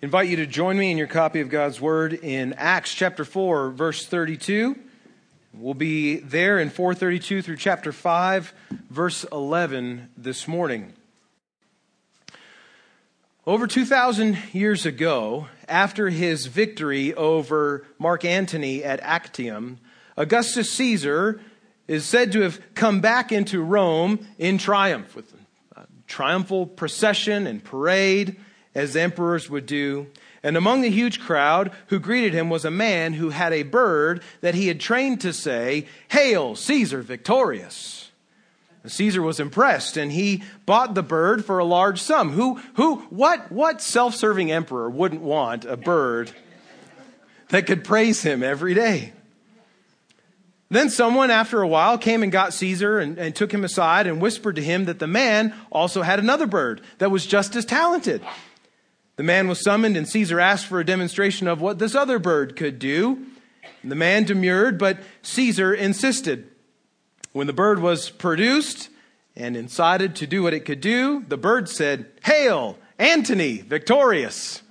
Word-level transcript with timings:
invite 0.00 0.28
you 0.28 0.36
to 0.36 0.46
join 0.46 0.78
me 0.78 0.92
in 0.92 0.98
your 0.98 1.08
copy 1.08 1.40
of 1.40 1.48
God's 1.48 1.80
Word 1.80 2.12
in 2.12 2.52
Acts 2.52 2.94
chapter 2.94 3.24
4, 3.24 3.70
verse 3.70 4.06
32. 4.06 4.78
We'll 5.52 5.74
be 5.74 6.18
there 6.18 6.60
in 6.60 6.70
432 6.70 7.42
through 7.42 7.56
chapter 7.56 7.90
5, 7.90 8.54
verse 8.90 9.24
11 9.32 10.10
this 10.16 10.46
morning. 10.46 10.92
Over 13.44 13.66
2,000 13.66 14.38
years 14.52 14.86
ago, 14.86 15.48
after 15.68 16.10
his 16.10 16.46
victory 16.46 17.12
over 17.14 17.84
Mark 17.98 18.24
Antony 18.24 18.84
at 18.84 19.00
Actium, 19.00 19.78
Augustus 20.16 20.70
Caesar 20.74 21.40
is 21.88 22.04
said 22.04 22.30
to 22.32 22.42
have 22.42 22.60
come 22.74 23.00
back 23.00 23.32
into 23.32 23.62
Rome 23.62 24.24
in 24.38 24.58
triumph 24.58 25.16
with 25.16 25.34
a 25.74 25.86
triumphal 26.06 26.66
procession 26.66 27.48
and 27.48 27.64
parade 27.64 28.36
as 28.78 28.96
emperors 28.96 29.50
would 29.50 29.66
do. 29.66 30.06
And 30.42 30.56
among 30.56 30.82
the 30.82 30.90
huge 30.90 31.18
crowd 31.20 31.72
who 31.88 31.98
greeted 31.98 32.32
him 32.32 32.48
was 32.48 32.64
a 32.64 32.70
man 32.70 33.14
who 33.14 33.30
had 33.30 33.52
a 33.52 33.64
bird 33.64 34.22
that 34.40 34.54
he 34.54 34.68
had 34.68 34.78
trained 34.78 35.20
to 35.22 35.32
say, 35.32 35.86
Hail, 36.08 36.54
Caesar 36.54 37.02
victorious. 37.02 38.10
Caesar 38.86 39.20
was 39.20 39.40
impressed 39.40 39.96
and 39.96 40.12
he 40.12 40.42
bought 40.64 40.94
the 40.94 41.02
bird 41.02 41.44
for 41.44 41.58
a 41.58 41.64
large 41.64 42.00
sum. 42.00 42.30
Who, 42.30 42.60
who, 42.74 42.96
what, 43.10 43.50
what 43.50 43.82
self 43.82 44.14
serving 44.14 44.52
emperor 44.52 44.88
wouldn't 44.88 45.20
want 45.20 45.64
a 45.64 45.76
bird 45.76 46.30
that 47.48 47.66
could 47.66 47.84
praise 47.84 48.22
him 48.22 48.42
every 48.42 48.74
day? 48.74 49.12
Then 50.70 50.90
someone, 50.90 51.30
after 51.30 51.62
a 51.62 51.68
while, 51.68 51.96
came 51.96 52.22
and 52.22 52.30
got 52.30 52.52
Caesar 52.52 52.98
and, 52.98 53.18
and, 53.18 53.34
took 53.34 53.52
him 53.52 53.64
aside 53.64 54.06
and 54.06 54.20
whispered 54.20 54.56
to 54.56 54.62
him 54.62 54.84
that 54.84 54.98
the 54.98 55.06
man 55.06 55.54
also 55.72 56.02
had 56.02 56.18
another 56.18 56.46
bird 56.46 56.82
that 56.98 57.10
was 57.10 57.24
just 57.26 57.56
as 57.56 57.64
talented. 57.64 58.22
The 59.18 59.24
man 59.24 59.48
was 59.48 59.60
summoned, 59.60 59.96
and 59.96 60.08
Caesar 60.08 60.38
asked 60.38 60.66
for 60.66 60.78
a 60.78 60.86
demonstration 60.86 61.48
of 61.48 61.60
what 61.60 61.80
this 61.80 61.96
other 61.96 62.20
bird 62.20 62.54
could 62.54 62.78
do. 62.78 63.26
The 63.82 63.96
man 63.96 64.22
demurred, 64.22 64.78
but 64.78 65.00
Caesar 65.22 65.74
insisted. 65.74 66.48
When 67.32 67.48
the 67.48 67.52
bird 67.52 67.80
was 67.80 68.10
produced 68.10 68.90
and 69.34 69.56
incited 69.56 70.14
to 70.16 70.28
do 70.28 70.44
what 70.44 70.54
it 70.54 70.60
could 70.60 70.80
do, 70.80 71.24
the 71.26 71.36
bird 71.36 71.68
said, 71.68 72.06
Hail, 72.24 72.78
Antony, 72.96 73.56
victorious. 73.56 74.62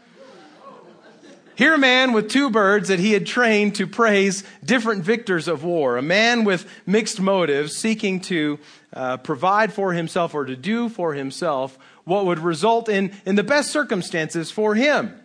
Here, 1.56 1.74
a 1.74 1.78
man 1.78 2.14
with 2.14 2.30
two 2.30 2.50
birds 2.50 2.88
that 2.88 3.00
he 3.00 3.12
had 3.12 3.26
trained 3.26 3.76
to 3.76 3.88
praise 3.88 4.46
different 4.64 5.04
victors 5.04 5.50
of 5.50 5.66
war, 5.66 5.98
a 5.98 6.02
man 6.02 6.46
with 6.46 6.66
mixed 6.86 7.20
motives, 7.20 7.76
seeking 7.76 8.22
to 8.22 8.60
uh, 8.94 9.18
provide 9.18 9.74
for 9.74 9.92
himself 9.92 10.34
or 10.34 10.46
to 10.46 10.56
do 10.56 10.88
for 10.88 11.16
himself 11.16 11.78
what 12.08 12.26
would 12.26 12.40
result 12.40 12.88
in, 12.88 13.12
in 13.26 13.36
the 13.36 13.44
best 13.44 13.70
circumstances 13.70 14.50
for 14.50 14.76
him. 14.76 15.22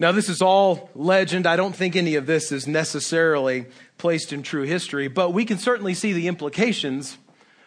Now, 0.00 0.10
this 0.10 0.28
is 0.28 0.42
all 0.42 0.90
legend. 0.96 1.46
I 1.46 1.54
don't 1.54 1.74
think 1.74 1.94
any 1.94 2.16
of 2.16 2.26
this 2.26 2.50
is 2.50 2.66
necessarily 2.66 3.66
placed 3.98 4.32
in 4.32 4.42
true 4.42 4.64
history, 4.64 5.06
but 5.06 5.32
we 5.32 5.44
can 5.44 5.58
certainly 5.58 5.94
see 5.94 6.12
the 6.12 6.26
implications 6.26 7.18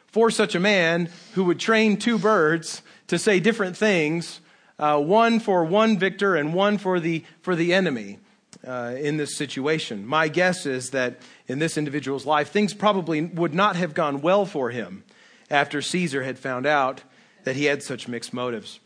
for 0.06 0.30
such 0.30 0.54
a 0.54 0.60
man 0.60 1.10
who 1.34 1.46
would 1.46 1.60
train 1.60 1.96
two 1.96 2.20
birds 2.20 2.82
to 3.08 3.18
say 3.18 3.40
different 3.40 3.78
things, 3.78 4.42
uh, 4.78 5.00
one 5.00 5.40
for 5.40 5.64
one 5.64 5.98
victor 5.98 6.36
and 6.36 6.54
one 6.54 6.78
for 6.78 7.00
the, 7.00 7.24
for 7.42 7.56
the 7.56 7.74
enemy. 7.74 8.20
Uh, 8.68 8.94
in 9.00 9.16
this 9.16 9.38
situation. 9.38 10.06
My 10.06 10.28
guess 10.28 10.66
is 10.66 10.90
that 10.90 11.22
in 11.48 11.60
this 11.60 11.78
individual's 11.78 12.26
life, 12.26 12.50
things 12.50 12.74
probably 12.74 13.22
would 13.22 13.54
not 13.54 13.78
have 13.78 13.94
gone 13.94 14.20
well 14.20 14.46
for 14.46 14.70
him 14.70 15.06
after 15.50 15.82
Caesar 15.82 16.24
had 16.24 16.38
found 16.38 16.66
out 16.66 17.02
that 17.44 17.56
he 17.56 17.66
had 17.66 17.84
such 17.84 18.08
mixed 18.08 18.34
motives. 18.34 18.80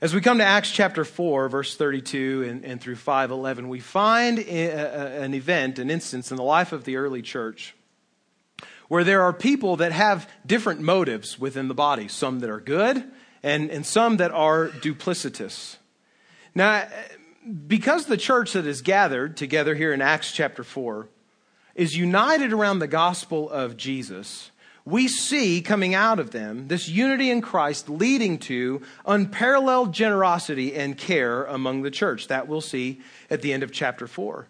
As 0.00 0.14
we 0.14 0.20
come 0.20 0.38
to 0.38 0.44
Acts 0.44 0.70
chapter 0.70 1.04
4, 1.04 1.48
verse 1.48 1.76
32 1.76 2.46
and, 2.48 2.64
and 2.64 2.80
through 2.80 2.96
511, 2.96 3.68
we 3.68 3.80
find 3.80 4.38
a, 4.38 4.66
a, 4.68 5.22
an 5.22 5.34
event, 5.34 5.78
an 5.78 5.90
instance 5.90 6.30
in 6.30 6.36
the 6.36 6.42
life 6.42 6.72
of 6.72 6.84
the 6.84 6.96
early 6.96 7.20
church 7.20 7.74
where 8.90 9.04
there 9.04 9.22
are 9.22 9.32
people 9.32 9.76
that 9.76 9.92
have 9.92 10.28
different 10.44 10.80
motives 10.80 11.38
within 11.38 11.68
the 11.68 11.74
body, 11.74 12.08
some 12.08 12.40
that 12.40 12.50
are 12.50 12.58
good 12.58 13.08
and, 13.40 13.70
and 13.70 13.86
some 13.86 14.16
that 14.16 14.32
are 14.32 14.66
duplicitous. 14.68 15.76
Now, 16.56 16.88
because 17.68 18.06
the 18.06 18.16
church 18.16 18.54
that 18.54 18.66
is 18.66 18.82
gathered 18.82 19.36
together 19.36 19.76
here 19.76 19.92
in 19.92 20.02
Acts 20.02 20.32
chapter 20.32 20.64
4 20.64 21.08
is 21.76 21.96
united 21.96 22.52
around 22.52 22.80
the 22.80 22.88
gospel 22.88 23.48
of 23.48 23.76
Jesus, 23.76 24.49
we 24.84 25.08
see 25.08 25.60
coming 25.60 25.94
out 25.94 26.18
of 26.18 26.30
them 26.30 26.68
this 26.68 26.88
unity 26.88 27.30
in 27.30 27.40
Christ 27.40 27.88
leading 27.88 28.38
to 28.38 28.82
unparalleled 29.06 29.92
generosity 29.92 30.74
and 30.74 30.96
care 30.96 31.44
among 31.44 31.82
the 31.82 31.90
church. 31.90 32.28
That 32.28 32.48
we'll 32.48 32.60
see 32.60 33.00
at 33.28 33.42
the 33.42 33.52
end 33.52 33.62
of 33.62 33.72
chapter 33.72 34.06
4. 34.06 34.46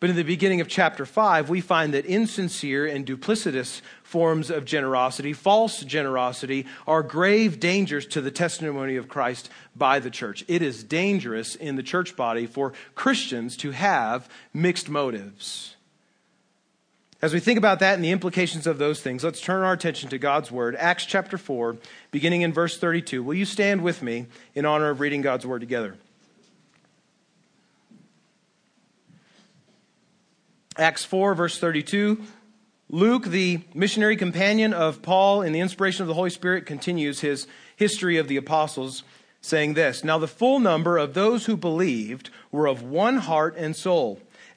But 0.00 0.10
in 0.10 0.16
the 0.16 0.22
beginning 0.22 0.60
of 0.60 0.68
chapter 0.68 1.04
5, 1.04 1.48
we 1.48 1.60
find 1.60 1.92
that 1.92 2.06
insincere 2.06 2.86
and 2.86 3.04
duplicitous 3.04 3.82
forms 4.04 4.48
of 4.48 4.64
generosity, 4.64 5.32
false 5.32 5.80
generosity, 5.80 6.66
are 6.86 7.02
grave 7.02 7.58
dangers 7.58 8.06
to 8.08 8.20
the 8.20 8.30
testimony 8.30 8.94
of 8.94 9.08
Christ 9.08 9.50
by 9.74 9.98
the 9.98 10.10
church. 10.10 10.44
It 10.46 10.62
is 10.62 10.84
dangerous 10.84 11.56
in 11.56 11.74
the 11.74 11.82
church 11.82 12.14
body 12.14 12.46
for 12.46 12.74
Christians 12.94 13.56
to 13.56 13.72
have 13.72 14.28
mixed 14.54 14.88
motives. 14.88 15.74
As 17.20 17.34
we 17.34 17.40
think 17.40 17.58
about 17.58 17.80
that 17.80 17.94
and 17.94 18.04
the 18.04 18.12
implications 18.12 18.66
of 18.66 18.78
those 18.78 19.00
things, 19.00 19.24
let's 19.24 19.40
turn 19.40 19.64
our 19.64 19.72
attention 19.72 20.08
to 20.10 20.18
God's 20.18 20.52
Word. 20.52 20.76
Acts 20.76 21.04
chapter 21.04 21.36
4, 21.36 21.76
beginning 22.12 22.42
in 22.42 22.52
verse 22.52 22.78
32. 22.78 23.24
Will 23.24 23.34
you 23.34 23.44
stand 23.44 23.82
with 23.82 24.02
me 24.02 24.26
in 24.54 24.64
honor 24.64 24.90
of 24.90 25.00
reading 25.00 25.20
God's 25.20 25.44
Word 25.44 25.60
together? 25.60 25.96
Acts 30.76 31.04
4, 31.04 31.34
verse 31.34 31.58
32. 31.58 32.22
Luke, 32.88 33.24
the 33.24 33.60
missionary 33.74 34.16
companion 34.16 34.72
of 34.72 35.02
Paul 35.02 35.42
in 35.42 35.52
the 35.52 35.58
inspiration 35.58 36.02
of 36.02 36.08
the 36.08 36.14
Holy 36.14 36.30
Spirit, 36.30 36.66
continues 36.66 37.20
his 37.20 37.48
history 37.74 38.16
of 38.16 38.28
the 38.28 38.36
apostles, 38.36 39.02
saying 39.40 39.74
this 39.74 40.04
Now 40.04 40.18
the 40.18 40.28
full 40.28 40.60
number 40.60 40.96
of 40.96 41.14
those 41.14 41.46
who 41.46 41.56
believed 41.56 42.30
were 42.52 42.68
of 42.68 42.80
one 42.84 43.16
heart 43.16 43.56
and 43.56 43.74
soul. 43.74 44.20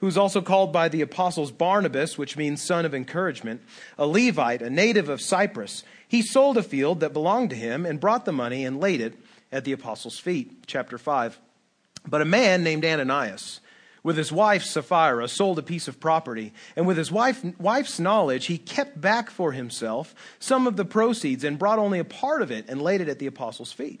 who's 0.00 0.16
also 0.16 0.40
called 0.40 0.72
by 0.72 0.88
the 0.88 1.00
apostles 1.00 1.50
Barnabas, 1.50 2.18
which 2.18 2.36
means 2.36 2.62
son 2.62 2.84
of 2.84 2.94
encouragement, 2.94 3.62
a 3.98 4.06
Levite, 4.06 4.62
a 4.62 4.70
native 4.70 5.08
of 5.08 5.20
Cyprus. 5.20 5.84
He 6.06 6.22
sold 6.22 6.56
a 6.56 6.62
field 6.62 7.00
that 7.00 7.12
belonged 7.12 7.50
to 7.50 7.56
him 7.56 7.86
and 7.86 8.00
brought 8.00 8.24
the 8.24 8.32
money 8.32 8.64
and 8.64 8.80
laid 8.80 9.00
it 9.00 9.18
at 9.50 9.64
the 9.64 9.72
apostles' 9.72 10.18
feet. 10.18 10.64
Chapter 10.66 10.98
5. 10.98 11.40
But 12.06 12.22
a 12.22 12.26
man 12.26 12.62
named 12.62 12.84
Ananias, 12.84 13.60
with 14.02 14.16
his 14.16 14.30
wife 14.30 14.62
Sapphira, 14.62 15.26
sold 15.26 15.58
a 15.58 15.62
piece 15.62 15.88
of 15.88 15.98
property, 15.98 16.52
and 16.76 16.86
with 16.86 16.96
his 16.96 17.10
wife, 17.10 17.44
wife's 17.58 17.98
knowledge, 17.98 18.46
he 18.46 18.58
kept 18.58 19.00
back 19.00 19.30
for 19.30 19.50
himself 19.50 20.14
some 20.38 20.68
of 20.68 20.76
the 20.76 20.84
proceeds 20.84 21.42
and 21.42 21.58
brought 21.58 21.80
only 21.80 21.98
a 21.98 22.04
part 22.04 22.42
of 22.42 22.52
it 22.52 22.66
and 22.68 22.80
laid 22.80 23.00
it 23.00 23.08
at 23.08 23.18
the 23.18 23.26
apostles' 23.26 23.72
feet. 23.72 24.00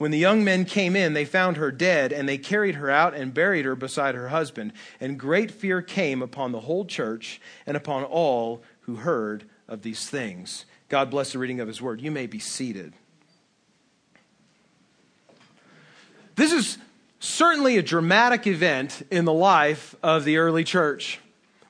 When 0.00 0.12
the 0.12 0.16
young 0.16 0.44
men 0.44 0.64
came 0.64 0.96
in, 0.96 1.12
they 1.12 1.26
found 1.26 1.58
her 1.58 1.70
dead, 1.70 2.10
and 2.10 2.26
they 2.26 2.38
carried 2.38 2.76
her 2.76 2.88
out 2.88 3.12
and 3.12 3.34
buried 3.34 3.66
her 3.66 3.76
beside 3.76 4.14
her 4.14 4.28
husband. 4.28 4.72
And 4.98 5.20
great 5.20 5.50
fear 5.50 5.82
came 5.82 6.22
upon 6.22 6.52
the 6.52 6.60
whole 6.60 6.86
church 6.86 7.38
and 7.66 7.76
upon 7.76 8.04
all 8.04 8.62
who 8.80 8.96
heard 8.96 9.44
of 9.68 9.82
these 9.82 10.08
things. 10.08 10.64
God 10.88 11.10
bless 11.10 11.32
the 11.32 11.38
reading 11.38 11.60
of 11.60 11.68
his 11.68 11.82
word. 11.82 12.00
You 12.00 12.10
may 12.10 12.26
be 12.26 12.38
seated. 12.38 12.94
This 16.34 16.52
is 16.52 16.78
certainly 17.18 17.76
a 17.76 17.82
dramatic 17.82 18.46
event 18.46 19.06
in 19.10 19.26
the 19.26 19.34
life 19.34 19.94
of 20.02 20.24
the 20.24 20.38
early 20.38 20.64
church. 20.64 21.20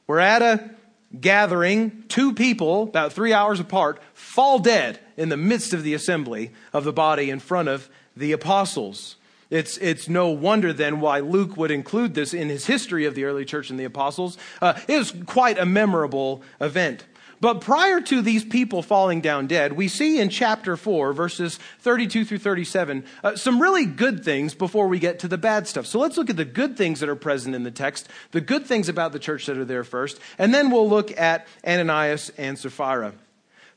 We're 0.06 0.21
at 0.21 0.41
a 0.41 0.71
gathering, 1.19 2.05
two 2.06 2.33
people, 2.33 2.85
about 2.85 3.12
three 3.12 3.33
hours 3.33 3.59
apart, 3.59 4.00
fall 4.15 4.61
dead 4.61 5.00
in 5.17 5.31
the 5.31 5.37
midst 5.37 5.75
of 5.75 5.83
the 5.83 5.94
assembly 5.94 6.53
of 6.73 6.85
the 6.85 6.93
body 6.93 7.29
in 7.29 7.41
front 7.41 7.69
of 7.69 7.91
the 8.21 8.33
apostles. 8.33 9.17
It's, 9.51 9.77
it's 9.79 10.09
no 10.09 10.29
wonder 10.29 10.73
then 10.73 11.01
why 11.01 11.19
Luke 11.19 11.57
would 11.57 11.73
include 11.73 12.15
this 12.15 12.33
in 12.33 12.49
his 12.49 12.67
history 12.67 13.05
of 13.07 13.17
the 13.17 13.25
early 13.25 13.45
church 13.45 13.69
and 13.71 13.81
the 13.81 13.85
apostles. 13.85 14.39
Uh, 14.63 14.79
it 14.87 14.97
was 14.97 15.13
quite 15.27 15.59
a 15.59 15.67
memorable 15.67 16.43
event. 16.61 17.05
But 17.41 17.63
prior 17.63 18.03
to 18.03 18.21
these 18.21 18.45
people 18.45 18.83
falling 18.83 19.23
down 19.23 19.47
dead, 19.47 19.73
we 19.73 19.89
see 19.89 20.21
in 20.21 20.29
chapter 20.29 20.77
4, 20.77 21.15
verses 21.15 21.59
32 21.81 22.27
through 22.27 22.39
37, 22.39 23.05
uh, 23.25 23.35
some 23.35 23.61
really 23.61 23.87
good 23.87 24.23
things 24.23 24.55
before 24.55 24.89
we 24.89 24.99
get 24.99 25.21
to 25.21 25.29
the 25.29 25.39
bad 25.39 25.67
stuff. 25.67 25.87
So 25.87 25.99
let's 25.99 26.19
look 26.19 26.29
at 26.29 26.37
the 26.37 26.45
good 26.45 26.77
things 26.77 27.01
that 27.01 27.09
are 27.09 27.17
present 27.17 27.55
in 27.55 27.65
the 27.65 27.71
text, 27.71 28.09
the 28.33 28.43
good 28.43 28.67
things 28.67 28.91
about 28.91 29.13
the 29.13 29.19
church 29.19 29.47
that 29.47 29.57
are 29.57 29.65
there 29.65 29.85
first, 29.85 30.21
and 30.39 30.53
then 30.53 30.71
we'll 30.71 30.89
look 30.89 31.19
at 31.19 31.49
Ananias 31.67 32.31
and 32.37 32.59
Sapphira. 32.59 33.15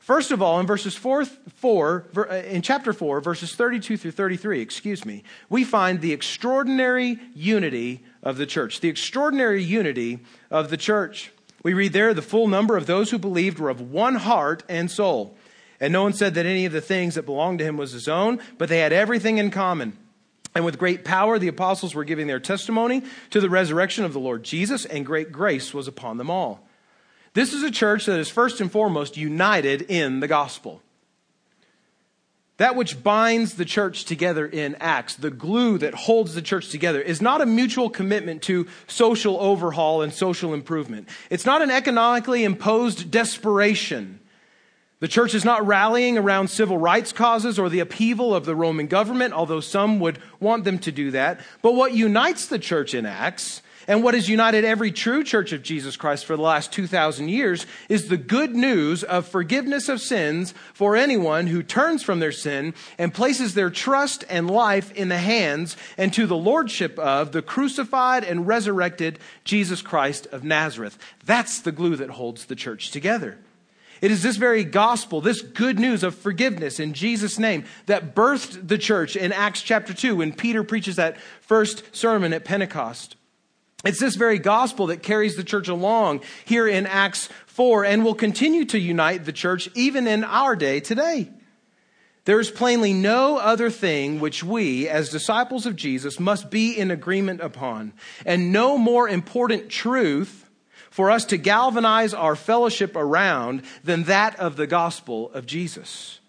First 0.04 0.32
of 0.32 0.42
all, 0.42 0.60
in 0.60 0.66
verses 0.66 0.94
4, 0.94 1.24
4 1.24 2.06
uh, 2.14 2.34
in 2.34 2.60
chapter 2.60 2.92
4, 2.92 3.22
verses 3.22 3.54
32 3.54 3.96
through 3.96 4.10
33, 4.10 4.60
excuse 4.60 5.02
me, 5.06 5.22
we 5.48 5.64
find 5.64 6.02
the 6.02 6.12
extraordinary 6.12 7.18
unity 7.34 8.04
of 8.22 8.36
the 8.36 8.44
church. 8.44 8.80
The 8.80 8.90
extraordinary 8.90 9.62
unity 9.62 10.18
of 10.50 10.68
the 10.68 10.76
church. 10.76 11.32
We 11.62 11.72
read 11.72 11.94
there, 11.94 12.12
the 12.12 12.20
full 12.20 12.48
number 12.48 12.76
of 12.76 12.84
those 12.84 13.12
who 13.12 13.18
believed 13.18 13.58
were 13.58 13.70
of 13.70 13.80
one 13.80 14.16
heart 14.16 14.62
and 14.68 14.90
soul. 14.90 15.38
And 15.80 15.94
no 15.94 16.02
one 16.02 16.12
said 16.12 16.34
that 16.34 16.44
any 16.44 16.66
of 16.66 16.72
the 16.72 16.82
things 16.82 17.14
that 17.14 17.24
belonged 17.24 17.60
to 17.60 17.64
him 17.64 17.78
was 17.78 17.92
his 17.92 18.06
own, 18.06 18.40
but 18.58 18.68
they 18.68 18.80
had 18.80 18.92
everything 18.92 19.38
in 19.38 19.50
common. 19.50 19.96
And 20.54 20.66
with 20.66 20.78
great 20.78 21.06
power, 21.06 21.38
the 21.38 21.48
apostles 21.48 21.94
were 21.94 22.04
giving 22.04 22.26
their 22.26 22.40
testimony 22.40 23.04
to 23.30 23.40
the 23.40 23.48
resurrection 23.48 24.04
of 24.04 24.12
the 24.12 24.20
Lord 24.20 24.42
Jesus, 24.42 24.84
and 24.84 25.06
great 25.06 25.32
grace 25.32 25.72
was 25.72 25.88
upon 25.88 26.18
them 26.18 26.28
all. 26.28 26.63
This 27.34 27.52
is 27.52 27.62
a 27.64 27.70
church 27.70 28.06
that 28.06 28.18
is 28.18 28.30
first 28.30 28.60
and 28.60 28.70
foremost 28.70 29.16
united 29.16 29.82
in 29.82 30.20
the 30.20 30.28
gospel. 30.28 30.80
That 32.58 32.76
which 32.76 33.02
binds 33.02 33.54
the 33.54 33.64
church 33.64 34.04
together 34.04 34.46
in 34.46 34.76
Acts, 34.76 35.16
the 35.16 35.32
glue 35.32 35.76
that 35.78 35.94
holds 35.94 36.36
the 36.36 36.42
church 36.42 36.70
together, 36.70 37.00
is 37.00 37.20
not 37.20 37.40
a 37.40 37.46
mutual 37.46 37.90
commitment 37.90 38.42
to 38.42 38.68
social 38.86 39.40
overhaul 39.40 40.02
and 40.02 40.12
social 40.12 40.54
improvement. 40.54 41.08
It's 41.30 41.44
not 41.44 41.62
an 41.62 41.72
economically 41.72 42.44
imposed 42.44 43.10
desperation. 43.10 44.20
The 45.00 45.08
church 45.08 45.34
is 45.34 45.44
not 45.44 45.66
rallying 45.66 46.16
around 46.16 46.48
civil 46.48 46.78
rights 46.78 47.12
causes 47.12 47.58
or 47.58 47.68
the 47.68 47.80
upheaval 47.80 48.32
of 48.32 48.44
the 48.44 48.54
Roman 48.54 48.86
government, 48.86 49.34
although 49.34 49.58
some 49.58 49.98
would 49.98 50.20
want 50.38 50.62
them 50.62 50.78
to 50.78 50.92
do 50.92 51.10
that. 51.10 51.40
But 51.60 51.74
what 51.74 51.92
unites 51.92 52.46
the 52.46 52.60
church 52.60 52.94
in 52.94 53.04
Acts 53.04 53.62
and 53.86 54.02
what 54.02 54.14
has 54.14 54.28
united 54.28 54.64
every 54.64 54.90
true 54.90 55.24
church 55.24 55.52
of 55.52 55.62
Jesus 55.62 55.96
Christ 55.96 56.24
for 56.24 56.36
the 56.36 56.42
last 56.42 56.72
2,000 56.72 57.28
years 57.28 57.66
is 57.88 58.08
the 58.08 58.16
good 58.16 58.54
news 58.54 59.04
of 59.04 59.26
forgiveness 59.26 59.88
of 59.88 60.00
sins 60.00 60.54
for 60.72 60.96
anyone 60.96 61.46
who 61.46 61.62
turns 61.62 62.02
from 62.02 62.20
their 62.20 62.32
sin 62.32 62.74
and 62.98 63.14
places 63.14 63.54
their 63.54 63.70
trust 63.70 64.24
and 64.28 64.50
life 64.50 64.92
in 64.92 65.08
the 65.08 65.18
hands 65.18 65.76
and 65.98 66.12
to 66.14 66.26
the 66.26 66.36
lordship 66.36 66.98
of 66.98 67.32
the 67.32 67.42
crucified 67.42 68.24
and 68.24 68.46
resurrected 68.46 69.18
Jesus 69.44 69.82
Christ 69.82 70.26
of 70.32 70.44
Nazareth. 70.44 70.98
That's 71.24 71.60
the 71.60 71.72
glue 71.72 71.96
that 71.96 72.10
holds 72.10 72.46
the 72.46 72.56
church 72.56 72.90
together. 72.90 73.38
It 74.00 74.10
is 74.10 74.22
this 74.22 74.36
very 74.36 74.64
gospel, 74.64 75.20
this 75.20 75.40
good 75.40 75.78
news 75.78 76.02
of 76.02 76.14
forgiveness 76.14 76.78
in 76.78 76.92
Jesus' 76.92 77.38
name, 77.38 77.64
that 77.86 78.14
birthed 78.14 78.68
the 78.68 78.76
church 78.76 79.16
in 79.16 79.32
Acts 79.32 79.62
chapter 79.62 79.94
2 79.94 80.16
when 80.16 80.32
Peter 80.32 80.62
preaches 80.62 80.96
that 80.96 81.16
first 81.40 81.94
sermon 81.96 82.32
at 82.32 82.44
Pentecost. 82.44 83.16
It's 83.84 84.00
this 84.00 84.16
very 84.16 84.38
gospel 84.38 84.86
that 84.86 85.02
carries 85.02 85.36
the 85.36 85.44
church 85.44 85.68
along 85.68 86.22
here 86.44 86.66
in 86.66 86.86
Acts 86.86 87.28
4 87.46 87.84
and 87.84 88.04
will 88.04 88.14
continue 88.14 88.64
to 88.66 88.78
unite 88.78 89.24
the 89.24 89.32
church 89.32 89.68
even 89.74 90.06
in 90.06 90.24
our 90.24 90.56
day 90.56 90.80
today. 90.80 91.30
There 92.24 92.40
is 92.40 92.50
plainly 92.50 92.94
no 92.94 93.36
other 93.36 93.68
thing 93.68 94.18
which 94.18 94.42
we, 94.42 94.88
as 94.88 95.10
disciples 95.10 95.66
of 95.66 95.76
Jesus, 95.76 96.18
must 96.18 96.50
be 96.50 96.72
in 96.72 96.90
agreement 96.90 97.42
upon, 97.42 97.92
and 98.24 98.50
no 98.50 98.78
more 98.78 99.06
important 99.06 99.68
truth 99.68 100.48
for 100.90 101.10
us 101.10 101.26
to 101.26 101.36
galvanize 101.36 102.14
our 102.14 102.34
fellowship 102.34 102.96
around 102.96 103.62
than 103.82 104.04
that 104.04 104.38
of 104.40 104.56
the 104.56 104.66
gospel 104.66 105.30
of 105.32 105.44
Jesus. 105.44 106.20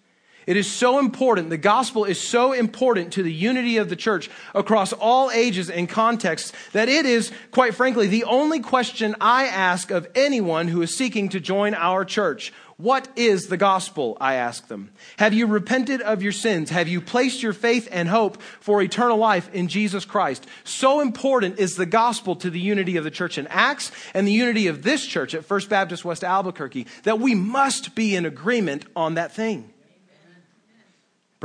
It 0.45 0.57
is 0.57 0.71
so 0.71 0.99
important. 0.99 1.49
The 1.49 1.57
gospel 1.57 2.05
is 2.05 2.19
so 2.19 2.53
important 2.53 3.13
to 3.13 3.23
the 3.23 3.33
unity 3.33 3.77
of 3.77 3.89
the 3.89 3.95
church 3.95 4.29
across 4.53 4.93
all 4.93 5.31
ages 5.31 5.69
and 5.69 5.89
contexts 5.89 6.53
that 6.73 6.89
it 6.89 7.05
is, 7.05 7.31
quite 7.51 7.73
frankly, 7.73 8.07
the 8.07 8.25
only 8.25 8.59
question 8.59 9.15
I 9.19 9.45
ask 9.45 9.91
of 9.91 10.07
anyone 10.13 10.67
who 10.67 10.81
is 10.81 10.95
seeking 10.95 11.29
to 11.29 11.39
join 11.39 11.73
our 11.73 12.05
church. 12.05 12.53
What 12.77 13.07
is 13.15 13.47
the 13.47 13.55
gospel? 13.55 14.17
I 14.19 14.33
ask 14.35 14.67
them. 14.67 14.91
Have 15.17 15.33
you 15.33 15.47
repented 15.47 16.01
of 16.01 16.21
your 16.21 16.33
sins? 16.33 16.69
Have 16.71 16.89
you 16.89 16.99
placed 16.99 17.41
your 17.41 17.53
faith 17.53 17.87
and 17.89 18.09
hope 18.09 18.41
for 18.59 18.81
eternal 18.81 19.17
life 19.17 19.49
in 19.53 19.69
Jesus 19.69 20.03
Christ? 20.03 20.45
So 20.65 20.99
important 20.99 21.57
is 21.57 21.77
the 21.77 21.85
gospel 21.85 22.35
to 22.35 22.49
the 22.49 22.59
unity 22.59 22.97
of 22.97 23.05
the 23.05 23.11
church 23.11 23.37
in 23.37 23.47
Acts 23.47 23.93
and 24.13 24.27
the 24.27 24.33
unity 24.33 24.67
of 24.67 24.83
this 24.83 25.05
church 25.05 25.33
at 25.33 25.45
First 25.45 25.69
Baptist 25.69 26.03
West 26.03 26.25
Albuquerque 26.25 26.85
that 27.03 27.19
we 27.19 27.33
must 27.33 27.95
be 27.95 28.13
in 28.13 28.25
agreement 28.25 28.85
on 28.93 29.13
that 29.13 29.31
thing. 29.31 29.71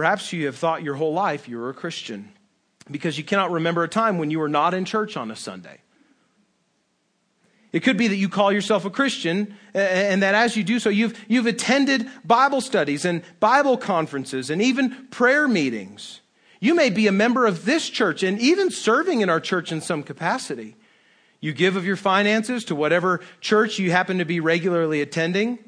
Perhaps 0.00 0.32
you 0.32 0.46
have 0.46 0.56
thought 0.56 0.82
your 0.82 0.94
whole 0.94 1.12
life 1.12 1.46
you 1.46 1.58
were 1.58 1.68
a 1.68 1.74
Christian 1.74 2.32
because 2.90 3.18
you 3.18 3.22
cannot 3.22 3.50
remember 3.50 3.82
a 3.82 3.88
time 3.88 4.16
when 4.16 4.30
you 4.30 4.38
were 4.38 4.48
not 4.48 4.72
in 4.72 4.86
church 4.86 5.14
on 5.14 5.30
a 5.30 5.36
Sunday. 5.36 5.76
It 7.70 7.80
could 7.80 7.98
be 7.98 8.08
that 8.08 8.16
you 8.16 8.30
call 8.30 8.50
yourself 8.50 8.86
a 8.86 8.90
Christian 8.90 9.54
and 9.74 10.22
that 10.22 10.34
as 10.34 10.56
you 10.56 10.64
do 10.64 10.78
so, 10.78 10.88
you've, 10.88 11.22
you've 11.28 11.44
attended 11.44 12.08
Bible 12.24 12.62
studies 12.62 13.04
and 13.04 13.20
Bible 13.40 13.76
conferences 13.76 14.48
and 14.48 14.62
even 14.62 15.08
prayer 15.10 15.46
meetings. 15.46 16.22
You 16.60 16.74
may 16.74 16.88
be 16.88 17.06
a 17.06 17.12
member 17.12 17.44
of 17.44 17.66
this 17.66 17.86
church 17.90 18.22
and 18.22 18.40
even 18.40 18.70
serving 18.70 19.20
in 19.20 19.28
our 19.28 19.38
church 19.38 19.70
in 19.70 19.82
some 19.82 20.02
capacity. 20.02 20.76
You 21.40 21.52
give 21.52 21.76
of 21.76 21.84
your 21.84 21.96
finances 21.96 22.64
to 22.64 22.74
whatever 22.74 23.20
church 23.42 23.78
you 23.78 23.90
happen 23.90 24.16
to 24.16 24.24
be 24.24 24.40
regularly 24.40 25.02
attending. 25.02 25.58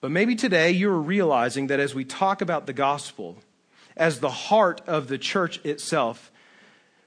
But 0.00 0.10
maybe 0.10 0.36
today 0.36 0.70
you're 0.70 0.96
realizing 0.96 1.66
that 1.66 1.80
as 1.80 1.94
we 1.94 2.06
talk 2.06 2.40
about 2.40 2.64
the 2.64 2.72
gospel, 2.72 3.36
as 3.98 4.20
the 4.20 4.30
heart 4.30 4.80
of 4.86 5.08
the 5.08 5.18
church 5.18 5.64
itself. 5.64 6.32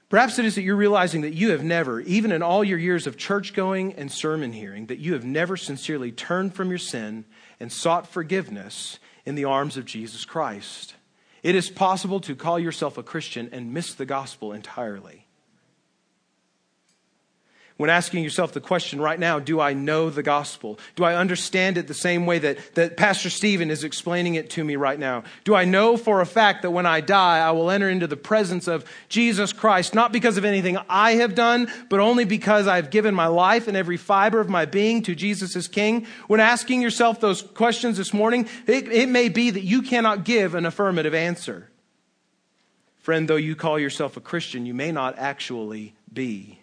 Perhaps 0.08 0.38
it 0.38 0.44
is 0.44 0.54
that 0.56 0.62
you're 0.62 0.76
realizing 0.76 1.22
that 1.22 1.32
you 1.32 1.50
have 1.50 1.64
never, 1.64 2.00
even 2.00 2.32
in 2.32 2.42
all 2.42 2.62
your 2.62 2.78
years 2.78 3.06
of 3.06 3.16
church 3.16 3.54
going 3.54 3.94
and 3.94 4.12
sermon 4.12 4.52
hearing, 4.52 4.86
that 4.86 4.98
you 4.98 5.14
have 5.14 5.24
never 5.24 5.56
sincerely 5.56 6.12
turned 6.12 6.54
from 6.54 6.68
your 6.68 6.78
sin 6.78 7.24
and 7.58 7.72
sought 7.72 8.06
forgiveness 8.06 8.98
in 9.24 9.34
the 9.34 9.46
arms 9.46 9.76
of 9.76 9.86
Jesus 9.86 10.24
Christ. 10.24 10.96
It 11.42 11.54
is 11.54 11.70
possible 11.70 12.20
to 12.20 12.36
call 12.36 12.58
yourself 12.58 12.98
a 12.98 13.02
Christian 13.02 13.48
and 13.52 13.72
miss 13.72 13.94
the 13.94 14.04
gospel 14.04 14.52
entirely 14.52 15.21
when 17.82 17.90
asking 17.90 18.22
yourself 18.22 18.52
the 18.52 18.60
question 18.60 19.00
right 19.00 19.18
now 19.18 19.40
do 19.40 19.58
I 19.58 19.72
know 19.72 20.08
the 20.08 20.22
gospel? 20.22 20.78
Do 20.94 21.02
I 21.02 21.16
understand 21.16 21.76
it 21.76 21.88
the 21.88 21.94
same 21.94 22.26
way 22.26 22.38
that, 22.38 22.58
that 22.76 22.96
Pastor 22.96 23.28
Stephen 23.28 23.72
is 23.72 23.82
explaining 23.82 24.36
it 24.36 24.50
to 24.50 24.62
me 24.62 24.76
right 24.76 25.00
now? 25.00 25.24
Do 25.42 25.56
I 25.56 25.64
know 25.64 25.96
for 25.96 26.20
a 26.20 26.24
fact 26.24 26.62
that 26.62 26.70
when 26.70 26.86
I 26.86 27.00
die, 27.00 27.40
I 27.40 27.50
will 27.50 27.72
enter 27.72 27.90
into 27.90 28.06
the 28.06 28.16
presence 28.16 28.68
of 28.68 28.84
Jesus 29.08 29.52
Christ, 29.52 29.96
not 29.96 30.12
because 30.12 30.36
of 30.36 30.44
anything 30.44 30.78
I 30.88 31.14
have 31.14 31.34
done, 31.34 31.68
but 31.88 31.98
only 31.98 32.24
because 32.24 32.68
I've 32.68 32.90
given 32.90 33.16
my 33.16 33.26
life 33.26 33.66
and 33.66 33.76
every 33.76 33.96
fiber 33.96 34.38
of 34.38 34.48
my 34.48 34.64
being 34.64 35.02
to 35.02 35.16
Jesus 35.16 35.56
as 35.56 35.66
King? 35.66 36.06
When 36.28 36.38
asking 36.38 36.82
yourself 36.82 37.18
those 37.18 37.42
questions 37.42 37.96
this 37.96 38.14
morning, 38.14 38.48
it, 38.68 38.92
it 38.92 39.08
may 39.08 39.28
be 39.28 39.50
that 39.50 39.64
you 39.64 39.82
cannot 39.82 40.24
give 40.24 40.54
an 40.54 40.66
affirmative 40.66 41.14
answer. 41.14 41.68
Friend, 43.00 43.28
though 43.28 43.34
you 43.34 43.56
call 43.56 43.76
yourself 43.76 44.16
a 44.16 44.20
Christian, 44.20 44.66
you 44.66 44.72
may 44.72 44.92
not 44.92 45.18
actually 45.18 45.96
be. 46.12 46.61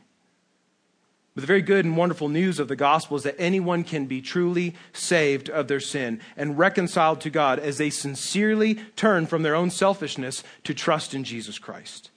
But 1.40 1.44
the 1.44 1.48
very 1.48 1.62
good 1.62 1.86
and 1.86 1.96
wonderful 1.96 2.28
news 2.28 2.60
of 2.60 2.68
the 2.68 2.76
gospel 2.76 3.16
is 3.16 3.24
that 3.24 3.40
anyone 3.40 3.86
can 3.86 4.08
be 4.08 4.22
truly 4.22 4.76
saved 4.92 5.50
of 5.50 5.70
their 5.70 5.80
sin 5.80 6.20
and 6.36 6.58
reconciled 6.58 7.22
to 7.22 7.30
God 7.30 7.60
as 7.60 7.78
they 7.78 7.90
sincerely 7.90 8.76
turn 8.98 9.26
from 9.26 9.44
their 9.44 9.56
own 9.56 9.70
selfishness 9.70 10.44
to 10.66 10.74
trust 10.74 11.14
in 11.14 11.24
Jesus 11.24 11.58
Christ. 11.58 12.12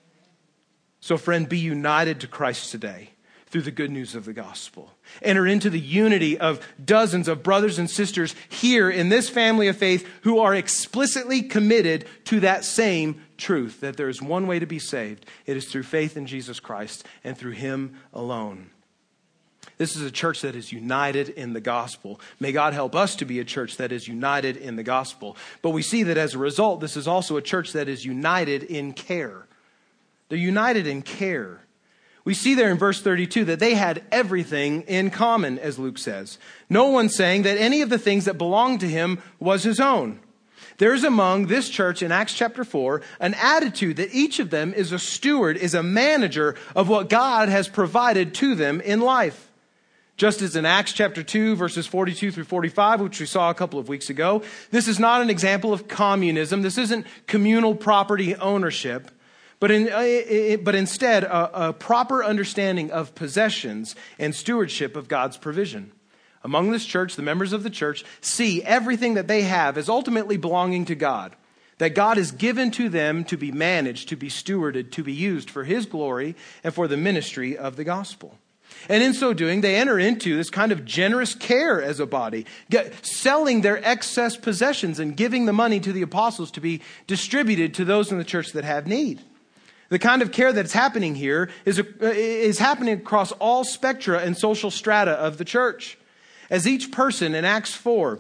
So, 0.98 1.16
friend, 1.16 1.48
be 1.48 1.60
united 1.60 2.18
to 2.22 2.26
Christ 2.26 2.72
today. 2.72 3.10
through 3.46 3.62
the 3.62 3.70
good 3.70 3.90
news 3.90 4.14
of 4.14 4.24
the 4.24 4.32
gospel. 4.32 4.94
Enter 5.20 5.46
into 5.46 5.68
the 5.68 5.78
unity 5.78 6.38
of 6.38 6.66
dozens 6.82 7.28
of 7.28 7.42
brothers 7.42 7.78
and 7.78 7.88
sisters 7.90 8.34
here 8.48 8.88
in 8.88 9.10
this 9.10 9.28
family 9.28 9.68
of 9.68 9.76
faith 9.76 10.08
who 10.22 10.38
are 10.38 10.54
explicitly 10.54 11.42
committed 11.42 12.06
to 12.24 12.40
that 12.40 12.64
same 12.64 13.22
truth 13.36 13.80
that 13.80 13.98
there 13.98 14.08
is 14.08 14.22
one 14.22 14.46
way 14.46 14.58
to 14.58 14.64
be 14.64 14.78
saved. 14.78 15.26
It 15.44 15.58
is 15.58 15.70
through 15.70 15.82
faith 15.82 16.16
in 16.16 16.24
Jesus 16.24 16.60
Christ 16.60 17.06
and 17.22 17.36
through 17.36 17.52
Him 17.52 18.00
alone. 18.14 18.70
This 19.82 19.96
is 19.96 20.02
a 20.02 20.12
church 20.12 20.42
that 20.42 20.54
is 20.54 20.70
united 20.70 21.30
in 21.30 21.54
the 21.54 21.60
gospel. 21.60 22.20
May 22.38 22.52
God 22.52 22.72
help 22.72 22.94
us 22.94 23.16
to 23.16 23.24
be 23.24 23.40
a 23.40 23.44
church 23.44 23.78
that 23.78 23.90
is 23.90 24.06
united 24.06 24.56
in 24.56 24.76
the 24.76 24.84
gospel. 24.84 25.36
But 25.60 25.70
we 25.70 25.82
see 25.82 26.04
that 26.04 26.16
as 26.16 26.34
a 26.34 26.38
result, 26.38 26.80
this 26.80 26.96
is 26.96 27.08
also 27.08 27.36
a 27.36 27.42
church 27.42 27.72
that 27.72 27.88
is 27.88 28.04
united 28.04 28.62
in 28.62 28.92
care. 28.92 29.48
They're 30.28 30.38
united 30.38 30.86
in 30.86 31.02
care. 31.02 31.62
We 32.24 32.32
see 32.32 32.54
there 32.54 32.70
in 32.70 32.78
verse 32.78 33.02
32 33.02 33.46
that 33.46 33.58
they 33.58 33.74
had 33.74 34.04
everything 34.12 34.82
in 34.82 35.10
common, 35.10 35.58
as 35.58 35.80
Luke 35.80 35.98
says. 35.98 36.38
No 36.70 36.86
one 36.90 37.08
saying 37.08 37.42
that 37.42 37.58
any 37.58 37.82
of 37.82 37.88
the 37.88 37.98
things 37.98 38.26
that 38.26 38.38
belonged 38.38 38.78
to 38.82 38.88
him 38.88 39.20
was 39.40 39.64
his 39.64 39.80
own. 39.80 40.20
There's 40.78 41.02
among 41.02 41.48
this 41.48 41.68
church 41.68 42.04
in 42.04 42.12
Acts 42.12 42.34
chapter 42.34 42.62
4 42.62 43.02
an 43.18 43.34
attitude 43.34 43.96
that 43.96 44.14
each 44.14 44.38
of 44.38 44.50
them 44.50 44.72
is 44.74 44.92
a 44.92 44.98
steward, 45.00 45.56
is 45.56 45.74
a 45.74 45.82
manager 45.82 46.54
of 46.76 46.88
what 46.88 47.08
God 47.08 47.48
has 47.48 47.66
provided 47.66 48.32
to 48.34 48.54
them 48.54 48.80
in 48.80 49.00
life. 49.00 49.48
Just 50.22 50.40
as 50.40 50.54
in 50.54 50.64
Acts 50.64 50.92
chapter 50.92 51.24
2, 51.24 51.56
verses 51.56 51.84
42 51.88 52.30
through 52.30 52.44
45, 52.44 53.00
which 53.00 53.18
we 53.18 53.26
saw 53.26 53.50
a 53.50 53.54
couple 53.54 53.80
of 53.80 53.88
weeks 53.88 54.08
ago, 54.08 54.44
this 54.70 54.86
is 54.86 55.00
not 55.00 55.20
an 55.20 55.30
example 55.30 55.72
of 55.72 55.88
communism. 55.88 56.62
This 56.62 56.78
isn't 56.78 57.08
communal 57.26 57.74
property 57.74 58.36
ownership 58.36 59.10
but, 59.58 59.72
in, 59.72 59.88
uh, 59.88 60.58
but 60.62 60.76
instead 60.76 61.24
a, 61.24 61.70
a 61.70 61.72
proper 61.72 62.22
understanding 62.22 62.92
of 62.92 63.16
possessions 63.16 63.96
and 64.16 64.32
stewardship 64.32 64.94
of 64.94 65.08
God's 65.08 65.36
provision. 65.36 65.90
Among 66.44 66.70
this 66.70 66.86
church, 66.86 67.16
the 67.16 67.22
members 67.22 67.52
of 67.52 67.64
the 67.64 67.68
church 67.68 68.04
see 68.20 68.62
everything 68.62 69.14
that 69.14 69.26
they 69.26 69.42
have 69.42 69.76
as 69.76 69.88
ultimately 69.88 70.36
belonging 70.36 70.84
to 70.84 70.94
God. 70.94 71.34
That 71.78 71.96
God 71.96 72.16
has 72.16 72.30
given 72.30 72.70
to 72.70 72.88
them 72.88 73.24
to 73.24 73.36
be 73.36 73.50
managed, 73.50 74.10
to 74.10 74.16
be 74.16 74.28
stewarded, 74.28 74.92
to 74.92 75.02
be 75.02 75.14
used 75.14 75.50
for 75.50 75.64
His 75.64 75.84
glory 75.84 76.36
and 76.62 76.72
for 76.72 76.86
the 76.86 76.96
ministry 76.96 77.58
of 77.58 77.74
the 77.74 77.82
gospel. 77.82 78.38
And 78.88 79.02
in 79.02 79.14
so 79.14 79.32
doing, 79.32 79.60
they 79.60 79.76
enter 79.76 79.98
into 79.98 80.36
this 80.36 80.50
kind 80.50 80.72
of 80.72 80.84
generous 80.84 81.34
care 81.34 81.82
as 81.82 82.00
a 82.00 82.06
body, 82.06 82.46
get, 82.70 83.04
selling 83.04 83.60
their 83.60 83.84
excess 83.86 84.36
possessions 84.36 84.98
and 84.98 85.16
giving 85.16 85.46
the 85.46 85.52
money 85.52 85.80
to 85.80 85.92
the 85.92 86.02
apostles 86.02 86.50
to 86.52 86.60
be 86.60 86.80
distributed 87.06 87.74
to 87.74 87.84
those 87.84 88.10
in 88.10 88.18
the 88.18 88.24
church 88.24 88.52
that 88.52 88.64
have 88.64 88.86
need. 88.86 89.20
The 89.88 89.98
kind 89.98 90.22
of 90.22 90.32
care 90.32 90.52
that's 90.52 90.72
happening 90.72 91.14
here 91.14 91.50
is, 91.64 91.78
uh, 91.78 91.84
is 92.00 92.58
happening 92.58 92.98
across 92.98 93.30
all 93.32 93.62
spectra 93.62 94.20
and 94.20 94.36
social 94.36 94.70
strata 94.70 95.12
of 95.12 95.38
the 95.38 95.44
church. 95.44 95.98
As 96.50 96.66
each 96.66 96.90
person 96.90 97.34
in 97.34 97.44
Acts 97.44 97.74
4, 97.74 98.18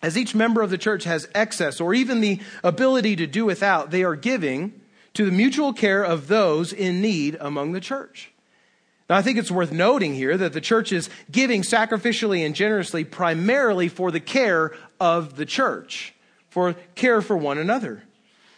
as 0.00 0.18
each 0.18 0.34
member 0.34 0.62
of 0.62 0.70
the 0.70 0.78
church 0.78 1.04
has 1.04 1.28
excess 1.34 1.80
or 1.80 1.94
even 1.94 2.20
the 2.20 2.40
ability 2.64 3.16
to 3.16 3.26
do 3.26 3.44
without, 3.44 3.90
they 3.90 4.02
are 4.02 4.16
giving 4.16 4.80
to 5.14 5.24
the 5.24 5.30
mutual 5.30 5.72
care 5.72 6.02
of 6.02 6.28
those 6.28 6.72
in 6.72 7.00
need 7.00 7.36
among 7.40 7.72
the 7.72 7.80
church. 7.80 8.31
Now, 9.12 9.18
I 9.18 9.22
think 9.22 9.36
it's 9.36 9.50
worth 9.50 9.72
noting 9.72 10.14
here 10.14 10.38
that 10.38 10.54
the 10.54 10.60
church 10.62 10.90
is 10.90 11.10
giving 11.30 11.60
sacrificially 11.60 12.46
and 12.46 12.54
generously 12.54 13.04
primarily 13.04 13.88
for 13.88 14.10
the 14.10 14.20
care 14.20 14.74
of 14.98 15.36
the 15.36 15.44
church, 15.44 16.14
for 16.48 16.72
care 16.94 17.20
for 17.20 17.36
one 17.36 17.58
another. 17.58 18.04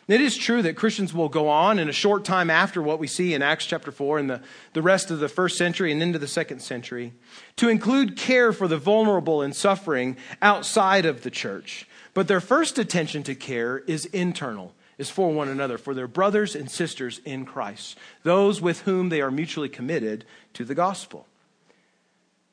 It 0.06 0.20
is 0.20 0.36
true 0.36 0.62
that 0.62 0.76
Christians 0.76 1.12
will 1.12 1.28
go 1.28 1.48
on 1.48 1.80
in 1.80 1.88
a 1.88 1.92
short 1.92 2.24
time 2.24 2.50
after 2.50 2.80
what 2.80 3.00
we 3.00 3.08
see 3.08 3.34
in 3.34 3.42
Acts 3.42 3.66
chapter 3.66 3.90
4 3.90 4.20
and 4.20 4.30
the, 4.30 4.42
the 4.74 4.82
rest 4.82 5.10
of 5.10 5.18
the 5.18 5.28
first 5.28 5.58
century 5.58 5.90
and 5.90 6.00
into 6.00 6.20
the 6.20 6.28
second 6.28 6.60
century 6.60 7.14
to 7.56 7.68
include 7.68 8.16
care 8.16 8.52
for 8.52 8.68
the 8.68 8.78
vulnerable 8.78 9.42
and 9.42 9.56
suffering 9.56 10.16
outside 10.40 11.04
of 11.04 11.22
the 11.22 11.32
church. 11.32 11.88
But 12.12 12.28
their 12.28 12.40
first 12.40 12.78
attention 12.78 13.24
to 13.24 13.34
care 13.34 13.78
is 13.88 14.06
internal, 14.06 14.72
is 14.98 15.10
for 15.10 15.32
one 15.32 15.48
another, 15.48 15.78
for 15.78 15.94
their 15.94 16.08
brothers 16.08 16.54
and 16.54 16.70
sisters 16.70 17.20
in 17.24 17.44
Christ, 17.44 17.96
those 18.22 18.60
with 18.60 18.82
whom 18.82 19.08
they 19.08 19.20
are 19.20 19.30
mutually 19.30 19.68
committed 19.68 20.24
to 20.54 20.64
the 20.64 20.74
gospel. 20.74 21.26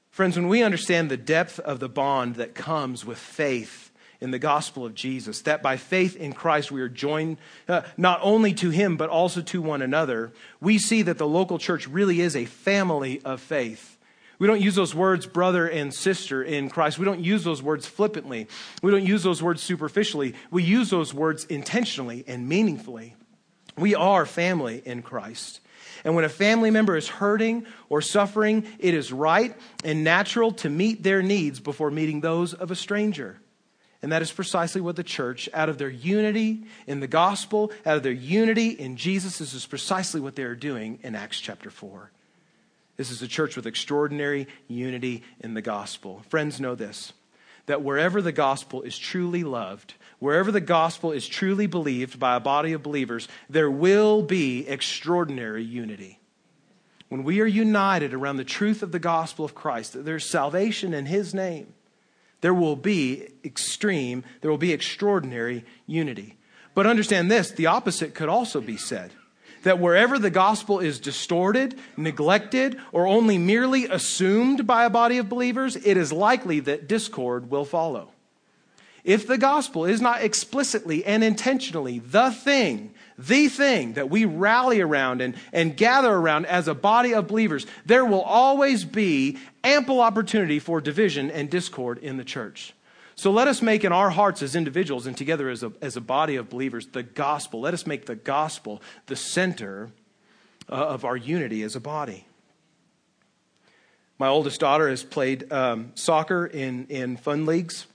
Friends, 0.10 0.36
when 0.36 0.48
we 0.48 0.63
understand 0.63 1.10
the 1.10 1.17
depth 1.17 1.60
of 1.60 1.79
the 1.79 1.89
bond 1.89 2.36
that 2.36 2.53
comes 2.53 3.05
with 3.05 3.17
faith, 3.17 3.91
in 4.21 4.29
the 4.29 4.39
gospel 4.39 4.86
of 4.86 4.93
Jesus, 4.93 5.41
that 5.41 5.63
by 5.63 5.77
faith 5.77 6.15
in 6.15 6.31
Christ 6.31 6.71
we 6.71 6.81
are 6.81 6.88
joined 6.88 7.38
uh, 7.67 7.81
not 7.98 8.19
only 8.21 8.53
to 8.53 8.69
him, 8.69 8.95
but 8.95 9.10
also 9.10 9.41
to 9.41 9.62
one 9.62 9.81
another, 9.81 10.31
we 10.62 10.77
see 10.77 11.01
that 11.01 11.17
the 11.17 11.27
local 11.27 11.57
church 11.57 11.88
really 11.88 12.21
is 12.21 12.36
a 12.36 12.45
family 12.45 13.19
of 13.25 13.41
faith. 13.41 13.98
We 14.41 14.48
don't 14.48 14.60
use 14.60 14.74
those 14.74 14.95
words, 14.95 15.27
brother 15.27 15.67
and 15.67 15.93
sister 15.93 16.41
in 16.41 16.71
Christ. 16.71 16.98
We 16.98 17.05
don't 17.05 17.24
use 17.24 17.43
those 17.43 17.62
words 17.62 17.86
flippantly. 17.86 18.48
We 18.81 18.89
don't 18.89 19.05
use 19.05 19.21
those 19.21 19.39
words 19.39 19.62
superficially. 19.62 20.33
We 20.50 20.63
use 20.63 20.89
those 20.89 21.13
words 21.13 21.45
intentionally 21.45 22.24
and 22.25 22.50
meaningfully. 22.50 23.13
We 23.77 23.93
are 23.93 24.25
family 24.25 24.81
in 24.83 25.03
Christ. 25.03 25.60
And 26.03 26.15
when 26.15 26.25
a 26.25 26.29
family 26.29 26.71
member 26.71 26.98
is 26.98 27.07
hurting 27.07 27.67
or 27.88 28.01
suffering, 28.01 28.65
it 28.79 28.95
is 28.95 29.13
right 29.13 29.55
and 29.83 30.03
natural 30.03 30.53
to 30.53 30.71
meet 30.71 31.03
their 31.03 31.21
needs 31.21 31.60
before 31.60 31.91
meeting 31.91 32.21
those 32.21 32.55
of 32.55 32.71
a 32.71 32.75
stranger. 32.75 33.39
And 34.01 34.12
that 34.12 34.24
is 34.24 34.31
precisely 34.31 34.81
what 34.81 34.95
the 34.95 35.03
church, 35.03 35.50
out 35.53 35.69
of 35.69 35.77
their 35.77 35.88
unity 35.88 36.63
in 36.88 37.00
the 37.00 37.05
gospel, 37.05 37.71
out 37.86 37.98
of 37.98 38.01
their 38.01 38.12
unity 38.12 38.69
in 38.69 38.98
Jesus, 38.98 39.38
this 39.38 39.53
is 39.53 39.67
precisely 39.67 40.19
what 40.19 40.36
they 40.36 40.41
are 40.41 40.55
doing 40.55 40.98
in 41.03 41.13
Acts 41.13 41.39
chapter 41.39 41.69
4. 41.69 42.10
This 43.01 43.10
is 43.10 43.24
a 43.24 43.27
church 43.27 43.55
with 43.55 43.65
extraordinary 43.65 44.46
unity 44.67 45.24
in 45.39 45.55
the 45.55 45.62
gospel. 45.63 46.22
Friends, 46.29 46.62
know 46.62 46.75
this 46.75 47.13
that 47.65 47.81
wherever 47.81 48.22
the 48.22 48.31
gospel 48.31 48.84
is 48.84 48.96
truly 48.96 49.43
loved, 49.43 49.96
wherever 50.20 50.51
the 50.51 50.62
gospel 50.62 51.12
is 51.12 51.27
truly 51.27 51.65
believed 51.65 52.20
by 52.20 52.36
a 52.36 52.39
body 52.39 52.74
of 52.74 52.84
believers, 52.84 53.27
there 53.50 53.72
will 53.72 54.22
be 54.22 54.67
extraordinary 54.67 55.63
unity. 55.63 56.20
When 57.10 57.24
we 57.24 57.41
are 57.41 57.48
united 57.48 58.13
around 58.13 58.38
the 58.38 58.43
truth 58.43 58.84
of 58.84 58.91
the 58.91 59.00
gospel 59.00 59.46
of 59.46 59.55
Christ, 59.55 59.93
that 59.93 60.05
there's 60.05 60.24
salvation 60.24 60.93
in 60.93 61.08
His 61.08 61.34
name 61.34 61.74
there 62.41 62.53
will 62.53 62.75
be 62.75 63.29
extreme, 63.43 64.24
there 64.41 64.51
will 64.51 64.60
be 64.60 64.74
extraordinary 64.74 65.65
unity. 65.88 66.38
But 66.75 66.86
understand 66.86 67.31
this 67.31 67.50
the 67.50 67.65
opposite 67.65 68.13
could 68.13 68.29
also 68.29 68.62
be 68.62 68.77
said. 68.77 69.12
That 69.63 69.80
wherever 69.80 70.18
the 70.18 70.30
gospel 70.30 70.80
is 70.80 71.00
distorted, 71.00 71.77
neglected, 71.96 72.80
or 72.91 73.08
only 73.08 73.38
merely 73.38 73.86
assumed 73.86 74.65
by 74.65 74.86
a 74.86 74.89
body 74.89 75.18
of 75.18 75.30
believers, 75.30 75.75
it 75.75 75.98
is 75.98 76.12
likely 76.12 76.60
that 76.62 76.88
discord 76.88 77.51
will 77.51 77.65
follow. 77.65 78.12
If 79.03 79.27
the 79.27 79.38
gospel 79.38 79.86
is 79.86 80.01
not 80.01 80.22
explicitly 80.22 81.03
and 81.06 81.24
intentionally 81.24 82.00
the 82.00 82.32
thing 82.32 82.94
the 83.27 83.48
thing 83.50 83.94
that 83.94 84.10
we 84.10 84.25
rally 84.25 84.82
around 84.82 85.22
and, 85.22 85.36
and 85.53 85.77
gather 85.77 86.12
around 86.12 86.46
as 86.48 86.68
a 86.68 86.74
body 86.74 87.13
of 87.13 87.27
believers, 87.27 87.68
there 87.86 88.06
will 88.06 88.22
always 88.22 88.84
be 88.84 89.38
ample 89.63 90.01
opportunity 90.01 90.60
for 90.60 90.82
division 90.82 91.30
and 91.30 91.50
discord 91.50 92.00
in 92.00 92.18
the 92.18 92.24
church. 92.24 92.74
So 93.22 93.30
let 93.30 93.48
us 93.48 93.62
make 93.62 93.84
in 93.84 93.92
our 93.92 94.10
hearts 94.10 94.42
as 94.42 94.56
individuals 94.56 95.06
and 95.06 95.16
together 95.16 95.48
as 95.48 95.62
a, 95.62 95.72
as 95.80 95.96
a 95.96 96.01
body 96.01 96.38
of 96.38 96.50
believers 96.50 96.88
the 96.88 97.04
gospel. 97.04 97.62
Let 97.62 97.75
us 97.75 97.86
make 97.86 98.08
the 98.08 98.16
gospel 98.16 98.82
the 99.06 99.16
center 99.16 99.92
uh, 100.68 100.74
of 100.74 101.06
our 101.06 101.16
unity 101.16 101.62
as 101.62 101.75
a 101.75 101.80
body. 101.80 102.25
My 104.18 104.28
oldest 104.28 104.60
daughter 104.60 104.90
has 104.90 105.04
played 105.04 105.54
um, 105.54 105.92
soccer 105.94 106.48
in, 106.48 106.88
in 106.88 107.16
fun 107.16 107.46
leagues 107.46 107.86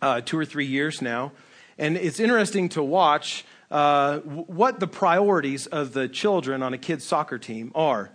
uh, 0.00 0.20
two 0.20 0.38
or 0.38 0.44
three 0.44 0.66
years 0.66 1.02
now. 1.02 1.32
And 1.76 1.96
it's 1.96 2.20
interesting 2.20 2.68
to 2.68 2.82
watch 2.84 3.44
uh, 3.72 4.20
what 4.20 4.78
the 4.78 4.86
priorities 4.86 5.66
of 5.66 5.94
the 5.94 6.06
children 6.06 6.62
on 6.62 6.72
a 6.72 6.78
kid's 6.78 7.04
soccer 7.04 7.38
team 7.38 7.72
are. 7.74 8.12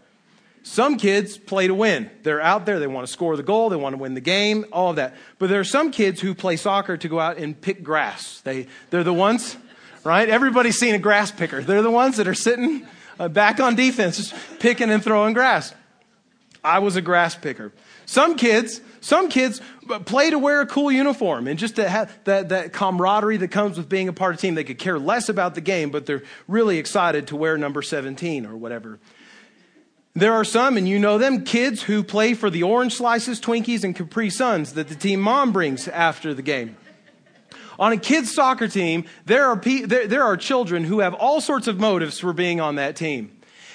Some 0.70 0.98
kids 0.98 1.36
play 1.36 1.66
to 1.66 1.74
win. 1.74 2.12
They're 2.22 2.40
out 2.40 2.68
there, 2.68 2.80
they 2.80 2.86
want 2.86 3.08
to 3.08 3.12
score 3.12 3.36
the 3.36 3.42
goal, 3.42 3.70
they 3.70 3.76
want 3.76 3.94
to 3.94 3.98
win 3.98 4.14
the 4.14 4.22
game, 4.22 4.66
all 4.72 4.92
of 4.92 4.98
that. 4.98 5.16
But 5.40 5.50
there 5.50 5.60
are 5.60 5.64
some 5.64 5.90
kids 5.90 6.22
who 6.22 6.36
play 6.36 6.58
soccer 6.58 6.96
to 6.96 7.08
go 7.10 7.20
out 7.20 7.40
and 7.40 7.60
pick 7.60 7.82
grass. 7.82 8.42
They, 8.42 8.68
they're 8.92 9.04
the 9.04 9.12
ones, 9.12 9.58
right? 10.04 10.30
Everybody's 10.30 10.78
seen 10.78 10.94
a 10.94 11.00
grass 11.00 11.32
picker. 11.32 11.64
They're 11.64 11.82
the 11.82 11.90
ones 11.90 12.18
that 12.18 12.28
are 12.28 12.36
sitting 12.36 12.86
uh, 13.20 13.30
back 13.30 13.60
on 13.60 13.74
defense, 13.74 14.18
just 14.18 14.60
picking 14.60 14.92
and 14.92 15.04
throwing 15.04 15.34
grass. 15.34 15.74
I 16.64 16.78
was 16.78 16.96
a 16.96 17.02
grass 17.02 17.34
picker. 17.34 17.74
Some 18.06 18.36
kids, 18.36 18.80
some 19.02 19.30
kids 19.30 19.62
play 20.06 20.30
to 20.30 20.38
wear 20.38 20.62
a 20.62 20.68
cool 20.68 20.92
uniform 20.92 21.48
and 21.48 21.58
just 21.58 21.78
to 21.78 21.90
have 21.90 22.16
that, 22.26 22.50
that 22.50 22.74
camaraderie 22.74 23.38
that 23.38 23.48
comes 23.48 23.76
with 23.76 23.90
being 23.90 24.08
a 24.08 24.14
part 24.14 24.36
of 24.36 24.40
a 24.40 24.42
team. 24.42 24.54
They 24.54 24.64
could 24.64 24.78
care 24.78 25.00
less 25.00 25.30
about 25.30 25.56
the 25.56 25.62
game, 25.62 25.90
but 25.90 26.06
they're 26.06 26.22
really 26.48 26.78
excited 26.78 27.26
to 27.30 27.36
wear 27.36 27.58
number 27.58 27.82
17 27.82 28.46
or 28.46 28.56
whatever. 28.56 29.00
There 30.20 30.34
are 30.34 30.44
some, 30.44 30.76
and 30.76 30.86
you 30.86 31.00
know 31.00 31.18
them, 31.18 31.46
kids 31.46 31.84
who 31.84 32.04
play 32.04 32.34
for 32.34 32.50
the 32.50 32.64
orange 32.64 32.96
slices, 32.96 33.40
Twinkies, 33.40 33.86
and 33.86 33.96
Capri 33.96 34.30
Suns 34.30 34.74
that 34.74 34.90
the 34.90 34.96
team 34.96 35.22
mom 35.22 35.54
brings 35.54 35.88
after 35.88 36.34
the 36.34 36.42
game. 36.42 36.76
On 37.80 37.94
a 37.94 37.98
kids' 37.98 38.34
soccer 38.34 38.68
team, 38.68 39.06
there 39.26 39.46
are, 39.46 39.56
there, 39.56 40.08
there 40.08 40.24
are 40.24 40.36
children 40.36 40.84
who 40.84 41.00
have 41.00 41.14
all 41.14 41.40
sorts 41.40 41.68
of 41.68 41.80
motives 41.80 42.20
for 42.20 42.34
being 42.34 42.60
on 42.60 42.76
that 42.76 42.98
team. 42.98 43.32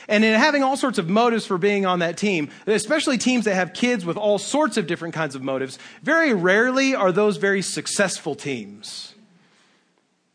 And 0.07 0.23
in 0.23 0.39
having 0.39 0.63
all 0.63 0.77
sorts 0.77 0.99
of 0.99 1.09
motives 1.09 1.47
for 1.47 1.57
being 1.57 1.87
on 1.87 2.01
that 2.01 2.19
team, 2.19 2.51
especially 2.67 3.17
teams 3.17 3.47
that 3.47 3.55
have 3.55 3.73
kids 3.73 4.05
with 4.05 4.19
all 4.19 4.37
sorts 4.39 4.77
of 4.77 4.87
different 4.87 5.15
kinds 5.15 5.35
of 5.35 5.43
motives, 5.43 5.79
very 6.03 6.35
rarely 6.35 6.95
are 6.95 7.11
those 7.11 7.39
very 7.39 7.63
successful 7.63 8.35
teams 8.35 9.14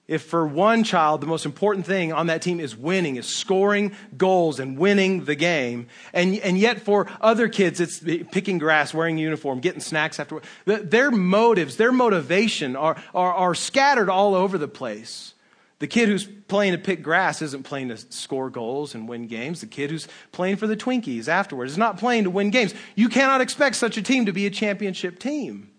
if 0.10 0.24
for 0.24 0.46
one 0.46 0.84
child 0.84 1.22
the 1.22 1.28
most 1.28 1.46
important 1.46 1.86
thing 1.86 2.12
on 2.12 2.28
that 2.28 2.42
team 2.42 2.60
is 2.60 2.75
winning, 2.75 3.16
is 3.16 3.28
scoring 3.28 3.92
goals 4.18 4.60
and 4.60 4.78
winning 4.78 5.25
the 5.25 5.36
game, 5.36 5.88
and, 6.13 6.36
and 6.39 6.58
yet 6.58 6.82
for 6.82 7.08
other 7.22 7.48
kids 7.48 7.80
it's 7.80 8.00
picking 8.32 8.58
grass, 8.58 8.92
wearing 8.92 9.20
a 9.20 9.22
uniform, 9.22 9.60
getting 9.60 9.80
snacks 9.80 10.20
after 10.20 10.42
their 10.66 11.12
motives, 11.12 11.78
their 11.78 11.92
motivation 11.92 12.75
are, 12.75 12.98
are, 13.13 13.34
are 13.34 13.54
scattered 13.54 14.10
all 14.10 14.34
over 14.34 14.58
the 14.58 14.68
place. 14.68 15.36
The 15.78 15.88
kid 15.88 16.10
who's 16.10 16.25
playing 16.25 16.74
to 16.74 16.80
pick 16.80 17.04
grass 17.04 17.42
isn't 17.44 17.63
playing 17.63 17.89
to 17.89 17.98
score 17.98 18.50
goals 18.50 18.96
and 18.96 19.08
win 19.08 19.28
games. 19.28 19.62
The 19.62 19.68
kid 19.68 19.92
who's 19.92 20.08
playing 20.32 20.58
for 20.58 20.68
the 20.68 20.75
Twinkies 20.75 21.28
afterwards 21.28 21.74
is 21.74 21.78
not 21.78 22.00
playing 22.00 22.25
to 22.25 22.30
win 22.30 22.50
games. 22.50 22.74
You 22.96 23.10
cannot 23.10 23.42
expect 23.42 23.75
such 23.78 23.96
a 23.96 24.01
team 24.01 24.25
to 24.25 24.34
be 24.34 24.46
a 24.48 24.50
championship 24.50 25.20
team. 25.20 25.70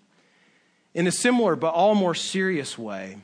In 0.94 1.06
a 1.06 1.12
similar 1.12 1.54
but 1.54 1.74
all 1.74 1.94
more 1.94 2.14
serious 2.14 2.78
way, 2.78 3.18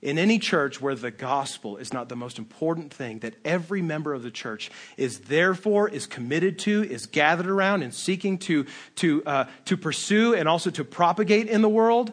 in 0.00 0.18
any 0.18 0.38
church 0.38 0.80
where 0.80 0.94
the 0.94 1.10
gospel 1.10 1.76
is 1.76 1.92
not 1.92 2.08
the 2.08 2.16
most 2.16 2.38
important 2.38 2.92
thing 2.92 3.18
that 3.20 3.34
every 3.44 3.82
member 3.82 4.14
of 4.14 4.22
the 4.22 4.30
church 4.30 4.70
is 4.96 5.20
therefore 5.20 5.88
is 5.88 6.06
committed 6.06 6.58
to 6.60 6.82
is 6.84 7.06
gathered 7.06 7.48
around 7.48 7.82
and 7.82 7.92
seeking 7.92 8.38
to, 8.38 8.64
to, 8.96 9.24
uh, 9.24 9.44
to 9.64 9.76
pursue 9.76 10.34
and 10.34 10.48
also 10.48 10.70
to 10.70 10.84
propagate 10.84 11.48
in 11.48 11.62
the 11.62 11.68
world. 11.68 12.12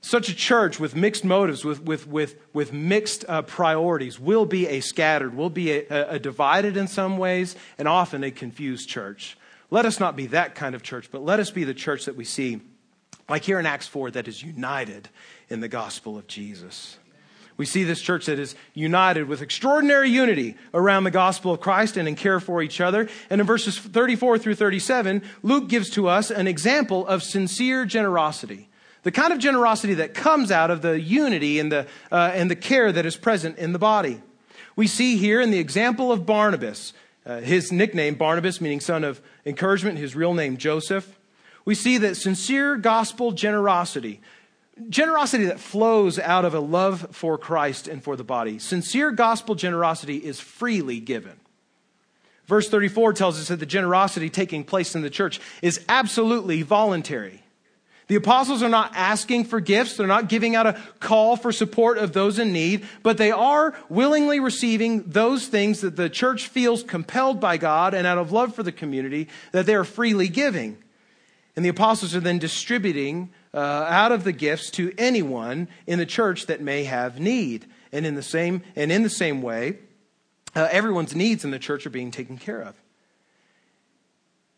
Such 0.00 0.28
a 0.28 0.34
church 0.34 0.78
with 0.78 0.94
mixed 0.94 1.24
motives 1.24 1.64
with, 1.64 1.82
with, 1.82 2.06
with, 2.06 2.36
with 2.52 2.72
mixed 2.72 3.24
uh, 3.26 3.42
priorities 3.42 4.20
will 4.20 4.44
be 4.44 4.66
a 4.66 4.80
scattered 4.80 5.34
will 5.34 5.50
be 5.50 5.72
a, 5.72 6.10
a 6.10 6.18
divided 6.18 6.76
in 6.76 6.88
some 6.88 7.16
ways 7.16 7.56
and 7.78 7.88
often 7.88 8.22
a 8.22 8.30
confused 8.30 8.88
church. 8.88 9.38
Let 9.70 9.86
us 9.86 9.98
not 9.98 10.14
be 10.14 10.26
that 10.26 10.54
kind 10.56 10.74
of 10.74 10.82
church 10.82 11.10
but 11.10 11.24
let 11.24 11.40
us 11.40 11.50
be 11.50 11.64
the 11.64 11.74
church 11.74 12.04
that 12.06 12.16
we 12.16 12.24
see 12.24 12.60
like 13.28 13.44
here 13.44 13.58
in 13.58 13.66
acts 13.66 13.86
4 13.86 14.12
that 14.12 14.28
is 14.28 14.42
united 14.42 15.08
in 15.48 15.60
the 15.60 15.68
gospel 15.68 16.18
of 16.18 16.26
Jesus. 16.26 16.98
We 17.56 17.66
see 17.66 17.84
this 17.84 18.00
church 18.00 18.26
that 18.26 18.40
is 18.40 18.56
united 18.74 19.28
with 19.28 19.40
extraordinary 19.40 20.10
unity 20.10 20.56
around 20.72 21.04
the 21.04 21.12
gospel 21.12 21.52
of 21.52 21.60
Christ 21.60 21.96
and 21.96 22.08
in 22.08 22.16
care 22.16 22.40
for 22.40 22.62
each 22.62 22.80
other. 22.80 23.08
And 23.30 23.40
in 23.40 23.46
verses 23.46 23.78
34 23.78 24.38
through 24.38 24.56
37, 24.56 25.22
Luke 25.42 25.68
gives 25.68 25.90
to 25.90 26.08
us 26.08 26.30
an 26.30 26.48
example 26.48 27.06
of 27.06 27.22
sincere 27.22 27.84
generosity. 27.84 28.68
The 29.04 29.12
kind 29.12 29.32
of 29.32 29.38
generosity 29.38 29.94
that 29.94 30.14
comes 30.14 30.50
out 30.50 30.70
of 30.70 30.82
the 30.82 31.00
unity 31.00 31.60
and 31.60 31.70
the, 31.70 31.86
uh, 32.10 32.32
and 32.34 32.50
the 32.50 32.56
care 32.56 32.90
that 32.90 33.06
is 33.06 33.16
present 33.16 33.58
in 33.58 33.72
the 33.72 33.78
body. 33.78 34.20
We 34.74 34.88
see 34.88 35.16
here 35.16 35.40
in 35.40 35.52
the 35.52 35.60
example 35.60 36.10
of 36.10 36.26
Barnabas, 36.26 36.92
uh, 37.24 37.38
his 37.38 37.70
nickname 37.70 38.16
Barnabas, 38.16 38.60
meaning 38.60 38.80
son 38.80 39.04
of 39.04 39.20
encouragement, 39.46 39.98
his 39.98 40.16
real 40.16 40.34
name 40.34 40.56
Joseph. 40.56 41.18
We 41.64 41.74
see 41.74 41.98
that 41.98 42.16
sincere 42.16 42.76
gospel 42.76 43.32
generosity 43.32 44.20
Generosity 44.88 45.44
that 45.44 45.60
flows 45.60 46.18
out 46.18 46.44
of 46.44 46.52
a 46.52 46.60
love 46.60 47.06
for 47.12 47.38
Christ 47.38 47.86
and 47.86 48.02
for 48.02 48.16
the 48.16 48.24
body. 48.24 48.58
Sincere 48.58 49.12
gospel 49.12 49.54
generosity 49.54 50.16
is 50.16 50.40
freely 50.40 50.98
given. 50.98 51.38
Verse 52.46 52.68
34 52.68 53.12
tells 53.12 53.40
us 53.40 53.48
that 53.48 53.60
the 53.60 53.66
generosity 53.66 54.28
taking 54.28 54.64
place 54.64 54.96
in 54.96 55.02
the 55.02 55.10
church 55.10 55.40
is 55.62 55.84
absolutely 55.88 56.62
voluntary. 56.62 57.40
The 58.08 58.16
apostles 58.16 58.62
are 58.62 58.68
not 58.68 58.92
asking 58.94 59.44
for 59.44 59.60
gifts. 59.60 59.96
They're 59.96 60.06
not 60.06 60.28
giving 60.28 60.56
out 60.56 60.66
a 60.66 60.78
call 60.98 61.36
for 61.36 61.52
support 61.52 61.96
of 61.96 62.12
those 62.12 62.38
in 62.38 62.52
need, 62.52 62.84
but 63.02 63.16
they 63.16 63.30
are 63.30 63.74
willingly 63.88 64.40
receiving 64.40 65.04
those 65.04 65.46
things 65.46 65.80
that 65.82 65.96
the 65.96 66.10
church 66.10 66.48
feels 66.48 66.82
compelled 66.82 67.40
by 67.40 67.56
God 67.56 67.94
and 67.94 68.06
out 68.06 68.18
of 68.18 68.32
love 68.32 68.54
for 68.54 68.64
the 68.64 68.72
community 68.72 69.28
that 69.52 69.66
they 69.66 69.74
are 69.74 69.84
freely 69.84 70.28
giving. 70.28 70.83
And 71.56 71.64
the 71.64 71.70
apostles 71.70 72.14
are 72.14 72.20
then 72.20 72.38
distributing 72.38 73.30
uh, 73.52 73.58
out 73.58 74.12
of 74.12 74.24
the 74.24 74.32
gifts 74.32 74.70
to 74.72 74.92
anyone 74.98 75.68
in 75.86 75.98
the 75.98 76.06
church 76.06 76.46
that 76.46 76.60
may 76.60 76.84
have 76.84 77.20
need. 77.20 77.66
And 77.92 78.04
in 78.04 78.16
the 78.16 78.22
same, 78.22 78.62
and 78.74 78.90
in 78.90 79.04
the 79.04 79.10
same 79.10 79.40
way, 79.40 79.78
uh, 80.56 80.68
everyone's 80.70 81.14
needs 81.14 81.44
in 81.44 81.52
the 81.52 81.58
church 81.58 81.86
are 81.86 81.90
being 81.90 82.10
taken 82.10 82.38
care 82.38 82.60
of. 82.60 82.74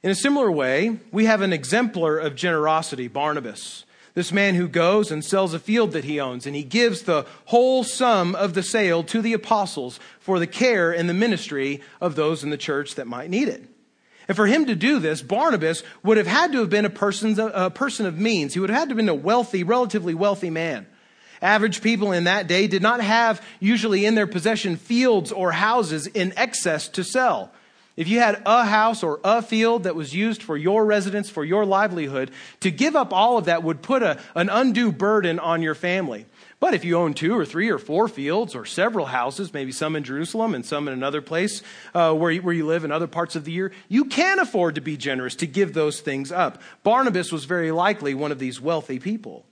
In 0.02 0.10
a 0.10 0.14
similar 0.14 0.50
way, 0.50 1.00
we 1.10 1.24
have 1.24 1.40
an 1.40 1.52
exemplar 1.52 2.18
of 2.18 2.34
generosity, 2.34 3.08
Barnabas. 3.08 3.84
This 4.14 4.32
man 4.32 4.54
who 4.54 4.68
goes 4.68 5.10
and 5.10 5.22
sells 5.22 5.52
a 5.52 5.58
field 5.58 5.92
that 5.92 6.04
he 6.04 6.18
owns, 6.18 6.46
and 6.46 6.56
he 6.56 6.62
gives 6.62 7.02
the 7.02 7.26
whole 7.46 7.84
sum 7.84 8.34
of 8.34 8.54
the 8.54 8.62
sale 8.62 9.02
to 9.04 9.20
the 9.20 9.34
apostles 9.34 10.00
for 10.18 10.38
the 10.38 10.46
care 10.46 10.90
and 10.90 11.08
the 11.08 11.14
ministry 11.14 11.82
of 12.00 12.14
those 12.14 12.42
in 12.42 12.48
the 12.48 12.56
church 12.56 12.94
that 12.94 13.06
might 13.06 13.28
need 13.28 13.48
it. 13.48 13.64
And 14.28 14.36
for 14.36 14.46
him 14.46 14.66
to 14.66 14.74
do 14.74 14.98
this, 14.98 15.22
Barnabas 15.22 15.82
would 16.02 16.16
have 16.16 16.26
had 16.26 16.52
to 16.52 16.58
have 16.58 16.70
been 16.70 16.84
a 16.84 16.90
person, 16.90 17.38
a 17.38 17.70
person 17.70 18.06
of 18.06 18.18
means. 18.18 18.54
He 18.54 18.60
would 18.60 18.70
have 18.70 18.78
had 18.78 18.88
to 18.88 18.90
have 18.90 18.96
been 18.96 19.08
a 19.08 19.14
wealthy, 19.14 19.62
relatively 19.62 20.14
wealthy 20.14 20.50
man. 20.50 20.86
Average 21.42 21.82
people 21.82 22.12
in 22.12 22.24
that 22.24 22.46
day 22.46 22.66
did 22.66 22.82
not 22.82 23.00
have 23.00 23.44
usually 23.60 24.04
in 24.04 24.14
their 24.14 24.26
possession 24.26 24.76
fields 24.76 25.32
or 25.32 25.52
houses 25.52 26.06
in 26.06 26.32
excess 26.36 26.88
to 26.88 27.04
sell. 27.04 27.52
If 27.96 28.08
you 28.08 28.18
had 28.18 28.42
a 28.44 28.64
house 28.64 29.02
or 29.02 29.20
a 29.24 29.40
field 29.40 29.84
that 29.84 29.96
was 29.96 30.14
used 30.14 30.42
for 30.42 30.56
your 30.56 30.84
residence, 30.84 31.30
for 31.30 31.44
your 31.44 31.64
livelihood, 31.64 32.30
to 32.60 32.70
give 32.70 32.94
up 32.94 33.12
all 33.12 33.38
of 33.38 33.46
that 33.46 33.62
would 33.62 33.80
put 33.80 34.02
a, 34.02 34.20
an 34.34 34.50
undue 34.50 34.92
burden 34.92 35.38
on 35.38 35.62
your 35.62 35.74
family. 35.74 36.26
But 36.58 36.72
if 36.72 36.84
you 36.84 36.96
own 36.96 37.12
two 37.12 37.36
or 37.36 37.44
three 37.44 37.68
or 37.68 37.78
four 37.78 38.08
fields 38.08 38.54
or 38.54 38.64
several 38.64 39.06
houses, 39.06 39.52
maybe 39.52 39.72
some 39.72 39.94
in 39.94 40.04
Jerusalem 40.04 40.54
and 40.54 40.64
some 40.64 40.88
in 40.88 40.94
another 40.94 41.20
place 41.20 41.62
uh, 41.94 42.14
where, 42.14 42.30
you, 42.30 42.40
where 42.40 42.54
you 42.54 42.64
live 42.64 42.84
in 42.84 42.90
other 42.90 43.06
parts 43.06 43.36
of 43.36 43.44
the 43.44 43.52
year, 43.52 43.72
you 43.88 44.06
can 44.06 44.38
afford 44.38 44.76
to 44.76 44.80
be 44.80 44.96
generous 44.96 45.34
to 45.36 45.46
give 45.46 45.74
those 45.74 46.00
things 46.00 46.32
up. 46.32 46.62
Barnabas 46.82 47.30
was 47.30 47.44
very 47.44 47.72
likely 47.72 48.14
one 48.14 48.32
of 48.32 48.38
these 48.38 48.60
wealthy 48.60 48.98
people. 48.98 49.44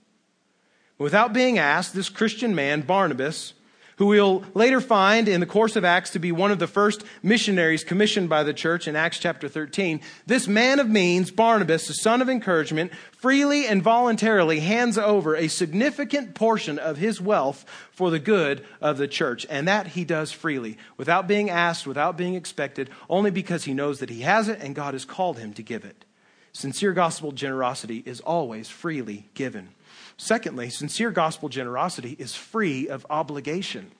Without 0.97 1.31
being 1.31 1.59
asked, 1.59 1.93
this 1.93 2.09
Christian 2.09 2.55
man, 2.55 2.81
Barnabas, 2.81 3.53
who 3.97 4.07
we'll 4.07 4.43
later 4.53 4.81
find 4.81 5.27
in 5.27 5.39
the 5.39 5.45
course 5.45 5.75
of 5.75 5.85
Acts 5.85 6.11
to 6.11 6.19
be 6.19 6.31
one 6.31 6.51
of 6.51 6.59
the 6.59 6.67
first 6.67 7.03
missionaries 7.23 7.83
commissioned 7.83 8.29
by 8.29 8.43
the 8.43 8.53
church 8.53 8.87
in 8.87 8.95
Acts 8.95 9.19
chapter 9.19 9.47
13. 9.47 10.01
This 10.25 10.47
man 10.47 10.79
of 10.79 10.89
means, 10.89 11.31
Barnabas, 11.31 11.87
the 11.87 11.93
son 11.93 12.21
of 12.21 12.29
encouragement, 12.29 12.91
freely 13.11 13.67
and 13.67 13.81
voluntarily 13.81 14.59
hands 14.59 14.97
over 14.97 15.35
a 15.35 15.47
significant 15.47 16.35
portion 16.35 16.77
of 16.77 16.97
his 16.97 17.21
wealth 17.21 17.65
for 17.91 18.11
the 18.11 18.19
good 18.19 18.65
of 18.81 18.97
the 18.97 19.07
church. 19.07 19.45
And 19.49 19.67
that 19.67 19.87
he 19.87 20.03
does 20.03 20.31
freely, 20.31 20.77
without 20.97 21.27
being 21.27 21.49
asked, 21.49 21.87
without 21.87 22.17
being 22.17 22.35
expected, 22.35 22.89
only 23.09 23.31
because 23.31 23.63
he 23.63 23.73
knows 23.73 23.99
that 23.99 24.09
he 24.09 24.21
has 24.21 24.49
it 24.49 24.59
and 24.61 24.75
God 24.75 24.93
has 24.93 25.05
called 25.05 25.39
him 25.39 25.53
to 25.53 25.63
give 25.63 25.85
it. 25.85 26.05
Sincere 26.55 26.93
gospel 26.93 27.33
generosity 27.33 28.01
is 28.05 28.21
always 28.21 28.69
freely 28.69 29.27
given. 29.33 29.71
Secondly, 30.15 30.69
sincere 30.69 31.11
gospel 31.11 31.49
generosity 31.49 32.15
is 32.17 32.33
free 32.33 32.87
of 32.87 33.05
obligation. 33.09 33.91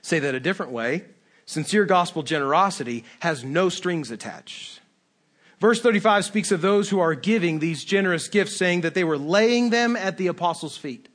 Say 0.00 0.20
that 0.20 0.36
a 0.36 0.40
different 0.40 0.70
way 0.70 1.02
sincere 1.46 1.84
gospel 1.84 2.22
generosity 2.22 3.02
has 3.18 3.42
no 3.42 3.68
strings 3.70 4.12
attached. 4.12 4.82
Verse 5.58 5.80
35 5.80 6.24
speaks 6.24 6.52
of 6.52 6.60
those 6.60 6.90
who 6.90 7.00
are 7.00 7.16
giving 7.16 7.58
these 7.58 7.84
generous 7.84 8.28
gifts, 8.28 8.56
saying 8.56 8.82
that 8.82 8.94
they 8.94 9.02
were 9.02 9.18
laying 9.18 9.70
them 9.70 9.96
at 9.96 10.16
the 10.16 10.28
apostles' 10.28 10.76
feet. 10.76 11.08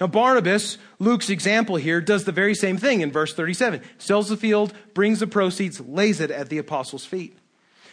Now, 0.00 0.06
Barnabas, 0.06 0.78
Luke's 0.98 1.28
example 1.28 1.76
here, 1.76 2.00
does 2.00 2.24
the 2.24 2.32
very 2.32 2.54
same 2.54 2.78
thing 2.78 3.02
in 3.02 3.12
verse 3.12 3.34
37. 3.34 3.82
Sells 3.98 4.30
the 4.30 4.38
field, 4.38 4.72
brings 4.94 5.20
the 5.20 5.26
proceeds, 5.26 5.80
lays 5.80 6.18
it 6.18 6.30
at 6.30 6.48
the 6.48 6.56
apostles' 6.56 7.04
feet. 7.04 7.36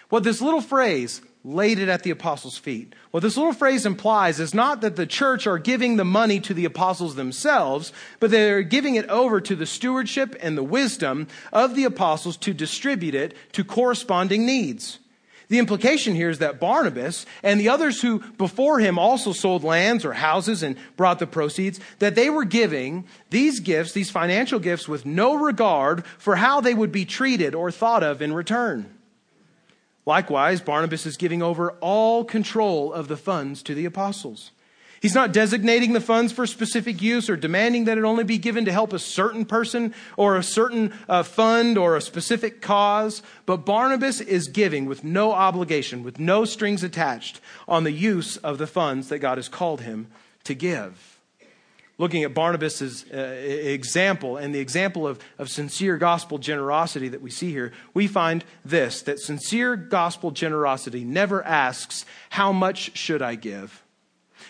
What 0.07 0.23
this 0.23 0.41
little 0.41 0.61
phrase, 0.61 1.21
laid 1.43 1.77
it 1.77 1.89
at 1.89 2.03
the 2.03 2.09
apostles' 2.09 2.57
feet. 2.57 2.93
What 3.11 3.21
this 3.21 3.35
little 3.35 3.53
phrase 3.53 3.85
implies 3.85 4.39
is 4.39 4.53
not 4.53 4.81
that 4.81 4.95
the 4.95 5.05
church 5.05 5.45
are 5.45 5.59
giving 5.59 5.97
the 5.97 6.05
money 6.05 6.39
to 6.39 6.53
the 6.53 6.65
apostles 6.65 7.15
themselves, 7.15 7.91
but 8.19 8.31
they're 8.31 8.61
giving 8.63 8.95
it 8.95 9.09
over 9.09 9.41
to 9.41 9.55
the 9.55 9.65
stewardship 9.65 10.35
and 10.41 10.57
the 10.57 10.63
wisdom 10.63 11.27
of 11.51 11.75
the 11.75 11.83
apostles 11.83 12.37
to 12.37 12.53
distribute 12.53 13.13
it 13.13 13.35
to 13.51 13.63
corresponding 13.63 14.45
needs. 14.45 14.99
The 15.49 15.59
implication 15.59 16.15
here 16.15 16.29
is 16.29 16.39
that 16.39 16.61
Barnabas 16.61 17.25
and 17.43 17.59
the 17.59 17.69
others 17.69 18.01
who 18.01 18.19
before 18.37 18.79
him 18.79 18.97
also 18.97 19.33
sold 19.33 19.63
lands 19.63 20.05
or 20.05 20.13
houses 20.13 20.63
and 20.63 20.77
brought 20.95 21.19
the 21.19 21.27
proceeds, 21.27 21.79
that 21.99 22.15
they 22.15 22.29
were 22.29 22.45
giving 22.45 23.05
these 23.29 23.59
gifts, 23.59 23.91
these 23.91 24.09
financial 24.09 24.59
gifts, 24.59 24.87
with 24.87 25.05
no 25.05 25.35
regard 25.35 26.05
for 26.17 26.37
how 26.37 26.61
they 26.61 26.73
would 26.73 26.93
be 26.93 27.05
treated 27.05 27.53
or 27.53 27.69
thought 27.69 28.01
of 28.01 28.21
in 28.21 28.33
return. 28.33 28.89
Likewise, 30.05 30.61
Barnabas 30.61 31.05
is 31.05 31.17
giving 31.17 31.41
over 31.41 31.71
all 31.79 32.25
control 32.25 32.91
of 32.91 33.07
the 33.07 33.17
funds 33.17 33.63
to 33.63 33.73
the 33.73 33.85
apostles. 33.85 34.51
He's 35.03 35.15
not 35.15 35.33
designating 35.33 35.91
the 35.91 35.99
funds 35.99 36.31
for 36.31 36.47
specific 36.47 37.01
use 37.01 37.29
or 37.29 37.35
demanding 37.35 37.85
that 37.85 37.97
it 37.97 38.05
only 38.05 38.23
be 38.23 38.37
given 38.37 38.63
to 38.63 38.71
help 38.71 38.93
a 38.93 38.99
certain 38.99 39.43
person 39.43 39.93
or 40.15 40.37
a 40.37 40.43
certain 40.43 40.93
uh, 41.09 41.23
fund 41.23 41.77
or 41.77 41.97
a 41.97 42.01
specific 42.01 42.61
cause, 42.61 43.21
but 43.45 43.65
Barnabas 43.65 44.21
is 44.21 44.47
giving 44.47 44.85
with 44.85 45.03
no 45.03 45.33
obligation, 45.33 46.03
with 46.03 46.19
no 46.19 46.45
strings 46.45 46.83
attached 46.83 47.41
on 47.67 47.83
the 47.83 47.91
use 47.91 48.37
of 48.37 48.57
the 48.57 48.67
funds 48.67 49.09
that 49.09 49.19
God 49.19 49.37
has 49.37 49.49
called 49.49 49.81
him 49.81 50.07
to 50.45 50.55
give. 50.55 51.19
Looking 51.97 52.23
at 52.23 52.33
Barnabas' 52.33 53.05
uh, 53.13 53.17
example 53.17 54.37
and 54.37 54.53
the 54.53 54.59
example 54.59 55.07
of, 55.07 55.19
of 55.37 55.49
sincere 55.49 55.97
gospel 55.97 56.37
generosity 56.37 57.07
that 57.09 57.21
we 57.21 57.29
see 57.29 57.51
here, 57.51 57.71
we 57.93 58.07
find 58.07 58.43
this 58.65 59.01
that 59.03 59.19
sincere 59.19 59.75
gospel 59.75 60.31
generosity 60.31 61.03
never 61.03 61.43
asks, 61.43 62.05
How 62.31 62.51
much 62.51 62.97
should 62.97 63.21
I 63.21 63.35
give? 63.35 63.83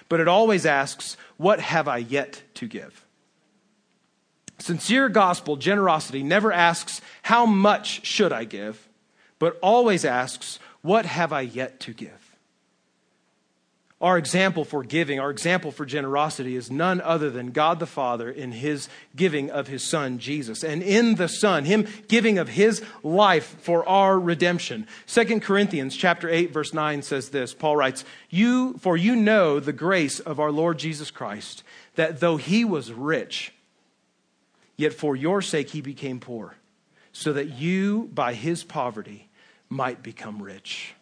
But 0.09 0.19
it 0.19 0.27
always 0.27 0.65
asks, 0.65 1.17
What 1.37 1.59
have 1.59 1.87
I 1.87 1.97
yet 1.97 2.43
to 2.55 2.67
give? 2.67 3.05
Sincere 4.59 5.09
gospel 5.09 5.57
generosity 5.57 6.23
never 6.23 6.51
asks, 6.51 7.01
How 7.23 7.45
much 7.45 8.05
should 8.05 8.31
I 8.31 8.45
give? 8.45 8.87
but 9.43 9.59
always 9.61 10.05
asks, 10.05 10.57
What 10.81 11.05
have 11.05 11.33
I 11.33 11.41
yet 11.41 11.81
to 11.81 11.93
give? 11.93 12.22
Our 14.03 14.17
example 14.17 14.65
for 14.65 14.83
giving, 14.83 15.21
our 15.21 15.31
example 15.31 15.71
for 15.71 15.85
generosity 15.85 16.57
is 16.57 16.69
none 16.69 16.99
other 16.99 17.29
than 17.29 17.51
God 17.51 17.79
the 17.79 17.85
Father 17.85 18.29
in 18.29 18.51
his 18.51 18.89
giving 19.15 19.49
of 19.49 19.69
his 19.69 19.81
Son, 19.81 20.19
Jesus. 20.19 20.61
And 20.61 20.83
in 20.83 21.15
the 21.15 21.29
Son, 21.29 21.63
him 21.63 21.87
giving 22.09 22.37
of 22.37 22.49
his 22.49 22.83
life 23.01 23.55
for 23.61 23.87
our 23.87 24.19
redemption. 24.19 24.87
2 25.07 25.39
Corinthians 25.39 25.95
chapter 25.95 26.27
8, 26.27 26.51
verse 26.51 26.73
9 26.73 27.01
says 27.01 27.29
this. 27.29 27.53
Paul 27.53 27.77
writes, 27.77 28.03
you, 28.29 28.73
For 28.79 28.97
you 28.97 29.15
know 29.15 29.61
the 29.61 29.71
grace 29.71 30.19
of 30.19 30.37
our 30.37 30.51
Lord 30.51 30.79
Jesus 30.79 31.09
Christ, 31.09 31.63
that 31.95 32.19
though 32.19 32.35
he 32.35 32.65
was 32.65 32.91
rich, 32.91 33.53
yet 34.75 34.91
for 34.93 35.15
your 35.15 35.41
sake 35.41 35.69
he 35.69 35.79
became 35.79 36.19
poor, 36.19 36.55
so 37.13 37.31
that 37.31 37.51
you, 37.51 38.09
by 38.13 38.33
his 38.33 38.65
poverty, 38.65 39.29
might 39.69 40.03
become 40.03 40.43
rich. 40.43 40.93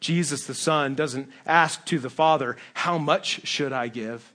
Jesus 0.00 0.46
the 0.46 0.54
Son 0.54 0.94
doesn't 0.94 1.30
ask 1.46 1.84
to 1.86 1.98
the 1.98 2.10
Father, 2.10 2.56
How 2.74 2.98
much 2.98 3.46
should 3.46 3.72
I 3.72 3.88
give? 3.88 4.32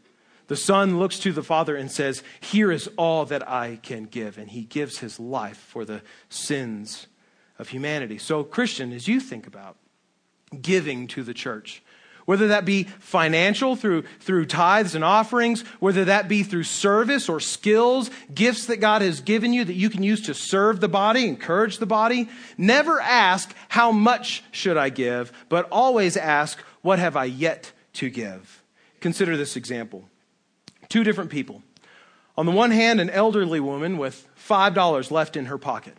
The 0.48 0.58
Son 0.58 1.00
looks 1.00 1.18
to 1.20 1.32
the 1.32 1.44
Father 1.44 1.76
and 1.76 1.90
says, 1.90 2.24
Here 2.40 2.72
is 2.72 2.90
all 2.98 3.26
that 3.26 3.48
I 3.48 3.80
can 3.82 4.04
give. 4.04 4.38
And 4.38 4.50
he 4.50 4.64
gives 4.64 4.98
his 5.00 5.20
life 5.20 5.58
for 5.58 5.86
the 5.86 6.02
sins 6.30 7.08
of 7.58 7.70
humanity. 7.70 8.18
So, 8.18 8.44
Christian, 8.44 8.92
as 8.92 9.08
you 9.08 9.20
think 9.20 9.48
about 9.48 9.78
giving 10.62 11.08
to 11.08 11.24
the 11.24 11.34
church, 11.34 11.82
whether 12.32 12.48
that 12.48 12.64
be 12.64 12.84
financial 12.84 13.76
through, 13.76 14.04
through 14.22 14.46
tithes 14.46 14.96
and 14.96 15.04
offerings, 15.04 15.64
whether 15.82 16.06
that 16.06 16.30
be 16.30 16.44
through 16.44 16.64
service 16.64 17.28
or 17.28 17.42
skills, 17.42 18.10
gifts 18.34 18.68
that 18.68 18.78
God 18.78 19.02
has 19.02 19.20
given 19.20 19.52
you 19.52 19.66
that 19.66 19.74
you 19.74 19.90
can 19.90 20.02
use 20.02 20.22
to 20.28 20.34
serve 20.34 20.80
the 20.80 20.88
body, 20.88 21.28
encourage 21.28 21.80
the 21.80 21.86
body. 21.86 22.30
Never 22.58 23.02
ask, 23.02 23.54
how 23.68 23.92
much 23.92 24.46
should 24.50 24.78
I 24.78 24.88
give? 24.88 25.34
But 25.50 25.68
always 25.74 26.16
ask, 26.16 26.58
what 26.82 27.00
have 27.00 27.18
I 27.18 27.26
yet 27.26 27.74
to 27.96 28.10
give? 28.10 28.64
Consider 29.02 29.36
this 29.36 29.58
example. 29.58 30.08
Two 30.88 31.04
different 31.04 31.32
people. 31.32 31.64
On 32.38 32.46
the 32.46 32.54
one 32.54 32.72
hand, 32.72 33.02
an 33.02 33.10
elderly 33.10 33.60
woman 33.60 33.98
with 33.98 34.26
$5 34.48 35.12
left 35.12 35.36
in 35.36 35.48
her 35.48 35.58
pocket. 35.58 35.98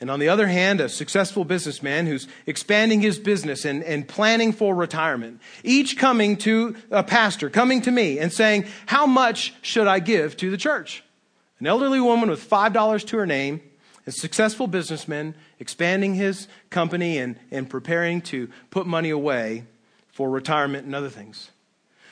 And 0.00 0.10
on 0.10 0.20
the 0.20 0.28
other 0.28 0.46
hand, 0.46 0.80
a 0.80 0.88
successful 0.90 1.44
businessman 1.44 2.06
who's 2.06 2.28
expanding 2.46 3.00
his 3.00 3.18
business 3.18 3.64
and, 3.64 3.82
and 3.82 4.06
planning 4.06 4.52
for 4.52 4.74
retirement. 4.74 5.40
Each 5.64 5.96
coming 5.96 6.36
to 6.38 6.76
a 6.90 7.02
pastor, 7.02 7.48
coming 7.48 7.80
to 7.82 7.90
me 7.90 8.18
and 8.18 8.30
saying, 8.30 8.66
How 8.84 9.06
much 9.06 9.54
should 9.62 9.86
I 9.86 10.00
give 10.00 10.36
to 10.38 10.50
the 10.50 10.58
church? 10.58 11.02
An 11.60 11.66
elderly 11.66 12.00
woman 12.00 12.28
with 12.28 12.48
$5 12.48 13.06
to 13.06 13.16
her 13.16 13.26
name, 13.26 13.62
a 14.06 14.12
successful 14.12 14.66
businessman 14.66 15.34
expanding 15.58 16.14
his 16.14 16.46
company 16.68 17.16
and, 17.16 17.36
and 17.50 17.68
preparing 17.68 18.20
to 18.22 18.50
put 18.70 18.86
money 18.86 19.10
away 19.10 19.64
for 20.12 20.28
retirement 20.28 20.84
and 20.84 20.94
other 20.94 21.08
things. 21.08 21.50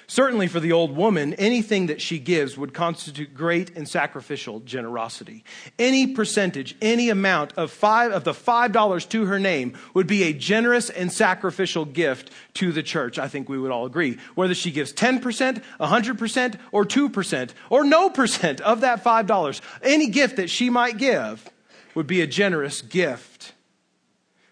Certainly, 0.07 0.49
for 0.49 0.61
the 0.61 0.73
old 0.73 0.95
woman, 0.95 1.33
anything 1.35 1.87
that 1.87 2.01
she 2.01 2.19
gives 2.19 2.59
would 2.59 2.75
constitute 2.75 3.35
great 3.35 3.75
and 3.77 3.89
sacrificial 3.89 4.61
generosity. 4.61 5.45
Any 5.79 6.09
percentage, 6.09 6.77
any 6.83 7.09
amount 7.09 7.55
of 7.55 7.71
five 7.71 8.13
of 8.13 8.25
the 8.25 8.35
five 8.35 8.73
dollars 8.73 9.07
to 9.07 9.25
her 9.27 9.39
name 9.39 9.77
would 9.95 10.07
be 10.07 10.25
a 10.25 10.35
generous 10.35 10.91
and 10.91 11.11
sacrificial 11.11 11.87
gift 11.87 12.31
to 12.55 12.71
the 12.71 12.83
church. 12.83 13.19
I 13.19 13.29
think 13.29 13.49
we 13.49 13.59
would 13.59 13.71
all 13.71 13.87
agree. 13.87 14.19
Whether 14.35 14.55
she 14.55 14.71
gives 14.71 14.93
10%, 14.93 15.63
100%, 15.81 16.59
or 16.71 16.85
2%, 16.85 17.51
or 17.71 17.85
no 17.85 18.11
percent 18.11 18.61
of 18.61 18.83
that 18.83 19.03
five 19.03 19.27
dollars, 19.27 19.63
any 19.83 20.09
gift 20.09 20.37
that 20.37 20.51
she 20.51 20.69
might 20.69 20.99
give 20.99 21.49
would 21.95 22.07
be 22.07 22.21
a 22.21 22.27
generous 22.27 22.83
gift. 22.83 23.53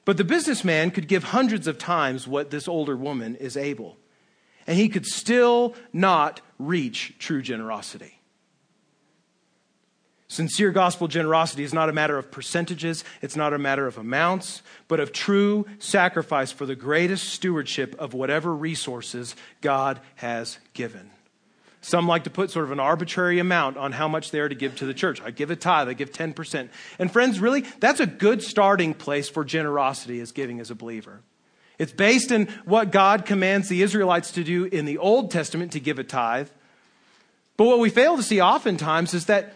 But 0.05 0.17
the 0.17 0.25
businessman 0.25 0.91
could 0.91 1.09
give 1.09 1.25
hundreds 1.25 1.67
of 1.67 1.79
times 1.79 2.27
what 2.27 2.51
this 2.51 2.67
older 2.67 2.97
woman 2.97 3.37
is 3.37 3.57
able 3.57 3.97
and 4.67 4.79
he 4.79 4.89
could 4.89 5.07
still 5.07 5.75
not 5.93 6.41
reach 6.59 7.15
true 7.19 7.43
generosity. 7.43 8.19
Sincere 10.33 10.71
gospel 10.71 11.09
generosity 11.09 11.63
is 11.63 11.75
not 11.75 11.91
a 11.91 11.93
matter 11.93 12.17
of 12.17 12.31
percentages, 12.31 13.05
it's 13.21 13.37
not 13.37 13.53
a 13.53 13.59
matter 13.59 13.87
of 13.87 13.99
amounts, 13.99 14.63
but 14.89 14.99
of 14.99 15.13
true 15.13 15.67
sacrifice 15.79 16.51
for 16.51 16.65
the 16.65 16.75
greatest 16.75 17.29
stewardship 17.29 17.95
of 17.99 18.15
whatever 18.15 18.55
resources 18.55 19.37
God 19.61 20.01
has 20.15 20.57
given. 20.73 21.11
Some 21.83 22.07
like 22.07 22.25
to 22.25 22.31
put 22.31 22.51
sort 22.51 22.65
of 22.65 22.71
an 22.71 22.81
arbitrary 22.81 23.41
amount 23.41 23.77
on 23.77 23.93
how 23.93 24.09
much 24.09 24.31
they 24.31 24.41
are 24.41 24.49
to 24.49 24.55
give 24.55 24.77
to 24.77 24.87
the 24.87 24.95
church. 24.95 25.21
I 25.21 25.33
give 25.33 25.51
a 25.51 25.57
tithe, 25.57 25.89
I 25.89 25.93
give 25.93 26.13
10%. 26.13 26.71
And 26.99 27.13
friends, 27.13 27.39
really, 27.39 27.67
that's 27.81 28.01
a 28.01 28.07
good 28.07 28.43
starting 28.43 28.95
place 28.95 29.29
for 29.29 29.45
generosity 29.45 30.19
as 30.21 30.33
giving 30.33 30.61
as 30.61 30.71
a 30.71 30.75
believer. 30.75 31.21
It's 31.83 31.91
based 31.91 32.31
in 32.31 32.47
what 32.65 32.93
God 32.93 33.27
commands 33.27 33.69
the 33.69 33.83
Israelites 33.83 34.31
to 34.33 34.45
do 34.45 34.67
in 34.67 34.85
the 34.85 34.99
Old 34.99 35.33
Testament 35.33 35.73
to 35.73 35.81
give 35.81 35.99
a 35.99 36.05
tithe. 36.05 36.49
But 37.57 37.65
what 37.65 37.81
we 37.81 37.91
fail 37.91 38.17
to 38.17 38.23
see 38.23 38.41
oftentimes 38.41 39.15
is 39.15 39.27
that 39.27 39.55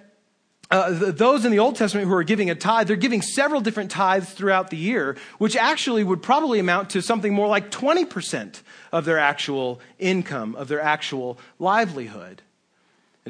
uh, 0.68 0.90
those 0.90 1.44
in 1.44 1.52
the 1.52 1.60
Old 1.60 1.76
Testament 1.76 2.08
who 2.08 2.14
are 2.14 2.24
giving 2.24 2.50
a 2.50 2.56
tithe, 2.56 2.88
they're 2.88 2.96
giving 2.96 3.22
several 3.22 3.60
different 3.60 3.92
tithes 3.92 4.28
throughout 4.32 4.70
the 4.70 4.76
year, 4.76 5.16
which 5.38 5.54
actually 5.54 6.02
would 6.02 6.20
probably 6.20 6.58
amount 6.58 6.90
to 6.90 7.00
something 7.00 7.32
more 7.32 7.46
like 7.46 7.70
20% 7.70 8.60
of 8.90 9.04
their 9.04 9.20
actual 9.20 9.80
income, 10.00 10.56
of 10.56 10.66
their 10.66 10.80
actual 10.80 11.38
livelihood. 11.60 12.42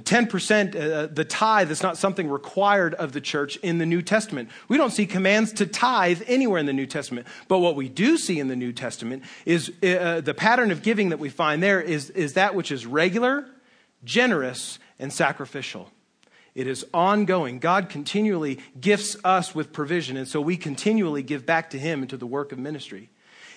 10%, 0.01 0.77
uh, 0.77 1.07
the 1.07 1.25
tithe 1.25 1.71
is 1.71 1.83
not 1.83 1.97
something 1.97 2.29
required 2.29 2.95
of 2.95 3.13
the 3.13 3.21
church 3.21 3.57
in 3.57 3.79
the 3.79 3.87
New 3.87 4.03
Testament. 4.03 4.51
We 4.69 4.77
don't 4.77 4.91
see 4.91 5.07
commands 5.07 5.53
to 5.55 5.67
tithe 5.67 6.23
anywhere 6.27 6.59
in 6.59 6.67
the 6.67 6.75
New 6.75 6.87
Testament. 6.87 7.27
But 7.49 7.61
what 7.61 7.77
we 7.77 7.89
do 7.89 8.19
see 8.19 8.39
in 8.39 8.49
the 8.49 8.57
New 8.57 8.73
Testament 8.73 9.23
is 9.47 9.71
uh, 9.83 10.21
the 10.23 10.35
pattern 10.35 10.71
of 10.71 10.83
giving 10.83 11.09
that 11.09 11.19
we 11.19 11.31
find 11.31 11.63
there 11.63 11.81
is, 11.81 12.11
is 12.11 12.35
that 12.35 12.55
which 12.55 12.71
is 12.71 12.85
regular, 12.85 13.49
generous, 14.05 14.79
and 14.99 15.13
sacrificial. 15.13 15.91
It 16.55 16.67
is 16.67 16.87
ongoing. 16.93 17.59
God 17.59 17.89
continually 17.89 18.61
gifts 18.79 19.17
us 19.25 19.55
with 19.55 19.73
provision, 19.73 20.17
and 20.17 20.29
so 20.29 20.41
we 20.41 20.57
continually 20.57 21.23
give 21.23 21.45
back 21.47 21.71
to 21.71 21.79
Him 21.79 22.03
into 22.03 22.17
the 22.17 22.27
work 22.27 22.53
of 22.53 22.59
ministry. 22.59 23.11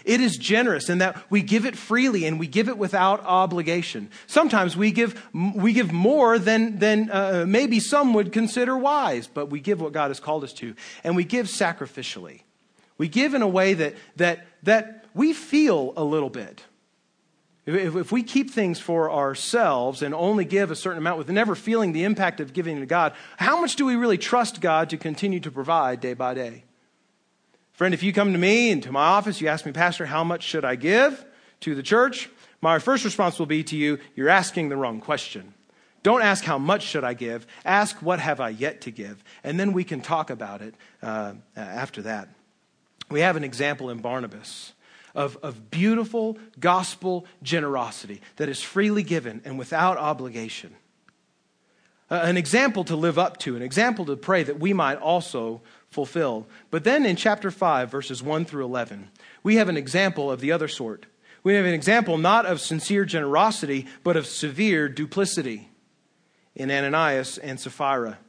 It 0.05 0.21
is 0.21 0.37
generous 0.37 0.89
in 0.89 0.99
that 0.99 1.23
we 1.29 1.41
give 1.41 1.65
it 1.65 1.75
freely 1.75 2.25
and 2.25 2.39
we 2.39 2.47
give 2.47 2.69
it 2.69 2.77
without 2.77 3.23
obligation. 3.23 4.09
Sometimes 4.27 4.77
we 4.77 4.91
give, 4.91 5.21
we 5.33 5.73
give 5.73 5.91
more 5.91 6.39
than, 6.39 6.79
than 6.79 7.09
uh, 7.11 7.45
maybe 7.47 7.79
some 7.79 8.13
would 8.13 8.31
consider 8.31 8.77
wise, 8.77 9.27
but 9.27 9.47
we 9.49 9.59
give 9.59 9.81
what 9.81 9.91
God 9.91 10.09
has 10.09 10.19
called 10.19 10.43
us 10.43 10.53
to. 10.53 10.75
And 11.03 11.15
we 11.15 11.23
give 11.23 11.47
sacrificially. 11.47 12.41
We 12.97 13.07
give 13.07 13.33
in 13.33 13.41
a 13.41 13.47
way 13.47 13.73
that, 13.75 13.95
that, 14.17 14.45
that 14.63 15.05
we 15.13 15.33
feel 15.33 15.93
a 15.95 16.03
little 16.03 16.29
bit. 16.29 16.63
If, 17.65 17.95
if 17.95 18.11
we 18.11 18.23
keep 18.23 18.49
things 18.49 18.79
for 18.79 19.11
ourselves 19.11 20.01
and 20.01 20.13
only 20.13 20.45
give 20.45 20.71
a 20.71 20.75
certain 20.75 20.97
amount 20.97 21.17
with 21.17 21.29
never 21.29 21.55
feeling 21.55 21.91
the 21.91 22.03
impact 22.03 22.39
of 22.39 22.53
giving 22.53 22.79
to 22.79 22.85
God, 22.85 23.13
how 23.37 23.61
much 23.61 23.75
do 23.75 23.85
we 23.85 23.95
really 23.95 24.17
trust 24.17 24.59
God 24.59 24.89
to 24.89 24.97
continue 24.97 25.39
to 25.41 25.51
provide 25.51 25.99
day 25.99 26.13
by 26.13 26.33
day? 26.33 26.63
Friend, 27.79 27.93
if 27.93 28.03
you 28.03 28.11
come 28.11 28.33
to 28.33 28.37
me 28.37 28.71
and 28.71 28.83
to 28.83 28.91
my 28.91 29.05
office, 29.05 29.39
you 29.39 29.47
ask 29.47 29.65
me, 29.65 29.71
Pastor, 29.71 30.05
how 30.05 30.21
much 30.21 30.43
should 30.43 30.65
I 30.65 30.75
give 30.75 31.23
to 31.61 31.75
the 31.75 31.81
church? 31.81 32.29
My 32.59 32.77
first 32.77 33.05
response 33.05 33.39
will 33.39 33.45
be 33.45 33.63
to 33.63 33.77
you, 33.77 33.99
you're 34.17 34.27
asking 34.27 34.67
the 34.67 34.75
wrong 34.75 34.99
question. 34.99 35.53
Don't 36.03 36.21
ask 36.21 36.43
how 36.43 36.57
much 36.57 36.83
should 36.83 37.05
I 37.05 37.13
give. 37.13 37.47
Ask 37.63 38.01
what 38.01 38.19
have 38.19 38.41
I 38.41 38.49
yet 38.49 38.81
to 38.81 38.91
give. 38.91 39.23
And 39.45 39.57
then 39.57 39.71
we 39.71 39.85
can 39.85 40.01
talk 40.01 40.29
about 40.29 40.61
it 40.61 40.75
uh, 41.01 41.35
after 41.55 42.01
that. 42.01 42.27
We 43.09 43.21
have 43.21 43.37
an 43.37 43.45
example 43.45 43.89
in 43.89 43.99
Barnabas 43.99 44.73
of, 45.15 45.37
of 45.37 45.71
beautiful 45.71 46.37
gospel 46.59 47.27
generosity 47.41 48.19
that 48.35 48.49
is 48.49 48.61
freely 48.61 49.03
given 49.03 49.41
and 49.45 49.57
without 49.57 49.97
obligation. 49.97 50.75
Uh, 52.11 52.21
an 52.23 52.35
example 52.35 52.83
to 52.83 52.97
live 52.97 53.17
up 53.17 53.37
to, 53.37 53.55
an 53.55 53.61
example 53.61 54.03
to 54.03 54.17
pray 54.17 54.43
that 54.43 54.59
we 54.59 54.73
might 54.73 54.97
also 54.97 55.61
fulfill. 55.89 56.47
But 56.71 56.83
then 56.83 57.05
in 57.05 57.15
chapter 57.15 57.51
5, 57.51 57.89
verses 57.89 58.21
1 58.21 58.45
through 58.45 58.65
11, 58.65 59.09
we 59.43 59.55
have 59.55 59.69
an 59.69 59.77
example 59.77 60.31
of 60.31 60.39
the 60.39 60.51
other 60.51 60.67
sort. 60.67 61.05
We 61.43 61.55
have 61.55 61.65
an 61.65 61.73
example 61.73 62.17
not 62.17 62.45
of 62.45 62.61
sincere 62.61 63.05
generosity, 63.05 63.87
but 64.03 64.17
of 64.17 64.25
severe 64.27 64.89
duplicity 64.89 65.69
in 66.55 66.69
Ananias 66.69 67.37
and 67.37 67.59
Sapphira. 67.59 68.19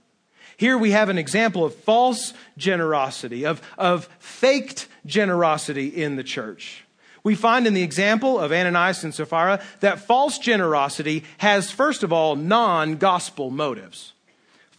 Here 0.57 0.77
we 0.77 0.91
have 0.91 1.09
an 1.09 1.19
example 1.19 1.65
of 1.65 1.75
false 1.75 2.35
generosity, 2.57 3.47
of, 3.47 3.63
of 3.79 4.09
faked 4.19 4.89
generosity 5.07 5.89
in 5.89 6.17
the 6.17 6.23
church. 6.23 6.85
We 7.23 7.35
find 7.35 7.67
in 7.67 7.75
the 7.75 7.83
example 7.83 8.39
of 8.39 8.53
Ananias 8.53 9.05
and 9.05 9.15
Sapphira 9.15 9.61
that 9.81 10.01
false 10.01 10.39
generosity 10.39 11.25
has, 11.39 11.71
first 11.71 12.03
of 12.03 12.13
all, 12.13 12.37
non 12.37 12.97
gospel 12.97 13.51
motives. 13.51 14.13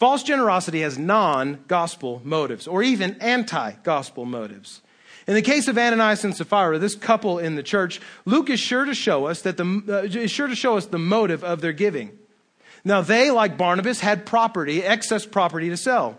False 0.01 0.23
generosity 0.23 0.81
has 0.81 0.97
non 0.97 1.63
gospel 1.67 2.23
motives, 2.23 2.65
or 2.65 2.81
even 2.81 3.17
anti 3.21 3.73
gospel 3.83 4.25
motives. 4.25 4.81
In 5.27 5.35
the 5.35 5.43
case 5.43 5.67
of 5.67 5.77
Ananias 5.77 6.23
and 6.23 6.35
Sapphira, 6.35 6.79
this 6.79 6.95
couple 6.95 7.37
in 7.37 7.53
the 7.53 7.61
church, 7.61 8.01
Luke 8.25 8.49
is 8.49 8.59
sure 8.59 8.83
to 8.83 8.95
show 8.95 9.27
us 9.27 9.43
that 9.43 9.57
the 9.57 9.83
uh, 9.87 10.19
is 10.19 10.31
sure 10.31 10.47
to 10.47 10.55
show 10.55 10.75
us 10.75 10.87
the 10.87 10.97
motive 10.97 11.43
of 11.43 11.61
their 11.61 11.71
giving. 11.71 12.17
Now 12.83 13.01
they, 13.01 13.29
like 13.29 13.59
Barnabas, 13.59 13.99
had 13.99 14.25
property, 14.25 14.81
excess 14.81 15.27
property 15.27 15.69
to 15.69 15.77
sell. 15.77 16.17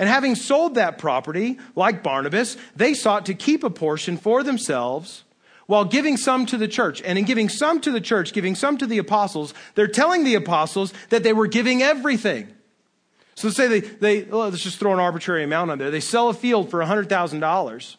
And 0.00 0.08
having 0.08 0.34
sold 0.34 0.74
that 0.74 0.98
property, 0.98 1.60
like 1.76 2.02
Barnabas, 2.02 2.56
they 2.74 2.92
sought 2.92 3.26
to 3.26 3.34
keep 3.34 3.62
a 3.62 3.70
portion 3.70 4.16
for 4.16 4.42
themselves 4.42 5.22
while 5.66 5.84
giving 5.84 6.16
some 6.16 6.44
to 6.46 6.56
the 6.56 6.66
church. 6.66 7.00
And 7.02 7.16
in 7.16 7.24
giving 7.24 7.48
some 7.48 7.80
to 7.82 7.92
the 7.92 8.00
church, 8.00 8.32
giving 8.32 8.56
some 8.56 8.78
to 8.78 8.86
the 8.88 8.98
apostles, 8.98 9.54
they're 9.76 9.86
telling 9.86 10.24
the 10.24 10.34
apostles 10.34 10.92
that 11.10 11.22
they 11.22 11.32
were 11.32 11.46
giving 11.46 11.82
everything. 11.82 12.52
So 13.34 13.48
let's 13.48 13.56
say 13.56 13.66
they, 13.66 13.80
they 13.80 14.22
well, 14.22 14.48
let's 14.48 14.62
just 14.62 14.78
throw 14.78 14.92
an 14.92 15.00
arbitrary 15.00 15.44
amount 15.44 15.70
on 15.70 15.78
there. 15.78 15.90
They 15.90 16.00
sell 16.00 16.28
a 16.28 16.34
field 16.34 16.70
for 16.70 16.80
$100,000. 16.80 17.96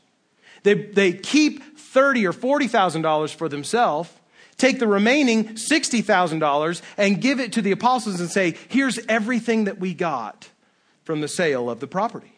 They, 0.63 0.73
they 0.73 1.13
keep 1.13 1.77
thirty 1.77 2.25
or 2.25 2.33
$40,000 2.33 3.35
for 3.35 3.47
themselves, 3.47 4.09
take 4.57 4.79
the 4.79 4.87
remaining 4.87 5.49
$60,000 5.49 6.81
and 6.97 7.21
give 7.21 7.39
it 7.39 7.53
to 7.53 7.61
the 7.61 7.71
apostles 7.71 8.19
and 8.19 8.29
say, 8.29 8.55
here's 8.69 8.99
everything 9.07 9.65
that 9.65 9.79
we 9.79 9.93
got 9.93 10.49
from 11.03 11.21
the 11.21 11.27
sale 11.27 11.69
of 11.69 11.79
the 11.79 11.87
property. 11.87 12.32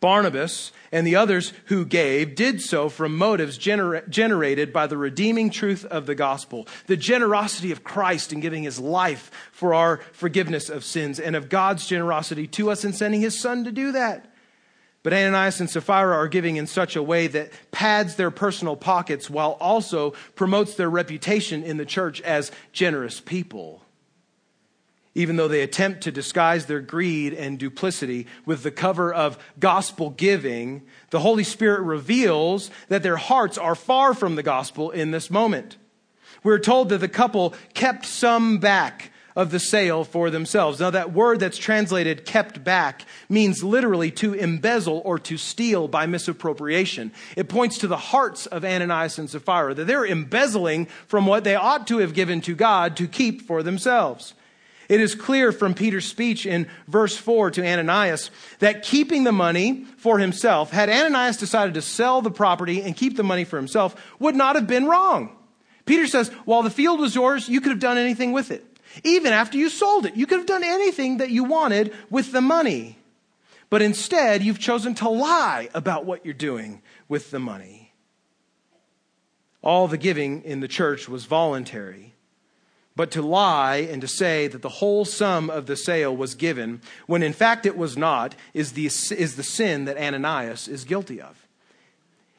Barnabas 0.00 0.72
and 0.90 1.06
the 1.06 1.16
others 1.16 1.52
who 1.66 1.84
gave 1.84 2.34
did 2.34 2.60
so 2.62 2.88
from 2.88 3.16
motives 3.16 3.58
gener- 3.58 4.08
generated 4.08 4.72
by 4.72 4.86
the 4.86 4.96
redeeming 4.96 5.50
truth 5.50 5.84
of 5.84 6.06
the 6.06 6.14
gospel, 6.14 6.66
the 6.86 6.96
generosity 6.96 7.70
of 7.70 7.84
Christ 7.84 8.32
in 8.32 8.40
giving 8.40 8.62
his 8.62 8.78
life 8.78 9.30
for 9.52 9.74
our 9.74 9.98
forgiveness 10.12 10.70
of 10.70 10.84
sins, 10.84 11.20
and 11.20 11.36
of 11.36 11.50
God's 11.50 11.86
generosity 11.86 12.46
to 12.48 12.70
us 12.70 12.84
in 12.84 12.94
sending 12.94 13.20
his 13.20 13.38
son 13.38 13.64
to 13.64 13.72
do 13.72 13.92
that. 13.92 14.26
But 15.02 15.12
Ananias 15.12 15.60
and 15.60 15.70
Sapphira 15.70 16.14
are 16.14 16.28
giving 16.28 16.56
in 16.56 16.66
such 16.66 16.96
a 16.96 17.02
way 17.02 17.26
that 17.28 17.52
pads 17.70 18.16
their 18.16 18.30
personal 18.30 18.76
pockets 18.76 19.30
while 19.30 19.52
also 19.52 20.10
promotes 20.34 20.74
their 20.74 20.90
reputation 20.90 21.62
in 21.62 21.76
the 21.76 21.86
church 21.86 22.20
as 22.22 22.50
generous 22.72 23.20
people 23.20 23.82
even 25.14 25.36
though 25.36 25.48
they 25.48 25.62
attempt 25.62 26.02
to 26.02 26.12
disguise 26.12 26.66
their 26.66 26.80
greed 26.80 27.32
and 27.32 27.58
duplicity 27.58 28.26
with 28.46 28.62
the 28.62 28.70
cover 28.70 29.12
of 29.12 29.38
gospel 29.58 30.10
giving, 30.10 30.82
the 31.10 31.20
Holy 31.20 31.44
Spirit 31.44 31.82
reveals 31.82 32.70
that 32.88 33.02
their 33.02 33.16
hearts 33.16 33.58
are 33.58 33.74
far 33.74 34.14
from 34.14 34.36
the 34.36 34.42
gospel 34.42 34.90
in 34.90 35.10
this 35.10 35.30
moment. 35.30 35.76
We're 36.44 36.58
told 36.58 36.88
that 36.90 36.98
the 36.98 37.08
couple 37.08 37.54
kept 37.74 38.06
some 38.06 38.58
back 38.58 39.10
of 39.36 39.50
the 39.50 39.60
sale 39.60 40.04
for 40.04 40.30
themselves. 40.30 40.80
Now, 40.80 40.90
that 40.90 41.12
word 41.12 41.40
that's 41.40 41.58
translated 41.58 42.24
kept 42.24 42.62
back 42.64 43.04
means 43.28 43.62
literally 43.62 44.10
to 44.12 44.34
embezzle 44.34 45.02
or 45.04 45.18
to 45.20 45.36
steal 45.36 45.88
by 45.88 46.06
misappropriation. 46.06 47.12
It 47.36 47.48
points 47.48 47.78
to 47.78 47.86
the 47.86 47.96
hearts 47.96 48.46
of 48.46 48.64
Ananias 48.64 49.18
and 49.18 49.30
Sapphira, 49.30 49.74
that 49.74 49.86
they're 49.86 50.06
embezzling 50.06 50.86
from 51.06 51.26
what 51.26 51.44
they 51.44 51.54
ought 51.54 51.86
to 51.88 51.98
have 51.98 52.14
given 52.14 52.40
to 52.42 52.54
God 52.54 52.96
to 52.96 53.06
keep 53.06 53.42
for 53.42 53.62
themselves. 53.62 54.34
It 54.90 55.00
is 55.00 55.14
clear 55.14 55.52
from 55.52 55.74
Peter's 55.74 56.08
speech 56.08 56.44
in 56.44 56.66
verse 56.88 57.16
4 57.16 57.52
to 57.52 57.64
Ananias 57.64 58.32
that 58.58 58.82
keeping 58.82 59.22
the 59.22 59.30
money 59.30 59.84
for 59.98 60.18
himself, 60.18 60.72
had 60.72 60.90
Ananias 60.90 61.36
decided 61.36 61.74
to 61.74 61.82
sell 61.82 62.22
the 62.22 62.30
property 62.32 62.82
and 62.82 62.96
keep 62.96 63.16
the 63.16 63.22
money 63.22 63.44
for 63.44 63.56
himself, 63.56 63.94
would 64.18 64.34
not 64.34 64.56
have 64.56 64.66
been 64.66 64.86
wrong. 64.86 65.36
Peter 65.86 66.08
says, 66.08 66.30
while 66.44 66.64
the 66.64 66.70
field 66.70 66.98
was 66.98 67.14
yours, 67.14 67.48
you 67.48 67.60
could 67.60 67.70
have 67.70 67.78
done 67.78 67.98
anything 67.98 68.32
with 68.32 68.50
it. 68.50 68.66
Even 69.04 69.32
after 69.32 69.56
you 69.56 69.68
sold 69.68 70.06
it, 70.06 70.16
you 70.16 70.26
could 70.26 70.38
have 70.38 70.48
done 70.48 70.64
anything 70.64 71.18
that 71.18 71.30
you 71.30 71.44
wanted 71.44 71.94
with 72.10 72.32
the 72.32 72.40
money. 72.40 72.98
But 73.68 73.82
instead, 73.82 74.42
you've 74.42 74.58
chosen 74.58 74.96
to 74.96 75.08
lie 75.08 75.68
about 75.72 76.04
what 76.04 76.24
you're 76.24 76.34
doing 76.34 76.82
with 77.08 77.30
the 77.30 77.38
money. 77.38 77.92
All 79.62 79.86
the 79.86 79.98
giving 79.98 80.42
in 80.42 80.58
the 80.58 80.66
church 80.66 81.08
was 81.08 81.26
voluntary. 81.26 82.16
But 83.00 83.12
to 83.12 83.22
lie 83.22 83.76
and 83.76 84.02
to 84.02 84.06
say 84.06 84.46
that 84.46 84.60
the 84.60 84.68
whole 84.68 85.06
sum 85.06 85.48
of 85.48 85.64
the 85.64 85.74
sale 85.74 86.14
was 86.14 86.34
given, 86.34 86.82
when 87.06 87.22
in 87.22 87.32
fact 87.32 87.64
it 87.64 87.74
was 87.74 87.96
not, 87.96 88.34
is 88.52 88.72
the, 88.72 88.84
is 88.84 89.36
the 89.36 89.42
sin 89.42 89.86
that 89.86 89.96
Ananias 89.96 90.68
is 90.68 90.84
guilty 90.84 91.18
of. 91.18 91.48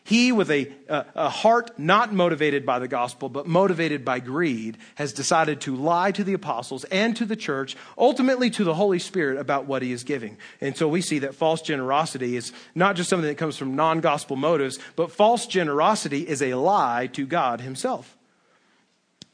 He, 0.03 0.31
with 0.31 0.51
a, 0.51 0.71
a, 0.87 1.29
heart 1.29 1.79
not 1.79 2.13
motivated 2.13 2.63
by 2.63 2.77
the 2.77 2.87
gospel, 2.87 3.27
but 3.27 3.47
motivated 3.47 4.05
by 4.05 4.19
greed, 4.19 4.77
has 4.93 5.13
decided 5.13 5.61
to 5.61 5.75
lie 5.75 6.11
to 6.11 6.23
the 6.23 6.33
apostles 6.33 6.83
and 6.91 7.17
to 7.17 7.25
the 7.25 7.35
church, 7.35 7.75
ultimately 7.97 8.51
to 8.51 8.63
the 8.63 8.75
Holy 8.75 8.99
Spirit, 8.99 9.39
about 9.39 9.65
what 9.65 9.81
he 9.81 9.91
is 9.91 10.03
giving. 10.03 10.37
And 10.61 10.77
so 10.77 10.87
we 10.87 11.01
see 11.01 11.17
that 11.19 11.33
false 11.33 11.63
generosity 11.63 12.35
is 12.35 12.53
not 12.75 12.95
just 12.95 13.09
something 13.09 13.27
that 13.27 13.39
comes 13.39 13.57
from 13.57 13.75
non 13.75 13.99
gospel 13.99 14.35
motives, 14.35 14.77
but 14.95 15.11
false 15.11 15.47
generosity 15.47 16.27
is 16.27 16.43
a 16.43 16.53
lie 16.53 17.07
to 17.13 17.25
God 17.25 17.61
himself. 17.61 18.15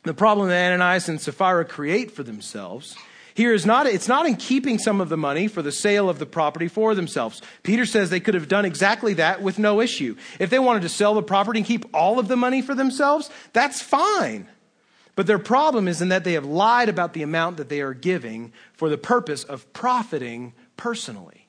The 0.08 0.14
problem 0.14 0.50
that 0.50 0.72
Ananias 0.72 1.10
and 1.10 1.22
Sapphira 1.22 1.66
create 1.66 2.12
for 2.12 2.24
themselves 2.24 2.96
here 3.38 3.54
is 3.54 3.68
not, 3.68 3.86
it's 3.86 4.08
not 4.08 4.26
in 4.26 4.36
keeping 4.36 4.80
some 4.80 5.00
of 5.00 5.10
the 5.10 5.16
money 5.16 5.48
for 5.48 5.62
the 5.62 5.72
sale 5.72 6.10
of 6.10 6.18
the 6.18 6.26
property 6.26 6.68
for 6.68 6.96
themselves. 6.96 7.40
Peter 7.62 7.86
says 7.86 8.10
they 8.10 8.20
could 8.20 8.34
have 8.34 8.48
done 8.48 8.66
exactly 8.66 9.14
that 9.14 9.44
with 9.44 9.60
no 9.60 9.80
issue. 9.80 10.16
If 10.40 10.50
they 10.50 10.58
wanted 10.58 10.82
to 10.82 10.90
sell 10.90 11.14
the 11.14 11.22
property 11.22 11.60
and 11.60 11.68
keep 11.68 11.86
all 11.94 12.18
of 12.18 12.30
the 12.30 12.36
money 12.36 12.64
for 12.64 12.74
themselves, 12.74 13.30
that's 13.54 13.80
fine. 13.80 14.48
But 15.16 15.28
their 15.28 15.38
problem 15.38 15.88
is 15.88 16.02
in 16.02 16.10
that 16.10 16.24
they 16.24 16.34
have 16.34 16.46
lied 16.46 16.90
about 16.90 17.14
the 17.14 17.22
amount 17.22 17.58
that 17.58 17.70
they 17.70 17.80
are 17.82 17.94
giving 17.94 18.54
for 18.74 18.90
the 18.90 18.98
purpose 18.98 19.44
of 19.44 19.72
profiting 19.72 20.54
personally. 20.76 21.48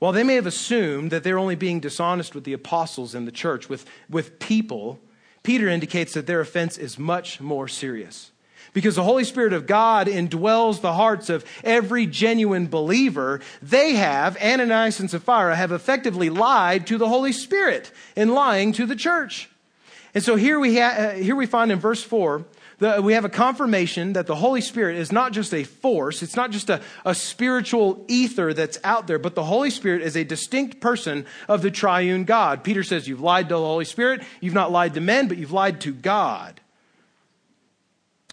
While 0.00 0.10
they 0.10 0.24
may 0.24 0.34
have 0.34 0.46
assumed 0.46 1.12
that 1.12 1.22
they're 1.22 1.38
only 1.38 1.54
being 1.54 1.78
dishonest 1.78 2.34
with 2.34 2.42
the 2.42 2.52
apostles 2.52 3.14
and 3.14 3.28
the 3.28 3.32
church, 3.32 3.68
with, 3.68 3.86
with 4.10 4.40
people, 4.40 4.98
Peter 5.42 5.68
indicates 5.68 6.14
that 6.14 6.26
their 6.26 6.40
offense 6.40 6.78
is 6.78 6.98
much 6.98 7.40
more 7.40 7.68
serious. 7.68 8.30
Because 8.72 8.96
the 8.96 9.02
Holy 9.02 9.24
Spirit 9.24 9.52
of 9.52 9.66
God 9.66 10.06
indwells 10.06 10.80
the 10.80 10.94
hearts 10.94 11.28
of 11.28 11.44
every 11.62 12.06
genuine 12.06 12.68
believer, 12.68 13.40
they 13.60 13.94
have, 13.94 14.40
Ananias 14.42 14.98
and 14.98 15.10
Sapphira, 15.10 15.54
have 15.56 15.72
effectively 15.72 16.30
lied 16.30 16.86
to 16.86 16.96
the 16.96 17.08
Holy 17.08 17.32
Spirit 17.32 17.92
in 18.16 18.34
lying 18.34 18.72
to 18.72 18.86
the 18.86 18.96
church. 18.96 19.50
And 20.14 20.24
so 20.24 20.36
here 20.36 20.58
we, 20.58 20.78
ha- 20.78 20.96
uh, 20.96 21.10
here 21.12 21.36
we 21.36 21.46
find 21.46 21.70
in 21.70 21.78
verse 21.78 22.02
4 22.02 22.44
the, 22.82 23.00
we 23.00 23.12
have 23.12 23.24
a 23.24 23.28
confirmation 23.28 24.14
that 24.14 24.26
the 24.26 24.34
Holy 24.34 24.60
Spirit 24.60 24.96
is 24.96 25.12
not 25.12 25.30
just 25.32 25.54
a 25.54 25.62
force, 25.62 26.20
it's 26.20 26.34
not 26.34 26.50
just 26.50 26.68
a, 26.68 26.80
a 27.04 27.14
spiritual 27.14 28.04
ether 28.08 28.52
that's 28.52 28.76
out 28.82 29.06
there, 29.06 29.20
but 29.20 29.36
the 29.36 29.44
Holy 29.44 29.70
Spirit 29.70 30.02
is 30.02 30.16
a 30.16 30.24
distinct 30.24 30.80
person 30.80 31.24
of 31.48 31.62
the 31.62 31.70
triune 31.70 32.24
God. 32.24 32.64
Peter 32.64 32.82
says, 32.82 33.06
You've 33.06 33.20
lied 33.20 33.48
to 33.48 33.54
the 33.54 33.60
Holy 33.60 33.84
Spirit, 33.84 34.22
you've 34.40 34.52
not 34.52 34.72
lied 34.72 34.94
to 34.94 35.00
men, 35.00 35.28
but 35.28 35.38
you've 35.38 35.52
lied 35.52 35.80
to 35.82 35.92
God. 35.92 36.60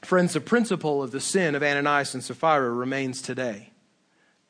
Friends, 0.02 0.34
the 0.34 0.42
principle 0.42 1.04
of 1.04 1.12
the 1.12 1.22
sin 1.22 1.54
of 1.54 1.62
Ananias 1.62 2.16
and 2.16 2.24
Sapphira 2.24 2.72
remains 2.72 3.22
today. 3.22 3.70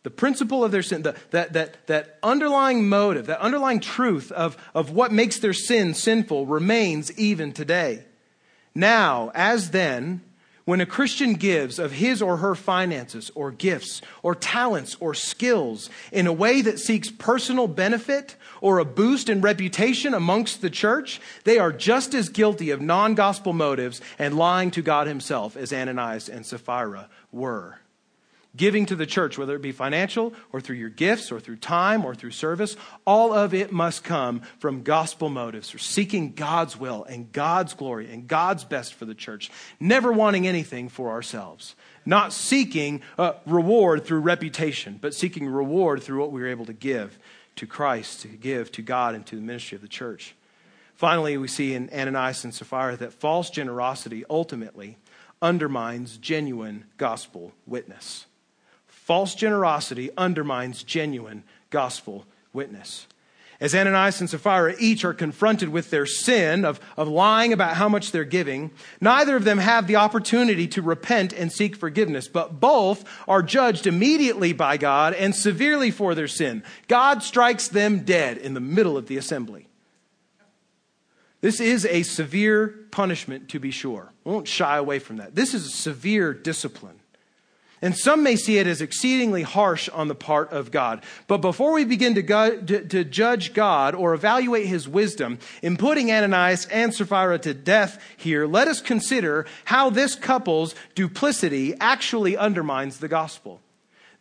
The 0.03 0.11
principle 0.11 0.63
of 0.63 0.71
their 0.71 0.81
sin, 0.81 1.01
the, 1.01 1.15
that, 1.31 1.51
that, 1.51 1.87
that 1.87 2.19
underlying 2.23 2.87
motive, 2.87 3.25
that 3.25 3.41
underlying 3.41 3.81
truth 3.81 4.31
of, 4.31 4.55
of 4.73 4.91
what 4.91 5.11
makes 5.11 5.39
their 5.39 5.51
sin 5.51 5.93
sinful 5.93 6.45
remains 6.45 7.11
even 7.19 7.51
today. 7.51 8.05
Now, 8.79 9.29
as 9.35 9.71
then, 9.71 10.21
when 10.63 10.79
a 10.79 10.85
Christian 10.85 11.33
gives 11.33 11.79
of 11.79 11.91
his 11.91 12.21
or 12.21 12.37
her 12.37 12.55
finances 12.55 13.29
or 13.35 13.51
gifts 13.51 14.01
or 14.23 14.33
talents 14.33 14.95
or 15.01 15.13
skills 15.13 15.89
in 16.13 16.27
a 16.27 16.31
way 16.31 16.61
that 16.61 16.79
seeks 16.79 17.11
personal 17.11 17.67
benefit 17.67 18.37
or 18.61 18.79
a 18.79 18.85
boost 18.85 19.27
in 19.27 19.41
reputation 19.41 20.13
amongst 20.13 20.61
the 20.61 20.69
church, 20.69 21.19
they 21.43 21.59
are 21.59 21.73
just 21.73 22.13
as 22.13 22.29
guilty 22.29 22.69
of 22.69 22.79
non 22.79 23.15
gospel 23.15 23.51
motives 23.51 23.99
and 24.17 24.37
lying 24.37 24.71
to 24.71 24.81
God 24.81 25.07
Himself 25.07 25.57
as 25.57 25.73
Ananias 25.73 26.29
and 26.29 26.45
Sapphira 26.45 27.09
were. 27.33 27.79
Giving 28.55 28.87
to 28.87 28.95
the 28.95 29.05
church, 29.05 29.37
whether 29.37 29.55
it 29.55 29.61
be 29.61 29.71
financial 29.71 30.33
or 30.51 30.59
through 30.59 30.77
your 30.77 30.89
gifts 30.89 31.31
or 31.31 31.39
through 31.39 31.57
time 31.57 32.03
or 32.03 32.15
through 32.15 32.31
service, 32.31 32.75
all 33.05 33.31
of 33.31 33.53
it 33.53 33.71
must 33.71 34.03
come 34.03 34.41
from 34.57 34.81
gospel 34.81 35.29
motives, 35.29 35.69
for 35.69 35.77
seeking 35.77 36.33
God's 36.33 36.75
will 36.75 37.03
and 37.03 37.31
God's 37.31 37.75
glory 37.75 38.11
and 38.11 38.27
God's 38.27 38.63
best 38.63 38.95
for 38.95 39.05
the 39.05 39.13
church, 39.13 39.51
never 39.79 40.11
wanting 40.11 40.47
anything 40.47 40.89
for 40.89 41.11
ourselves, 41.11 41.75
not 42.07 42.33
seeking 42.33 43.01
uh, 43.19 43.33
reward 43.45 44.03
through 44.03 44.21
reputation, 44.21 44.97
but 44.99 45.13
seeking 45.13 45.47
reward 45.47 46.01
through 46.01 46.19
what 46.19 46.31
we 46.31 46.41
are 46.41 46.47
able 46.47 46.65
to 46.65 46.73
give 46.73 47.19
to 47.57 47.67
Christ, 47.67 48.21
to 48.21 48.29
give 48.29 48.71
to 48.71 48.81
God 48.81 49.13
and 49.13 49.25
to 49.27 49.35
the 49.35 49.43
ministry 49.43 49.75
of 49.75 49.83
the 49.83 49.87
church. 49.87 50.33
Finally, 50.95 51.37
we 51.37 51.47
see 51.47 51.75
in 51.75 51.89
Ananias 51.93 52.43
and 52.43 52.53
Sapphira 52.53 52.97
that 52.97 53.13
false 53.13 53.51
generosity 53.51 54.25
ultimately 54.27 54.97
undermines 55.39 56.17
genuine 56.17 56.85
gospel 56.97 57.53
witness. 57.67 58.25
False 59.09 59.33
generosity 59.33 60.11
undermines 60.15 60.83
genuine 60.83 61.43
gospel 61.71 62.27
witness. 62.53 63.07
As 63.59 63.73
Ananias 63.73 64.19
and 64.19 64.29
Sapphira 64.29 64.75
each 64.77 65.03
are 65.03 65.15
confronted 65.15 65.69
with 65.69 65.89
their 65.89 66.05
sin 66.05 66.63
of, 66.63 66.79
of 66.95 67.07
lying 67.07 67.51
about 67.51 67.75
how 67.75 67.89
much 67.89 68.11
they're 68.11 68.23
giving, 68.23 68.69
neither 69.01 69.35
of 69.35 69.45
them 69.45 69.57
have 69.57 69.87
the 69.87 69.95
opportunity 69.95 70.67
to 70.67 70.83
repent 70.83 71.33
and 71.33 71.51
seek 71.51 71.75
forgiveness, 71.75 72.27
but 72.27 72.59
both 72.59 73.03
are 73.27 73.41
judged 73.41 73.87
immediately 73.87 74.53
by 74.53 74.77
God 74.77 75.15
and 75.15 75.35
severely 75.35 75.89
for 75.89 76.13
their 76.13 76.27
sin. 76.27 76.61
God 76.87 77.23
strikes 77.23 77.67
them 77.67 78.01
dead 78.01 78.37
in 78.37 78.53
the 78.53 78.59
middle 78.59 78.95
of 78.95 79.07
the 79.07 79.17
assembly. 79.17 79.69
This 81.41 81.59
is 81.59 81.83
a 81.87 82.03
severe 82.03 82.67
punishment, 82.91 83.49
to 83.49 83.59
be 83.59 83.71
sure. 83.71 84.13
I 84.23 84.29
won't 84.29 84.47
shy 84.47 84.77
away 84.77 84.99
from 84.99 85.17
that. 85.17 85.33
This 85.33 85.55
is 85.55 85.65
a 85.65 85.71
severe 85.71 86.31
discipline. 86.31 86.99
And 87.81 87.97
some 87.97 88.23
may 88.23 88.35
see 88.35 88.57
it 88.57 88.67
as 88.67 88.81
exceedingly 88.81 89.43
harsh 89.43 89.87
on 89.89 90.09
the 90.09 90.15
part 90.15 90.51
of 90.51 90.69
God. 90.69 91.01
But 91.27 91.37
before 91.37 91.71
we 91.71 91.85
begin 91.85 92.15
to, 92.15 92.21
go, 92.21 92.59
to, 92.61 92.85
to, 92.85 93.03
judge 93.05 93.53
God 93.53 93.95
or 93.95 94.13
evaluate 94.13 94.67
his 94.67 94.87
wisdom 94.87 95.39
in 95.61 95.77
putting 95.77 96.11
Ananias 96.11 96.65
and 96.65 96.93
Sapphira 96.93 97.39
to 97.39 97.53
death 97.53 98.01
here, 98.17 98.45
let 98.45 98.67
us 98.67 98.81
consider 98.81 99.45
how 99.65 99.89
this 99.89 100.15
couple's 100.15 100.75
duplicity 100.93 101.73
actually 101.79 102.35
undermines 102.35 102.99
the 102.99 103.07
gospel. 103.07 103.61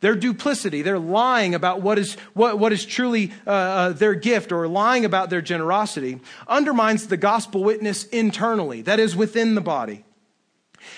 Their 0.00 0.14
duplicity, 0.14 0.82
their 0.82 1.00
lying 1.00 1.56
about 1.56 1.82
what 1.82 1.98
is, 1.98 2.14
what, 2.34 2.60
what 2.60 2.72
is 2.72 2.86
truly 2.86 3.32
uh, 3.44 3.50
uh, 3.50 3.88
their 3.90 4.14
gift 4.14 4.52
or 4.52 4.68
lying 4.68 5.04
about 5.04 5.28
their 5.30 5.42
generosity, 5.42 6.20
undermines 6.46 7.08
the 7.08 7.16
gospel 7.16 7.64
witness 7.64 8.04
internally, 8.04 8.82
that 8.82 9.00
is, 9.00 9.16
within 9.16 9.56
the 9.56 9.60
body. 9.60 10.04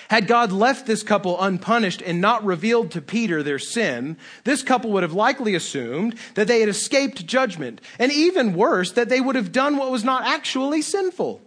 Had 0.09 0.27
God 0.27 0.51
left 0.51 0.85
this 0.85 1.03
couple 1.03 1.41
unpunished 1.41 2.01
and 2.01 2.21
not 2.21 2.43
revealed 2.43 2.91
to 2.91 3.01
Peter 3.01 3.41
their 3.41 3.59
sin, 3.59 4.17
this 4.43 4.63
couple 4.63 4.91
would 4.91 5.03
have 5.03 5.13
likely 5.13 5.55
assumed 5.55 6.15
that 6.35 6.47
they 6.47 6.59
had 6.59 6.69
escaped 6.69 7.25
judgment, 7.25 7.81
and 7.97 8.11
even 8.11 8.53
worse, 8.53 8.91
that 8.91 9.09
they 9.09 9.21
would 9.21 9.35
have 9.35 9.51
done 9.51 9.77
what 9.77 9.91
was 9.91 10.03
not 10.03 10.23
actually 10.25 10.81
sinful. 10.81 11.41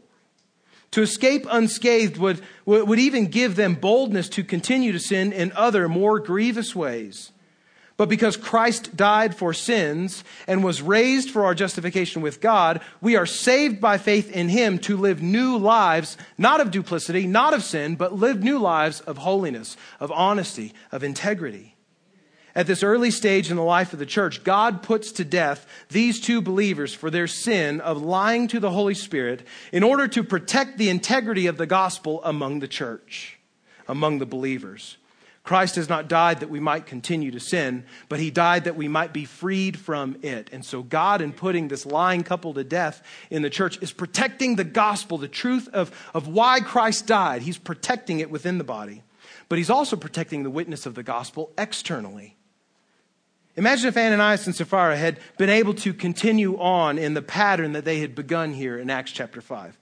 To 0.93 1.03
escape 1.03 1.45
unscathed 1.51 2.19
would, 2.19 2.41
would 2.67 3.01
even 3.01 3.27
give 3.27 3.57
them 3.57 3.75
boldness 3.75 4.29
to 4.31 4.45
continue 4.45 4.93
to 4.93 5.01
sin 5.01 5.33
in 5.33 5.51
other, 5.53 5.89
more 5.89 6.21
grievous 6.21 6.75
ways. 6.77 7.33
But 7.97 8.09
because 8.09 8.37
Christ 8.37 8.97
died 8.97 9.37
for 9.37 9.53
sins 9.53 10.25
and 10.49 10.65
was 10.65 10.83
raised 10.83 11.31
for 11.31 11.45
our 11.45 11.55
justification 11.55 12.23
with 12.23 12.41
God, 12.41 12.81
we 13.01 13.15
are 13.15 13.27
saved 13.27 13.81
by 13.81 13.99
faith 13.99 14.33
in 14.33 14.49
Him 14.49 14.79
to 14.81 14.97
live 14.97 15.23
new 15.23 15.57
lives, 15.57 16.17
not 16.37 16.61
of 16.61 16.73
duplicity, 16.73 17.27
not 17.27 17.55
of 17.55 17.63
sin, 17.63 17.95
but 17.95 18.13
live 18.13 18.43
new 18.43 18.59
lives 18.59 19.01
of 19.03 19.19
holiness, 19.19 19.77
of 20.01 20.11
honesty, 20.11 20.73
of 20.91 21.05
integrity. 21.05 21.75
At 22.57 22.67
this 22.67 22.83
early 22.83 23.11
stage 23.11 23.51
in 23.51 23.57
the 23.57 23.63
life 23.63 23.93
of 23.93 23.99
the 23.99 24.07
church, 24.07 24.45
God 24.45 24.83
puts 24.83 25.11
to 25.13 25.25
death 25.25 25.67
these 25.89 26.21
two 26.21 26.41
believers 26.41 26.95
for 26.95 27.11
their 27.11 27.27
sin 27.27 27.81
of 27.81 28.03
lying 28.03 28.47
to 28.49 28.61
the 28.61 28.71
Holy 28.71 28.95
Spirit 28.95 29.47
in 29.73 29.83
order 29.83 30.07
to 30.09 30.23
protect 30.23 30.79
the 30.79 30.89
integrity 30.89 31.47
of 31.47 31.59
the 31.59 31.67
gospel 31.67 32.21
among 32.25 32.61
the 32.61 32.69
church, 32.69 33.39
among 33.89 34.19
the 34.19 34.27
believers. 34.27 34.97
Christ 35.45 35.77
has 35.77 35.91
not 35.91 36.09
died 36.09 36.41
that 36.41 36.49
we 36.49 36.59
might 36.59 36.87
continue 36.87 37.31
to 37.31 37.39
sin, 37.39 37.85
but 38.09 38.19
he 38.19 38.31
died 38.31 38.65
that 38.65 38.77
we 38.77 38.89
might 38.89 39.13
be 39.13 39.27
freed 39.27 39.79
from 39.79 40.17
it. 40.23 40.49
And 40.53 40.65
so, 40.65 40.83
God, 40.83 41.21
in 41.21 41.35
putting 41.35 41.69
this 41.69 41.85
lying 41.85 42.23
couple 42.23 42.55
to 42.55 42.65
death 42.65 43.03
in 43.29 43.43
the 43.43 43.51
church, 43.51 43.79
is 43.83 43.93
protecting 43.93 44.57
the 44.57 44.65
gospel, 44.65 45.19
the 45.19 45.29
truth 45.29 45.69
of, 45.69 45.93
of 46.15 46.27
why 46.27 46.61
Christ 46.61 47.07
died. 47.07 47.43
He's 47.43 47.59
protecting 47.59 48.21
it 48.21 48.31
within 48.31 48.57
the 48.57 48.65
body, 48.65 49.03
but 49.51 49.59
he's 49.59 49.69
also 49.69 49.97
protecting 49.97 50.45
the 50.45 50.51
witness 50.51 50.87
of 50.87 50.95
the 50.95 51.03
gospel 51.03 51.53
externally. 51.59 52.37
Imagine 53.57 53.89
if 53.89 53.99
Ananias 53.99 54.47
and 54.47 54.57
Sapphira 54.57 54.97
had 54.97 55.21
been 55.37 55.51
able 55.51 55.75
to 55.75 55.93
continue 55.93 56.59
on 56.59 56.97
in 56.97 57.13
the 57.13 57.23
pattern 57.23 57.75
that 57.75 57.85
they 57.85 58.01
had 58.01 58.15
begun 58.15 58.55
here 58.55 58.79
in 58.79 58.89
Acts 58.89 59.13
chapter 59.13 59.43
5. 59.43 59.79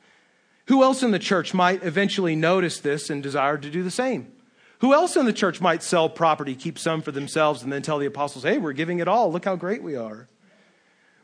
Who 0.67 0.83
else 0.83 1.05
in 1.05 1.13
the 1.13 1.21
church 1.21 1.55
might 1.55 1.85
eventually 1.85 2.35
notice 2.35 2.81
this 2.81 3.11
and 3.11 3.23
desire 3.23 3.57
to 3.59 3.71
do 3.71 3.85
the 3.85 3.91
same? 3.93 4.33
Who 4.83 4.93
else 4.93 5.17
in 5.17 5.27
the 5.27 5.33
church 5.33 5.61
might 5.61 5.81
sell 5.81 6.09
property, 6.09 6.57
keep 6.57 6.77
some 6.77 7.03
for 7.03 7.13
themselves, 7.13 7.63
and 7.63 7.73
then 7.73 7.83
tell 7.83 8.01
the 8.01 8.07
apostles, 8.07 8.43
hey, 8.43 8.59
we're 8.59 8.73
giving 8.73 8.99
it 8.99 9.07
all. 9.07 9.31
Look 9.31 9.45
how 9.45 9.55
great 9.55 9.81
we 9.81 9.95
are. 9.95 10.27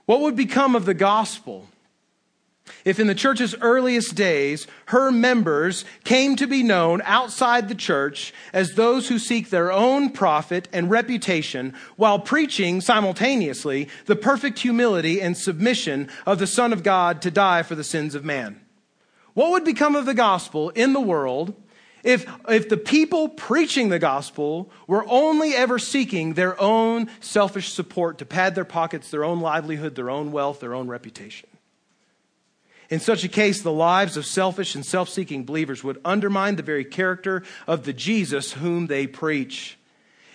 What 0.07 0.21
would 0.21 0.37
become 0.37 0.77
of 0.77 0.85
the 0.87 0.95
gospel 0.95 1.67
if 2.85 3.01
in 3.01 3.09
the 3.09 3.17
church's 3.17 3.57
earliest 3.61 4.15
days 4.15 4.69
her 4.87 5.11
members 5.11 5.85
came 6.05 6.37
to 6.37 6.47
be 6.47 6.63
known 6.63 7.03
outside 7.05 7.69
the 7.69 7.75
church 7.75 8.33
as 8.53 8.75
those 8.75 9.09
who 9.09 9.19
seek 9.19 9.51
their 9.51 9.73
own 9.73 10.11
profit 10.11 10.69
and 10.73 10.89
reputation 10.89 11.75
while 11.97 12.21
preaching 12.21 12.81
simultaneously 12.81 13.89
the 14.07 14.15
perfect 14.15 14.61
humility 14.61 15.21
and 15.21 15.37
submission 15.37 16.09
of 16.27 16.39
the 16.39 16.47
Son 16.47 16.73
of 16.73 16.85
God 16.85 17.21
to 17.23 17.31
die 17.31 17.65
for 17.65 17.75
the 17.75 17.83
sins 17.83 18.15
of 18.15 18.25
man? 18.25 18.61
What 19.35 19.51
would 19.51 19.65
become 19.65 19.97
of 19.97 20.07
the 20.07 20.15
gospel 20.15 20.71
in 20.71 20.93
the 20.93 21.01
world 21.01 21.55
if, 22.03 22.31
if 22.49 22.69
the 22.69 22.77
people 22.77 23.29
preaching 23.29 23.89
the 23.89 23.99
gospel 23.99 24.71
were 24.87 25.05
only 25.09 25.55
ever 25.55 25.79
seeking 25.79 26.35
their 26.35 26.61
own 26.61 27.09
selfish 27.21 27.73
support 27.73 28.19
to 28.19 28.27
pad 28.27 28.55
their 28.55 28.65
pockets, 28.65 29.11
their 29.11 29.25
own 29.25 29.41
livelihood, 29.41 29.95
their 29.95 30.11
own 30.11 30.33
wealth, 30.33 30.61
their 30.61 30.75
own 30.75 30.89
reputation. 30.89 31.49
In 32.91 33.01
such 33.01 33.23
a 33.23 33.29
case, 33.29 33.61
the 33.61 33.73
lives 33.73 34.17
of 34.17 34.25
selfish 34.25 34.75
and 34.75 34.85
self 34.85 35.09
seeking 35.09 35.45
believers 35.45 35.85
would 35.85 36.01
undermine 36.05 36.57
the 36.57 36.63
very 36.63 36.85
character 36.85 37.43
of 37.67 37.85
the 37.85 37.93
Jesus 37.93 38.53
whom 38.53 38.87
they 38.87 39.07
preach. 39.07 39.77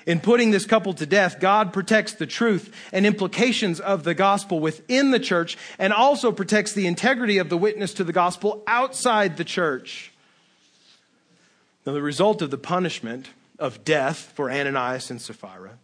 In 0.06 0.20
putting 0.20 0.52
this 0.52 0.66
couple 0.66 0.94
to 0.96 1.06
death, 1.06 1.40
God 1.40 1.72
protects 1.72 2.14
the 2.14 2.28
truth 2.28 2.76
and 2.92 3.06
implications 3.06 3.80
of 3.80 4.04
the 4.04 4.14
gospel 4.14 4.60
within 4.60 5.12
the 5.12 5.20
church 5.20 5.58
and 5.80 5.94
also 5.94 6.32
protects 6.32 6.74
the 6.74 6.88
integrity 6.88 7.38
of 7.38 7.50
the 7.50 7.58
witness 7.58 7.94
to 7.96 8.04
the 8.04 8.14
gospel 8.14 8.64
outside 8.68 9.38
the 9.38 9.46
church. 9.46 10.13
Now, 11.86 11.94
the 11.94 12.02
result 12.02 12.42
of 12.42 12.50
the 12.50 12.58
punishment 12.58 13.30
of 13.60 13.84
death 13.84 14.32
for 14.36 14.50
Ananias 14.50 15.10
and 15.10 15.22
Sapphira 15.22 15.78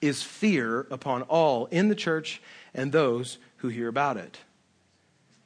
is 0.00 0.22
fear 0.22 0.86
upon 0.90 1.22
all 1.22 1.66
in 1.66 1.88
the 1.88 1.94
church 1.94 2.40
and 2.72 2.90
those 2.90 3.38
who 3.58 3.68
hear 3.68 3.88
about 3.88 4.16
it. 4.16 4.38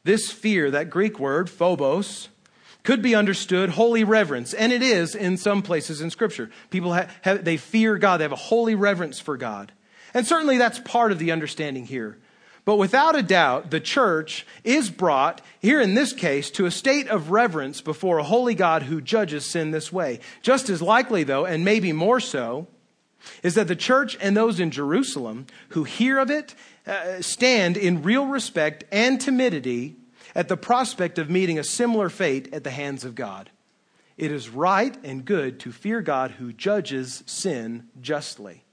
This 0.04 0.30
fear, 0.30 0.70
that 0.70 0.90
Greek 0.90 1.18
word, 1.18 1.50
phobos, 1.50 2.28
could 2.82 3.02
be 3.02 3.14
understood 3.14 3.70
holy 3.70 4.04
reverence, 4.04 4.52
and 4.52 4.72
it 4.72 4.82
is 4.82 5.14
in 5.14 5.36
some 5.38 5.62
places 5.62 6.00
in 6.00 6.10
Scripture. 6.10 6.50
People 6.70 6.92
have, 6.92 7.10
have, 7.22 7.44
they 7.44 7.56
fear 7.56 7.98
God, 7.98 8.18
they 8.18 8.24
have 8.24 8.32
a 8.32 8.36
holy 8.36 8.74
reverence 8.74 9.18
for 9.18 9.36
God. 9.36 9.72
And 10.12 10.26
certainly 10.26 10.58
that's 10.58 10.78
part 10.78 11.10
of 11.10 11.18
the 11.18 11.32
understanding 11.32 11.86
here. 11.86 12.18
But 12.64 12.76
without 12.76 13.14
a 13.16 13.22
doubt, 13.22 13.70
the 13.70 13.80
church 13.80 14.46
is 14.62 14.88
brought, 14.88 15.42
here 15.60 15.80
in 15.80 15.94
this 15.94 16.14
case, 16.14 16.50
to 16.52 16.64
a 16.64 16.70
state 16.70 17.08
of 17.08 17.30
reverence 17.30 17.82
before 17.82 18.18
a 18.18 18.24
holy 18.24 18.54
God 18.54 18.84
who 18.84 19.02
judges 19.02 19.44
sin 19.44 19.70
this 19.70 19.92
way. 19.92 20.20
Just 20.40 20.70
as 20.70 20.80
likely, 20.80 21.24
though, 21.24 21.44
and 21.44 21.64
maybe 21.64 21.92
more 21.92 22.20
so, 22.20 22.66
is 23.42 23.54
that 23.54 23.68
the 23.68 23.76
church 23.76 24.16
and 24.20 24.36
those 24.36 24.60
in 24.60 24.70
Jerusalem 24.70 25.46
who 25.70 25.84
hear 25.84 26.18
of 26.18 26.30
it 26.30 26.54
uh, 26.86 27.20
stand 27.20 27.76
in 27.76 28.02
real 28.02 28.26
respect 28.26 28.84
and 28.90 29.20
timidity 29.20 29.96
at 30.34 30.48
the 30.48 30.56
prospect 30.56 31.18
of 31.18 31.30
meeting 31.30 31.58
a 31.58 31.64
similar 31.64 32.08
fate 32.08 32.52
at 32.52 32.64
the 32.64 32.70
hands 32.70 33.04
of 33.04 33.14
God. 33.14 33.50
It 34.16 34.32
is 34.32 34.48
right 34.48 34.96
and 35.04 35.24
good 35.24 35.60
to 35.60 35.72
fear 35.72 36.00
God 36.00 36.32
who 36.32 36.52
judges 36.52 37.22
sin 37.26 37.88
justly, 38.00 38.64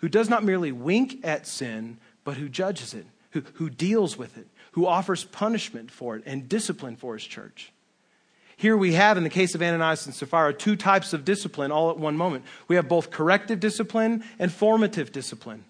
who 0.00 0.08
does 0.08 0.28
not 0.28 0.44
merely 0.44 0.72
wink 0.72 1.20
at 1.24 1.46
sin, 1.46 1.98
but 2.24 2.36
who 2.36 2.48
judges 2.48 2.92
it 2.94 3.06
who, 3.36 3.42
who 3.54 3.70
deals 3.70 4.16
with 4.16 4.38
it, 4.38 4.46
who 4.72 4.86
offers 4.86 5.24
punishment 5.24 5.90
for 5.90 6.16
it 6.16 6.22
and 6.26 6.48
discipline 6.48 6.96
for 6.96 7.14
his 7.14 7.24
church. 7.24 7.72
Here 8.56 8.76
we 8.76 8.94
have, 8.94 9.18
in 9.18 9.22
the 9.22 9.30
case 9.30 9.54
of 9.54 9.62
Ananias 9.62 10.06
and 10.06 10.14
Sapphira, 10.14 10.54
two 10.54 10.76
types 10.76 11.12
of 11.12 11.24
discipline 11.26 11.70
all 11.70 11.90
at 11.90 11.98
one 11.98 12.16
moment. 12.16 12.44
We 12.68 12.76
have 12.76 12.88
both 12.88 13.10
corrective 13.10 13.60
discipline 13.60 14.24
and 14.38 14.50
formative 14.50 15.12
discipline. 15.12 15.64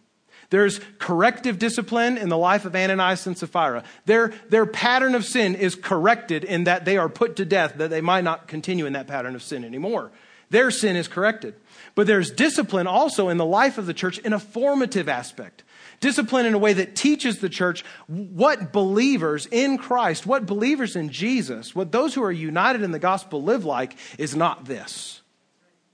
There's 0.50 0.80
corrective 1.00 1.58
discipline 1.58 2.16
in 2.16 2.28
the 2.28 2.38
life 2.38 2.64
of 2.64 2.76
Ananias 2.76 3.26
and 3.26 3.36
Sapphira. 3.36 3.82
Their, 4.04 4.32
their 4.48 4.66
pattern 4.66 5.16
of 5.16 5.24
sin 5.24 5.56
is 5.56 5.74
corrected 5.74 6.44
in 6.44 6.64
that 6.64 6.84
they 6.84 6.96
are 6.96 7.08
put 7.08 7.34
to 7.36 7.44
death, 7.44 7.74
that 7.78 7.90
they 7.90 8.00
might 8.00 8.22
not 8.22 8.46
continue 8.46 8.86
in 8.86 8.92
that 8.92 9.08
pattern 9.08 9.34
of 9.34 9.42
sin 9.42 9.64
anymore. 9.64 10.12
Their 10.50 10.70
sin 10.70 10.94
is 10.94 11.08
corrected. 11.08 11.54
But 11.96 12.06
there's 12.06 12.30
discipline 12.30 12.86
also 12.86 13.28
in 13.28 13.36
the 13.36 13.44
life 13.44 13.78
of 13.78 13.86
the 13.86 13.94
church 13.94 14.18
in 14.18 14.32
a 14.32 14.38
formative 14.38 15.08
aspect. 15.08 15.64
Discipline 16.00 16.46
in 16.46 16.54
a 16.54 16.58
way 16.58 16.72
that 16.74 16.94
teaches 16.94 17.38
the 17.38 17.48
church 17.48 17.84
what 18.06 18.72
believers 18.72 19.46
in 19.50 19.78
Christ, 19.78 20.26
what 20.26 20.46
believers 20.46 20.96
in 20.96 21.10
Jesus, 21.10 21.74
what 21.74 21.92
those 21.92 22.14
who 22.14 22.22
are 22.22 22.32
united 22.32 22.82
in 22.82 22.90
the 22.90 22.98
gospel 22.98 23.42
live 23.42 23.64
like 23.64 23.96
is 24.18 24.36
not 24.36 24.66
this. 24.66 25.22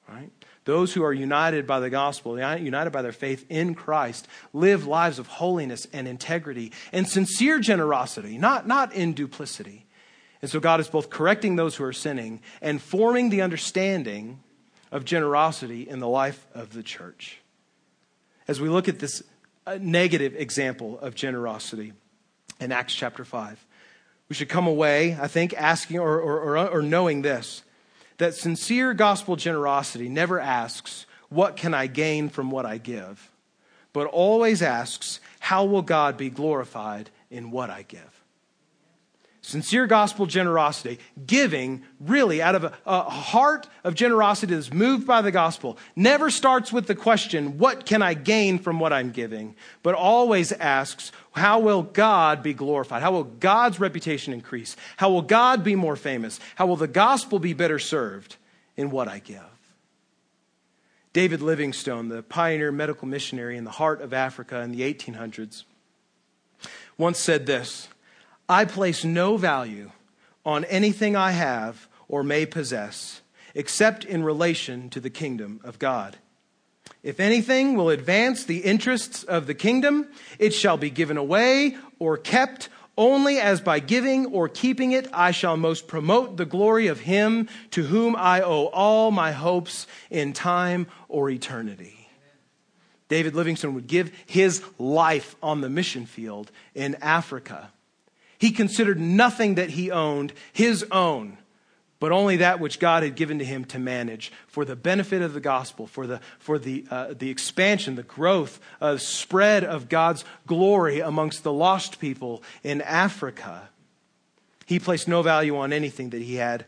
Right? 0.08 0.30
Those 0.64 0.92
who 0.92 1.02
are 1.02 1.12
united 1.12 1.66
by 1.66 1.80
the 1.80 1.90
gospel, 1.90 2.38
united 2.38 2.90
by 2.90 3.02
their 3.02 3.12
faith 3.12 3.44
in 3.48 3.74
Christ, 3.74 4.28
live 4.52 4.86
lives 4.86 5.18
of 5.18 5.26
holiness 5.26 5.88
and 5.92 6.06
integrity 6.06 6.72
and 6.92 7.08
sincere 7.08 7.58
generosity, 7.58 8.38
not, 8.38 8.66
not 8.66 8.92
in 8.92 9.12
duplicity. 9.12 9.86
And 10.40 10.50
so 10.50 10.60
God 10.60 10.80
is 10.80 10.88
both 10.88 11.10
correcting 11.10 11.56
those 11.56 11.76
who 11.76 11.84
are 11.84 11.92
sinning 11.92 12.40
and 12.60 12.80
forming 12.82 13.30
the 13.30 13.42
understanding 13.42 14.40
of 14.90 15.04
generosity 15.04 15.88
in 15.88 15.98
the 16.00 16.08
life 16.08 16.46
of 16.54 16.72
the 16.72 16.82
church. 16.82 17.40
As 18.46 18.60
we 18.60 18.68
look 18.68 18.88
at 18.88 18.98
this 18.98 19.22
a 19.66 19.78
negative 19.78 20.34
example 20.36 20.98
of 21.00 21.14
generosity. 21.14 21.92
in 22.60 22.70
Acts 22.72 22.94
chapter 22.94 23.24
5. 23.24 23.64
We 24.28 24.34
should 24.34 24.48
come 24.48 24.66
away, 24.66 25.16
I 25.20 25.26
think, 25.26 25.52
asking 25.54 25.98
or, 25.98 26.20
or, 26.20 26.56
or, 26.56 26.68
or 26.68 26.82
knowing 26.82 27.22
this 27.22 27.62
that 28.18 28.34
sincere 28.34 28.94
gospel 28.94 29.34
generosity 29.36 30.08
never 30.08 30.38
asks, 30.38 31.06
What 31.28 31.56
can 31.56 31.74
I 31.74 31.86
gain 31.88 32.28
from 32.28 32.50
what 32.50 32.64
I 32.64 32.78
give? 32.78 33.30
but 33.92 34.06
always 34.06 34.62
asks, 34.62 35.20
How 35.40 35.64
will 35.64 35.82
God 35.82 36.16
be 36.16 36.30
glorified 36.30 37.10
in 37.30 37.50
what 37.50 37.68
I 37.68 37.82
give? 37.82 38.21
Sincere 39.44 39.88
gospel 39.88 40.26
generosity, 40.26 41.00
giving 41.26 41.82
really 41.98 42.40
out 42.40 42.54
of 42.54 42.62
a, 42.62 42.72
a, 42.86 43.02
heart 43.02 43.66
of 43.82 43.96
generosity 43.96 44.54
that's 44.54 44.72
moved 44.72 45.04
by 45.04 45.20
the 45.20 45.32
gospel, 45.32 45.76
never 45.96 46.30
starts 46.30 46.72
with 46.72 46.86
the 46.86 46.94
question, 46.94 47.58
What 47.58 47.84
can 47.84 48.02
I 48.02 48.14
gain 48.14 48.60
from 48.60 48.78
what 48.78 48.92
I'm 48.92 49.10
giving? 49.10 49.56
but 49.82 49.96
always 49.96 50.52
asks, 50.52 51.10
How 51.32 51.58
will 51.58 51.82
God 51.82 52.44
be 52.44 52.54
glorified? 52.54 53.02
How 53.02 53.10
will 53.10 53.24
God's 53.24 53.80
reputation 53.80 54.32
increase? 54.32 54.76
How 54.96 55.10
will 55.10 55.22
God 55.22 55.64
be 55.64 55.74
more 55.74 55.96
famous? 55.96 56.38
How 56.54 56.66
will 56.66 56.76
the 56.76 56.86
gospel 56.86 57.40
be 57.40 57.52
better 57.52 57.80
served 57.80 58.36
in 58.76 58.90
what 58.90 59.08
I 59.08 59.18
give? 59.18 59.42
David 61.12 61.42
Livingstone, 61.42 62.08
the 62.08 62.22
pioneer 62.22 62.70
medical 62.70 63.08
missionary 63.08 63.56
in 63.56 63.64
the 63.64 63.72
heart 63.72 64.02
of 64.02 64.14
Africa 64.14 64.60
in 64.60 64.70
the 64.70 64.82
1800s, 64.82 65.64
once 66.96 67.18
said 67.18 67.46
this 67.46 67.88
I 68.52 68.66
place 68.66 69.02
no 69.02 69.38
value 69.38 69.92
on 70.44 70.66
anything 70.66 71.16
I 71.16 71.30
have 71.30 71.88
or 72.06 72.22
may 72.22 72.44
possess 72.44 73.22
except 73.54 74.04
in 74.04 74.22
relation 74.22 74.90
to 74.90 75.00
the 75.00 75.08
kingdom 75.08 75.58
of 75.64 75.78
God. 75.78 76.18
If 77.02 77.18
anything 77.18 77.76
will 77.76 77.88
advance 77.88 78.44
the 78.44 78.58
interests 78.58 79.24
of 79.24 79.46
the 79.46 79.54
kingdom, 79.54 80.06
it 80.38 80.52
shall 80.52 80.76
be 80.76 80.90
given 80.90 81.16
away 81.16 81.78
or 81.98 82.18
kept 82.18 82.68
only 82.98 83.38
as 83.38 83.62
by 83.62 83.78
giving 83.78 84.26
or 84.26 84.50
keeping 84.50 84.92
it 84.92 85.08
I 85.14 85.30
shall 85.30 85.56
most 85.56 85.88
promote 85.88 86.36
the 86.36 86.44
glory 86.44 86.88
of 86.88 87.00
him 87.00 87.48
to 87.70 87.84
whom 87.84 88.14
I 88.14 88.42
owe 88.42 88.66
all 88.66 89.10
my 89.10 89.32
hopes 89.32 89.86
in 90.10 90.34
time 90.34 90.88
or 91.08 91.30
eternity. 91.30 92.10
David 93.08 93.34
Livingstone 93.34 93.72
would 93.72 93.86
give 93.86 94.12
his 94.26 94.62
life 94.78 95.36
on 95.42 95.62
the 95.62 95.70
mission 95.70 96.04
field 96.04 96.50
in 96.74 96.96
Africa 96.96 97.70
he 98.42 98.50
considered 98.50 98.98
nothing 98.98 99.54
that 99.54 99.70
he 99.70 99.92
owned 99.92 100.32
his 100.52 100.84
own, 100.90 101.38
but 102.00 102.10
only 102.10 102.38
that 102.38 102.58
which 102.58 102.80
God 102.80 103.04
had 103.04 103.14
given 103.14 103.38
to 103.38 103.44
him 103.44 103.64
to 103.66 103.78
manage 103.78 104.32
for 104.48 104.64
the 104.64 104.74
benefit 104.74 105.22
of 105.22 105.32
the 105.32 105.38
gospel, 105.38 105.86
for 105.86 106.08
the, 106.08 106.20
for 106.40 106.58
the, 106.58 106.84
uh, 106.90 107.14
the 107.16 107.30
expansion, 107.30 107.94
the 107.94 108.02
growth, 108.02 108.58
uh, 108.80 108.96
spread 108.96 109.62
of 109.62 109.88
God's 109.88 110.24
glory 110.44 110.98
amongst 110.98 111.44
the 111.44 111.52
lost 111.52 112.00
people 112.00 112.42
in 112.64 112.80
Africa. 112.80 113.68
He 114.66 114.80
placed 114.80 115.06
no 115.06 115.22
value 115.22 115.56
on 115.56 115.72
anything 115.72 116.10
that 116.10 116.22
he 116.22 116.34
had 116.34 116.66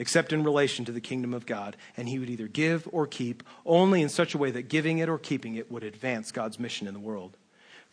except 0.00 0.32
in 0.32 0.42
relation 0.42 0.84
to 0.84 0.90
the 0.90 1.00
kingdom 1.00 1.32
of 1.32 1.46
God. 1.46 1.76
And 1.96 2.08
he 2.08 2.18
would 2.18 2.28
either 2.28 2.48
give 2.48 2.88
or 2.90 3.06
keep 3.06 3.44
only 3.64 4.02
in 4.02 4.08
such 4.08 4.34
a 4.34 4.38
way 4.38 4.50
that 4.50 4.62
giving 4.62 4.98
it 4.98 5.08
or 5.08 5.18
keeping 5.18 5.54
it 5.54 5.70
would 5.70 5.84
advance 5.84 6.32
God's 6.32 6.58
mission 6.58 6.88
in 6.88 6.92
the 6.92 6.98
world. 6.98 7.36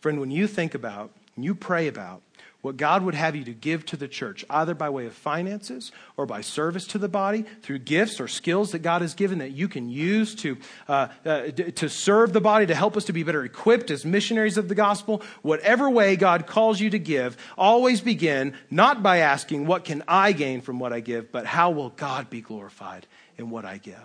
Friend, 0.00 0.18
when 0.18 0.32
you 0.32 0.48
think 0.48 0.74
about, 0.74 1.12
when 1.36 1.44
you 1.44 1.54
pray 1.54 1.86
about 1.86 2.22
what 2.62 2.76
God 2.76 3.02
would 3.02 3.16
have 3.16 3.34
you 3.34 3.42
to 3.44 3.52
give 3.52 3.84
to 3.86 3.96
the 3.96 4.06
church, 4.06 4.44
either 4.48 4.72
by 4.72 4.88
way 4.88 5.06
of 5.06 5.14
finances 5.14 5.90
or 6.16 6.26
by 6.26 6.40
service 6.40 6.86
to 6.88 6.98
the 6.98 7.08
body, 7.08 7.44
through 7.60 7.80
gifts 7.80 8.20
or 8.20 8.28
skills 8.28 8.70
that 8.70 8.78
God 8.78 9.02
has 9.02 9.14
given 9.14 9.38
that 9.38 9.50
you 9.50 9.66
can 9.66 9.90
use 9.90 10.36
to, 10.36 10.56
uh, 10.88 11.08
uh, 11.26 11.50
to 11.50 11.88
serve 11.88 12.32
the 12.32 12.40
body, 12.40 12.66
to 12.66 12.74
help 12.74 12.96
us 12.96 13.04
to 13.06 13.12
be 13.12 13.24
better 13.24 13.44
equipped 13.44 13.90
as 13.90 14.04
missionaries 14.04 14.58
of 14.58 14.68
the 14.68 14.76
gospel. 14.76 15.22
Whatever 15.42 15.90
way 15.90 16.14
God 16.14 16.46
calls 16.46 16.80
you 16.80 16.88
to 16.90 17.00
give, 17.00 17.36
always 17.58 18.00
begin 18.00 18.54
not 18.70 19.02
by 19.02 19.18
asking, 19.18 19.66
What 19.66 19.84
can 19.84 20.04
I 20.06 20.30
gain 20.30 20.60
from 20.60 20.78
what 20.78 20.92
I 20.92 21.00
give, 21.00 21.32
but 21.32 21.46
how 21.46 21.72
will 21.72 21.90
God 21.90 22.30
be 22.30 22.40
glorified 22.40 23.08
in 23.36 23.50
what 23.50 23.64
I 23.64 23.78
give? 23.78 23.96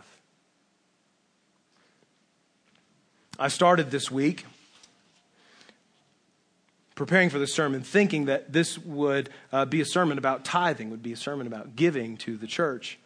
I 3.37 3.49
started 3.49 3.91
this 3.91 4.09
week 4.09 4.45
preparing 6.97 7.29
for 7.29 7.39
the 7.39 7.47
sermon 7.47 7.81
thinking 7.81 8.25
that 8.25 8.51
this 8.51 8.77
would 8.79 9.29
uh, 9.53 9.63
be 9.63 9.79
a 9.79 9.85
sermon 9.85 10.17
about 10.17 10.43
tithing, 10.43 10.89
would 10.89 11.03
be 11.03 11.13
a 11.13 11.17
sermon 11.17 11.47
about 11.47 11.75
giving 11.75 12.17
to 12.17 12.35
the 12.35 12.47
church. 12.47 12.99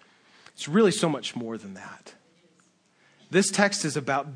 It's 0.54 0.68
really 0.68 0.92
so 0.92 1.10
much 1.10 1.36
more 1.36 1.58
than 1.58 1.76
that. 1.76 2.16
This 3.30 3.52
text 3.52 3.86
is 3.86 3.96
about 3.96 4.28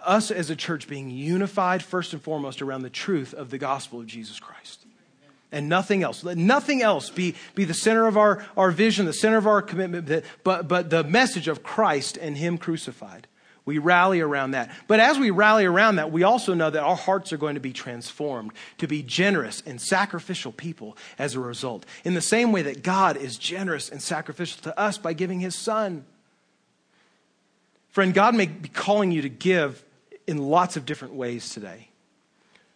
us 0.00 0.30
as 0.30 0.50
a 0.50 0.56
church 0.56 0.88
being 0.88 1.10
unified 1.10 1.82
first 1.82 2.12
and 2.12 2.20
foremost 2.20 2.60
around 2.60 2.82
the 2.82 2.90
truth 2.90 3.34
of 3.34 3.50
the 3.50 3.58
gospel 3.58 4.00
of 4.00 4.06
Jesus 4.06 4.40
Christ. 4.40 4.84
And 5.52 5.68
nothing 5.68 6.02
else. 6.02 6.24
Let 6.24 6.38
nothing 6.38 6.80
else 6.80 7.10
be, 7.10 7.34
be 7.54 7.64
the 7.64 7.74
center 7.74 8.06
of 8.06 8.16
our, 8.16 8.44
our 8.56 8.70
vision, 8.70 9.04
the 9.04 9.12
center 9.12 9.36
of 9.36 9.46
our 9.46 9.60
commitment, 9.60 10.24
but, 10.42 10.66
but 10.66 10.88
the 10.88 11.04
message 11.04 11.46
of 11.46 11.62
Christ 11.62 12.16
and 12.16 12.38
Him 12.38 12.56
crucified. 12.56 13.26
We 13.64 13.78
rally 13.78 14.20
around 14.20 14.52
that. 14.52 14.70
But 14.88 14.98
as 14.98 15.18
we 15.18 15.30
rally 15.30 15.64
around 15.64 15.96
that, 15.96 16.10
we 16.10 16.24
also 16.24 16.52
know 16.52 16.68
that 16.68 16.82
our 16.82 16.96
hearts 16.96 17.32
are 17.32 17.36
going 17.36 17.54
to 17.54 17.60
be 17.60 17.72
transformed 17.72 18.52
to 18.78 18.88
be 18.88 19.02
generous 19.02 19.62
and 19.64 19.80
sacrificial 19.80 20.50
people 20.50 20.96
as 21.16 21.36
a 21.36 21.40
result. 21.40 21.86
In 22.04 22.14
the 22.14 22.20
same 22.20 22.50
way 22.50 22.62
that 22.62 22.82
God 22.82 23.16
is 23.16 23.36
generous 23.36 23.88
and 23.88 24.02
sacrificial 24.02 24.62
to 24.62 24.78
us 24.78 24.98
by 24.98 25.12
giving 25.12 25.38
his 25.38 25.54
son. 25.54 26.04
Friend, 27.90 28.12
God 28.12 28.34
may 28.34 28.46
be 28.46 28.68
calling 28.68 29.12
you 29.12 29.22
to 29.22 29.28
give 29.28 29.84
in 30.26 30.38
lots 30.38 30.76
of 30.76 30.84
different 30.84 31.14
ways 31.14 31.50
today. 31.50 31.91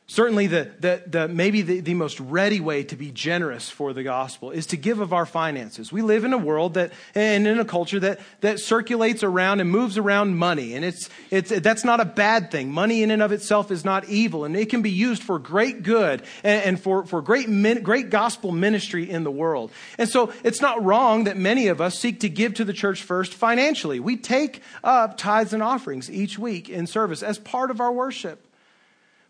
Certainly, 0.08 0.46
the, 0.46 0.70
the, 0.78 1.02
the, 1.04 1.26
maybe 1.26 1.62
the, 1.62 1.80
the 1.80 1.94
most 1.94 2.20
ready 2.20 2.60
way 2.60 2.84
to 2.84 2.94
be 2.94 3.10
generous 3.10 3.68
for 3.68 3.92
the 3.92 4.04
gospel 4.04 4.52
is 4.52 4.66
to 4.66 4.76
give 4.76 5.00
of 5.00 5.12
our 5.12 5.26
finances. 5.26 5.90
We 5.90 6.00
live 6.00 6.22
in 6.22 6.32
a 6.32 6.38
world 6.38 6.74
that, 6.74 6.92
and 7.16 7.44
in 7.44 7.58
a 7.58 7.64
culture 7.64 7.98
that, 7.98 8.20
that 8.40 8.60
circulates 8.60 9.24
around 9.24 9.58
and 9.58 9.68
moves 9.68 9.98
around 9.98 10.36
money. 10.36 10.74
And 10.74 10.84
it's, 10.84 11.10
it's, 11.32 11.50
that's 11.50 11.82
not 11.82 11.98
a 11.98 12.04
bad 12.04 12.52
thing. 12.52 12.70
Money 12.70 13.02
in 13.02 13.10
and 13.10 13.20
of 13.20 13.32
itself 13.32 13.72
is 13.72 13.84
not 13.84 14.08
evil, 14.08 14.44
and 14.44 14.54
it 14.54 14.70
can 14.70 14.80
be 14.80 14.92
used 14.92 15.24
for 15.24 15.40
great 15.40 15.82
good 15.82 16.22
and, 16.44 16.62
and 16.62 16.80
for, 16.80 17.04
for 17.04 17.20
great, 17.20 17.48
great 17.82 18.08
gospel 18.08 18.52
ministry 18.52 19.10
in 19.10 19.24
the 19.24 19.30
world. 19.32 19.72
And 19.98 20.08
so 20.08 20.32
it's 20.44 20.60
not 20.60 20.84
wrong 20.84 21.24
that 21.24 21.36
many 21.36 21.66
of 21.66 21.80
us 21.80 21.98
seek 21.98 22.20
to 22.20 22.28
give 22.28 22.54
to 22.54 22.64
the 22.64 22.72
church 22.72 23.02
first 23.02 23.34
financially. 23.34 23.98
We 23.98 24.16
take 24.16 24.62
up 24.84 25.18
tithes 25.18 25.52
and 25.52 25.64
offerings 25.64 26.08
each 26.08 26.38
week 26.38 26.68
in 26.68 26.86
service 26.86 27.24
as 27.24 27.40
part 27.40 27.72
of 27.72 27.80
our 27.80 27.90
worship. 27.90 28.45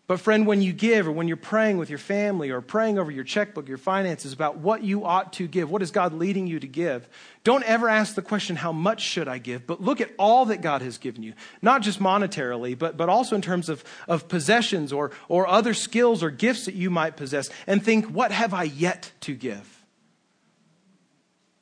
But, 0.07 0.21
friend, 0.21 0.47
when 0.47 0.61
you 0.61 0.71
give 0.71 1.05
or 1.05 1.11
when 1.11 1.27
you're 1.27 1.35
praying 1.35 1.77
with 1.77 1.89
your 1.89 1.99
family 1.99 2.49
or 2.49 2.61
praying 2.61 2.97
over 2.97 3.11
your 3.11 3.25
checkbook, 3.25 3.67
your 3.67 3.77
finances 3.77 4.31
about 4.31 4.57
what 4.57 4.81
you 4.81 5.03
ought 5.03 5.33
to 5.33 5.49
give, 5.49 5.69
what 5.69 5.81
is 5.81 5.91
God 5.91 6.13
leading 6.13 6.47
you 6.47 6.61
to 6.61 6.67
give, 6.67 7.09
don't 7.43 7.63
ever 7.65 7.89
ask 7.89 8.15
the 8.15 8.21
question, 8.21 8.55
how 8.55 8.71
much 8.71 9.01
should 9.01 9.27
I 9.27 9.37
give? 9.37 9.67
But 9.67 9.81
look 9.81 9.99
at 9.99 10.11
all 10.17 10.45
that 10.45 10.61
God 10.61 10.81
has 10.81 10.97
given 10.97 11.23
you, 11.23 11.33
not 11.61 11.81
just 11.81 11.99
monetarily, 11.99 12.77
but, 12.79 12.95
but 12.95 13.09
also 13.09 13.35
in 13.35 13.41
terms 13.41 13.67
of, 13.67 13.83
of 14.07 14.29
possessions 14.29 14.93
or, 14.93 15.11
or 15.27 15.45
other 15.45 15.73
skills 15.73 16.23
or 16.23 16.29
gifts 16.29 16.65
that 16.65 16.73
you 16.73 16.89
might 16.89 17.17
possess, 17.17 17.49
and 17.67 17.83
think, 17.83 18.05
what 18.05 18.31
have 18.31 18.53
I 18.53 18.63
yet 18.63 19.11
to 19.21 19.35
give? 19.35 19.83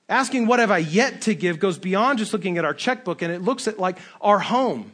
Asking 0.07 0.45
what 0.45 0.59
have 0.59 0.69
I 0.69 0.77
yet 0.77 1.21
to 1.21 1.33
give 1.33 1.57
goes 1.57 1.79
beyond 1.79 2.19
just 2.19 2.31
looking 2.31 2.59
at 2.59 2.65
our 2.65 2.75
checkbook, 2.75 3.23
and 3.23 3.33
it 3.33 3.41
looks 3.41 3.67
at 3.67 3.79
like 3.79 3.97
our 4.21 4.37
home 4.37 4.91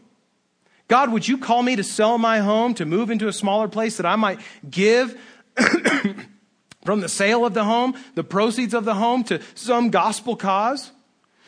God, 0.92 1.14
would 1.14 1.26
you 1.26 1.38
call 1.38 1.64
me 1.64 1.78
to 1.78 1.86
sell 1.86 2.18
my 2.18 2.40
home, 2.40 2.74
to 2.74 2.86
move 2.86 3.12
into 3.12 3.30
a 3.30 3.32
smaller 3.32 3.70
place 3.70 3.96
that 3.96 4.06
I 4.06 4.18
might 4.18 4.42
give 4.70 5.18
from 6.84 7.00
the 7.00 7.08
sale 7.08 7.46
of 7.46 7.54
the 7.54 7.64
home, 7.64 7.96
the 8.16 8.26
proceeds 8.26 8.74
of 8.74 8.84
the 8.84 8.96
home 8.96 9.24
to 9.24 9.40
some 9.56 9.90
gospel 9.90 10.36
cause? 10.36 10.92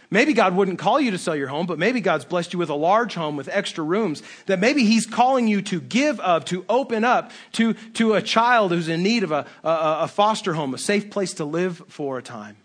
Maybe 0.09 0.31
God 0.31 0.55
wouldn't 0.55 0.79
call 0.79 0.97
you 0.97 1.11
to 1.11 1.17
sell 1.17 1.35
your 1.35 1.49
home, 1.49 1.65
but 1.65 1.77
maybe 1.77 1.99
God's 1.99 2.23
blessed 2.23 2.53
you 2.53 2.59
with 2.59 2.69
a 2.69 2.73
large 2.73 3.15
home 3.15 3.35
with 3.35 3.49
extra 3.51 3.83
rooms 3.83 4.23
that 4.45 4.61
maybe 4.61 4.85
He's 4.85 5.05
calling 5.05 5.49
you 5.49 5.61
to 5.63 5.81
give 5.81 6.21
of, 6.21 6.45
to 6.45 6.63
open 6.69 7.03
up 7.03 7.31
to, 7.53 7.73
to 7.95 8.13
a 8.13 8.21
child 8.21 8.71
who's 8.71 8.87
in 8.87 9.03
need 9.03 9.23
of 9.23 9.33
a, 9.33 9.45
a, 9.65 10.03
a 10.03 10.07
foster 10.07 10.53
home, 10.53 10.73
a 10.73 10.77
safe 10.77 11.09
place 11.09 11.33
to 11.33 11.43
live 11.43 11.83
for 11.89 12.17
a 12.17 12.21
time. 12.21 12.55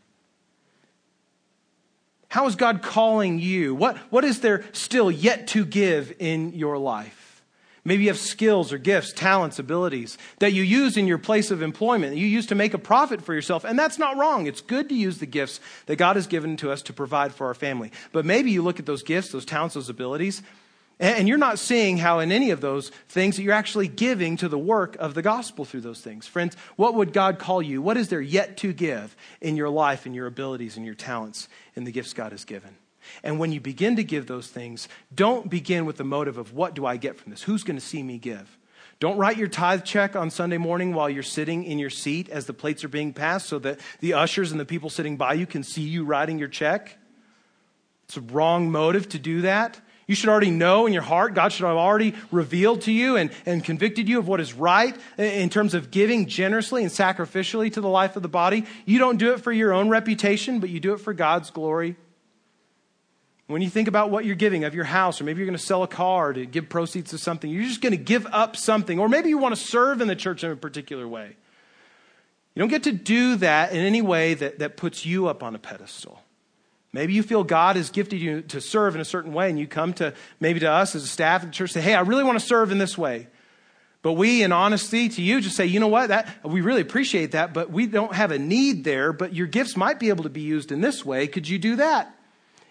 How 2.28 2.46
is 2.46 2.56
God 2.56 2.82
calling 2.82 3.38
you? 3.38 3.74
What, 3.74 3.96
what 4.10 4.24
is 4.24 4.40
there 4.40 4.64
still 4.72 5.10
yet 5.10 5.48
to 5.48 5.64
give 5.64 6.14
in 6.18 6.52
your 6.52 6.76
life? 6.76 7.42
Maybe 7.84 8.02
you 8.02 8.10
have 8.10 8.18
skills 8.18 8.70
or 8.70 8.76
gifts, 8.76 9.14
talents, 9.14 9.58
abilities 9.58 10.18
that 10.40 10.52
you 10.52 10.62
use 10.62 10.98
in 10.98 11.06
your 11.06 11.16
place 11.16 11.50
of 11.50 11.62
employment, 11.62 12.16
you 12.16 12.26
use 12.26 12.44
to 12.46 12.54
make 12.54 12.74
a 12.74 12.78
profit 12.78 13.22
for 13.22 13.32
yourself. 13.32 13.64
And 13.64 13.78
that's 13.78 13.98
not 13.98 14.18
wrong. 14.18 14.46
It's 14.46 14.60
good 14.60 14.90
to 14.90 14.94
use 14.94 15.18
the 15.18 15.26
gifts 15.26 15.58
that 15.86 15.96
God 15.96 16.16
has 16.16 16.26
given 16.26 16.58
to 16.58 16.70
us 16.70 16.82
to 16.82 16.92
provide 16.92 17.32
for 17.32 17.46
our 17.46 17.54
family. 17.54 17.90
But 18.12 18.26
maybe 18.26 18.50
you 18.50 18.62
look 18.62 18.78
at 18.78 18.84
those 18.84 19.02
gifts, 19.02 19.32
those 19.32 19.46
talents, 19.46 19.74
those 19.74 19.88
abilities, 19.88 20.42
and 21.00 21.28
you're 21.28 21.38
not 21.38 21.58
seeing 21.58 21.96
how, 21.96 22.18
in 22.18 22.32
any 22.32 22.50
of 22.50 22.60
those 22.60 22.90
things, 23.08 23.36
that 23.36 23.42
you're 23.42 23.52
actually 23.52 23.88
giving 23.88 24.36
to 24.38 24.48
the 24.48 24.58
work 24.58 24.96
of 24.96 25.14
the 25.14 25.22
gospel 25.22 25.64
through 25.64 25.82
those 25.82 26.00
things. 26.00 26.26
Friends, 26.26 26.56
what 26.76 26.94
would 26.94 27.12
God 27.12 27.38
call 27.38 27.62
you? 27.62 27.80
What 27.80 27.96
is 27.96 28.08
there 28.08 28.20
yet 28.20 28.56
to 28.58 28.72
give 28.72 29.16
in 29.40 29.56
your 29.56 29.68
life, 29.68 30.06
in 30.06 30.14
your 30.14 30.26
abilities, 30.26 30.76
in 30.76 30.84
your 30.84 30.94
talents, 30.94 31.48
in 31.76 31.84
the 31.84 31.92
gifts 31.92 32.12
God 32.12 32.32
has 32.32 32.44
given? 32.44 32.76
And 33.22 33.38
when 33.38 33.52
you 33.52 33.60
begin 33.60 33.96
to 33.96 34.04
give 34.04 34.26
those 34.26 34.48
things, 34.48 34.88
don't 35.14 35.48
begin 35.48 35.86
with 35.86 35.96
the 35.96 36.04
motive 36.04 36.36
of 36.36 36.52
what 36.52 36.74
do 36.74 36.84
I 36.84 36.96
get 36.96 37.16
from 37.16 37.30
this? 37.30 37.42
Who's 37.42 37.62
going 37.62 37.78
to 37.78 37.84
see 37.84 38.02
me 38.02 38.18
give? 38.18 38.58
Don't 39.00 39.16
write 39.16 39.36
your 39.36 39.48
tithe 39.48 39.84
check 39.84 40.16
on 40.16 40.30
Sunday 40.30 40.58
morning 40.58 40.92
while 40.92 41.08
you're 41.08 41.22
sitting 41.22 41.62
in 41.62 41.78
your 41.78 41.90
seat 41.90 42.28
as 42.28 42.46
the 42.46 42.52
plates 42.52 42.82
are 42.82 42.88
being 42.88 43.12
passed 43.12 43.46
so 43.48 43.60
that 43.60 43.78
the 44.00 44.14
ushers 44.14 44.50
and 44.50 44.58
the 44.58 44.64
people 44.64 44.90
sitting 44.90 45.16
by 45.16 45.34
you 45.34 45.46
can 45.46 45.62
see 45.62 45.82
you 45.82 46.04
writing 46.04 46.38
your 46.38 46.48
check. 46.48 46.98
It's 48.06 48.16
a 48.16 48.20
wrong 48.20 48.72
motive 48.72 49.08
to 49.10 49.18
do 49.18 49.42
that. 49.42 49.80
You 50.08 50.14
should 50.14 50.30
already 50.30 50.50
know 50.50 50.86
in 50.86 50.94
your 50.94 51.02
heart, 51.02 51.34
God 51.34 51.52
should 51.52 51.66
have 51.66 51.76
already 51.76 52.14
revealed 52.32 52.80
to 52.82 52.92
you 52.92 53.16
and, 53.16 53.30
and 53.44 53.62
convicted 53.62 54.08
you 54.08 54.18
of 54.18 54.26
what 54.26 54.40
is 54.40 54.54
right 54.54 54.96
in 55.18 55.50
terms 55.50 55.74
of 55.74 55.90
giving 55.90 56.26
generously 56.26 56.82
and 56.82 56.90
sacrificially 56.90 57.70
to 57.74 57.82
the 57.82 57.90
life 57.90 58.16
of 58.16 58.22
the 58.22 58.28
body. 58.28 58.64
You 58.86 58.98
don't 58.98 59.18
do 59.18 59.34
it 59.34 59.40
for 59.40 59.52
your 59.52 59.74
own 59.74 59.90
reputation, 59.90 60.60
but 60.60 60.70
you 60.70 60.80
do 60.80 60.94
it 60.94 61.00
for 61.00 61.12
God's 61.12 61.50
glory. 61.50 61.94
When 63.48 63.60
you 63.60 63.68
think 63.68 63.86
about 63.86 64.10
what 64.10 64.24
you're 64.24 64.34
giving 64.34 64.64
of 64.64 64.74
your 64.74 64.84
house, 64.84 65.20
or 65.20 65.24
maybe 65.24 65.40
you're 65.40 65.46
going 65.46 65.58
to 65.58 65.62
sell 65.62 65.82
a 65.82 65.88
car 65.88 66.32
to 66.32 66.46
give 66.46 66.70
proceeds 66.70 67.10
to 67.10 67.18
something, 67.18 67.50
you're 67.50 67.64
just 67.64 67.82
going 67.82 67.92
to 67.92 67.98
give 67.98 68.26
up 68.32 68.56
something, 68.56 68.98
or 68.98 69.10
maybe 69.10 69.28
you 69.28 69.36
want 69.36 69.54
to 69.54 69.60
serve 69.60 70.00
in 70.00 70.08
the 70.08 70.16
church 70.16 70.42
in 70.42 70.50
a 70.50 70.56
particular 70.56 71.06
way. 71.06 71.36
You 72.54 72.60
don't 72.60 72.68
get 72.70 72.84
to 72.84 72.92
do 72.92 73.36
that 73.36 73.72
in 73.72 73.78
any 73.78 74.00
way 74.00 74.32
that, 74.34 74.58
that 74.60 74.78
puts 74.78 75.04
you 75.04 75.28
up 75.28 75.42
on 75.42 75.54
a 75.54 75.58
pedestal. 75.58 76.22
Maybe 76.92 77.12
you 77.12 77.22
feel 77.22 77.44
God 77.44 77.76
has 77.76 77.90
gifted 77.90 78.20
you 78.20 78.42
to 78.42 78.60
serve 78.60 78.94
in 78.94 79.00
a 79.00 79.04
certain 79.04 79.32
way, 79.32 79.50
and 79.50 79.58
you 79.58 79.66
come 79.66 79.92
to 79.94 80.14
maybe 80.40 80.60
to 80.60 80.70
us 80.70 80.94
as 80.94 81.04
a 81.04 81.06
staff 81.06 81.42
at 81.42 81.48
the 81.48 81.52
church 81.52 81.72
say, 81.72 81.80
Hey, 81.80 81.94
I 81.94 82.00
really 82.00 82.24
want 82.24 82.38
to 82.40 82.44
serve 82.44 82.72
in 82.72 82.78
this 82.78 82.96
way. 82.96 83.28
But 84.00 84.12
we, 84.12 84.42
in 84.42 84.52
honesty 84.52 85.08
to 85.08 85.22
you, 85.22 85.40
just 85.40 85.56
say, 85.56 85.66
you 85.66 85.80
know 85.80 85.88
what, 85.88 86.08
that, 86.08 86.28
we 86.44 86.60
really 86.60 86.80
appreciate 86.80 87.32
that, 87.32 87.52
but 87.52 87.70
we 87.70 87.86
don't 87.86 88.14
have 88.14 88.30
a 88.30 88.38
need 88.38 88.84
there, 88.84 89.12
but 89.12 89.34
your 89.34 89.48
gifts 89.48 89.76
might 89.76 89.98
be 89.98 90.08
able 90.08 90.22
to 90.22 90.30
be 90.30 90.40
used 90.40 90.70
in 90.70 90.80
this 90.80 91.04
way. 91.04 91.26
Could 91.26 91.48
you 91.48 91.58
do 91.58 91.76
that? 91.76 92.14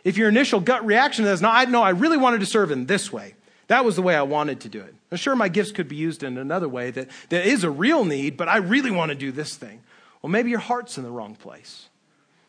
If 0.06 0.16
your 0.16 0.30
initial 0.30 0.62
gut 0.62 0.86
reaction 0.86 1.26
is, 1.26 1.42
no, 1.42 1.50
I, 1.50 1.66
no, 1.66 1.84
I 1.84 1.90
really 1.90 2.18
wanted 2.18 2.40
to 2.40 2.46
serve 2.46 2.72
in 2.72 2.86
this 2.86 3.12
way. 3.12 3.36
That 3.68 3.84
was 3.84 3.98
the 3.98 4.02
way 4.02 4.16
I 4.16 4.22
wanted 4.22 4.62
to 4.62 4.70
do 4.70 4.80
it. 4.80 4.96
Now, 5.12 5.18
sure, 5.18 5.36
my 5.36 5.50
gifts 5.50 5.74
could 5.74 5.90
be 5.90 5.98
used 5.98 6.24
in 6.24 6.38
another 6.38 6.70
way 6.70 6.92
that, 6.92 7.10
that 7.28 7.46
is 7.46 7.66
a 7.66 7.70
real 7.70 8.06
need, 8.06 8.38
but 8.38 8.48
I 8.48 8.58
really 8.58 8.92
want 8.92 9.10
to 9.10 9.16
do 9.16 9.34
this 9.34 9.58
thing. 9.58 9.82
Well, 10.22 10.30
maybe 10.30 10.50
your 10.50 10.60
heart's 10.60 10.98
in 10.98 11.04
the 11.04 11.12
wrong 11.12 11.36
place. 11.36 11.90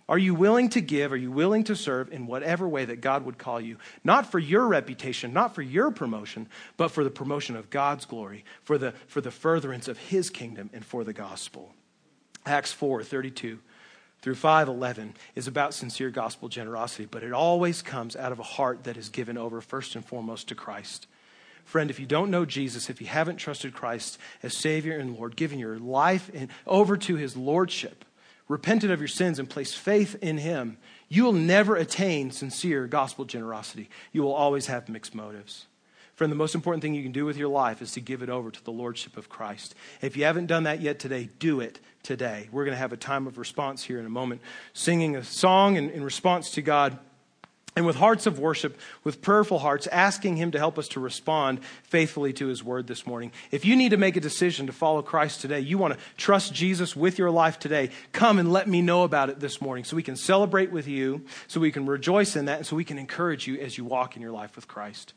Are 0.09 0.19
you 0.19 0.35
willing 0.35 0.71
to 0.71 0.81
give? 0.81 1.13
Are 1.13 1.17
you 1.17 1.31
willing 1.31 1.65
to 1.65 1.77
serve 1.77 2.11
in 2.13 2.27
whatever 2.27 2.67
way 2.67 2.87
that 2.87 3.03
God 3.03 3.27
would 3.27 3.37
call 3.37 3.61
you? 3.61 3.77
Not 4.03 4.31
for 4.31 4.39
your 4.39 4.67
reputation, 4.67 5.35
not 5.35 5.55
for 5.55 5.61
your 5.61 5.91
promotion, 5.91 6.49
but 6.79 6.89
for 6.89 7.05
the 7.05 7.11
promotion 7.11 7.57
of 7.57 7.69
God's 7.69 8.07
glory, 8.07 8.45
for 8.63 8.79
the, 8.79 8.93
for 9.07 9.21
the 9.21 9.31
furtherance 9.31 9.87
of 9.87 9.99
his 9.99 10.31
kingdom, 10.31 10.71
and 10.73 10.85
for 10.85 11.05
the 11.05 11.13
gospel. 11.13 11.75
Acts 12.47 12.73
4 12.73 13.03
32 13.03 13.59
through 14.21 14.35
511 14.35 15.15
is 15.35 15.47
about 15.47 15.75
sincere 15.75 16.11
gospel 16.11 16.49
generosity, 16.49 17.07
but 17.07 17.23
it 17.23 17.33
always 17.33 17.83
comes 17.83 18.17
out 18.17 18.33
of 18.33 18.39
a 18.39 18.45
heart 18.45 18.85
that 18.85 18.97
is 18.97 19.11
given 19.11 19.37
over 19.37 19.61
first 19.61 19.95
and 19.95 20.05
foremost 20.05 20.49
to 20.49 20.55
Christ. 20.55 21.07
Friend, 21.65 21.91
if 21.91 22.01
you 22.01 22.07
don't 22.07 22.31
know 22.31 22.47
Jesus, 22.47 22.89
if 22.89 23.01
you 23.01 23.07
haven't 23.07 23.37
trusted 23.37 23.75
Christ 23.75 24.19
as 24.43 24.57
Savior 24.57 24.99
and 24.99 25.17
Lord, 25.17 25.37
giving 25.37 25.59
your 25.59 25.79
life 25.79 26.31
in, 26.31 26.49
over 26.67 26.97
to 26.97 27.17
his 27.17 27.37
Lordship, 27.37 28.07
repented 28.49 28.91
of 28.91 28.99
your 28.99 29.09
sins 29.09 29.39
and 29.39 29.49
placed 29.49 29.79
faith 29.79 30.17
in 30.21 30.39
him, 30.39 30.79
you 31.09 31.25
will 31.25 31.33
never 31.33 31.77
attain 31.77 32.31
sincere 32.31 32.87
gospel 32.87 33.25
generosity. 33.25 33.89
You 34.13 34.23
will 34.23 34.35
always 34.35 34.67
have 34.67 34.89
mixed 34.89 35.15
motives. 35.15 35.67
Friend, 36.15 36.33
the 36.33 36.37
most 36.37 36.57
important 36.57 36.83
thing 36.83 36.95
you 36.95 37.05
can 37.05 37.13
do 37.13 37.25
with 37.25 37.37
your 37.37 37.49
life 37.49 37.81
is 37.81 37.93
to 37.93 38.01
give 38.01 38.23
it 38.23 38.29
over 38.29 38.51
to 38.51 38.65
the 38.65 38.73
Lordship 38.73 39.17
of 39.17 39.29
Christ. 39.29 39.77
If 40.03 40.17
you 40.17 40.25
haven't 40.25 40.47
done 40.47 40.65
that 40.65 40.81
yet 40.81 40.99
today, 40.99 41.31
do 41.39 41.61
it 41.61 41.79
today. 42.03 42.49
We're 42.51 42.65
going 42.65 42.75
to 42.75 42.79
have 42.79 42.93
a 42.93 42.97
time 42.97 43.29
of 43.29 43.39
response 43.39 43.85
here 43.85 44.01
in 44.01 44.07
a 44.07 44.11
moment, 44.11 44.41
singing 44.73 45.15
a 45.15 45.23
song 45.23 45.77
in, 45.77 45.91
in 45.91 46.03
response 46.03 46.51
to 46.53 46.63
God 46.63 46.99
and 47.77 47.87
with 47.87 47.97
hearts 47.97 48.27
of 48.27 48.39
worship, 48.39 48.79
with 49.05 49.23
prayerful 49.23 49.61
hearts, 49.61 49.87
asking 49.87 50.37
Him 50.37 50.51
to 50.51 50.59
help 50.59 50.79
us 50.79 50.89
to 50.89 51.01
respond 51.01 51.63
faithfully 51.85 52.33
to 52.35 52.49
His 52.49 52.65
word 52.65 52.87
this 52.87 53.07
morning. 53.07 53.31
If 53.51 53.65
you 53.65 53.77
need 53.77 53.91
to 53.91 53.97
make 53.97 54.17
a 54.17 54.21
decision 54.21 54.67
to 54.67 54.73
follow 54.73 55.03
Christ 55.03 55.41
today, 55.41 55.61
you 55.61 55.79
want 55.79 55.95
to 55.95 56.01
trust 56.17 56.53
Jesus 56.53 56.97
with 56.97 57.19
your 57.19 57.31
life 57.31 57.59
today, 57.59 57.91
come 58.13 58.39
and 58.39 58.53
let 58.53 58.69
me 58.69 58.83
know 58.83 59.05
about 59.05 59.31
it 59.31 59.41
this 59.41 59.61
morning 59.61 59.85
so 59.85 59.97
we 59.97 60.03
can 60.03 60.17
celebrate 60.17 60.73
with 60.73 60.89
you, 60.89 61.25
so 61.47 61.61
we 61.61 61.71
can 61.71 61.87
rejoice 61.87 62.37
in 62.37 62.47
that, 62.47 62.59
and 62.59 62.67
so 62.67 62.75
we 62.75 62.85
can 62.85 62.99
encourage 62.99 63.47
you 63.47 63.59
as 63.61 63.79
you 63.79 63.85
walk 63.85 64.17
in 64.17 64.23
your 64.23 64.33
life 64.33 64.57
with 64.57 64.67
Christ. 64.67 65.13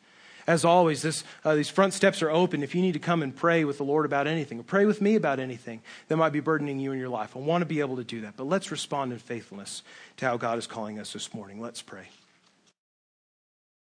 As 0.47 0.66
always, 0.66 1.02
this, 1.02 1.24
uh, 1.45 1.56
these 1.56 1.70
front 1.70 1.93
steps 1.93 2.22
are 2.22 2.32
open. 2.32 2.64
If 2.64 2.76
you 2.76 2.82
need 2.82 2.93
to 2.93 2.99
come 2.99 3.24
and 3.24 3.36
pray 3.36 3.64
with 3.64 3.78
the 3.78 3.84
Lord 3.84 4.06
about 4.06 4.28
anything, 4.28 4.60
or 4.60 4.64
pray 4.64 4.86
with 4.86 5.02
me 5.02 5.16
about 5.16 5.39
anything 5.39 5.82
that 6.08 6.18
might 6.18 6.32
be 6.34 6.39
burdening 6.39 6.80
you 6.80 6.91
in 6.91 6.99
your 6.99 7.10
life, 7.10 7.36
I 7.36 7.39
want 7.39 7.62
to 7.62 7.66
be 7.66 7.80
able 7.80 7.97
to 7.97 8.04
do 8.04 8.22
that. 8.22 8.36
But 8.38 8.47
let's 8.47 8.72
respond 8.72 9.14
in 9.14 9.20
faithfulness 9.20 9.84
to 10.18 10.26
how 10.26 10.38
God 10.38 10.58
is 10.58 10.68
calling 10.68 10.99
us 10.99 11.14
this 11.14 11.34
morning. 11.34 11.62
Let's 11.62 11.82
pray. 11.82 12.08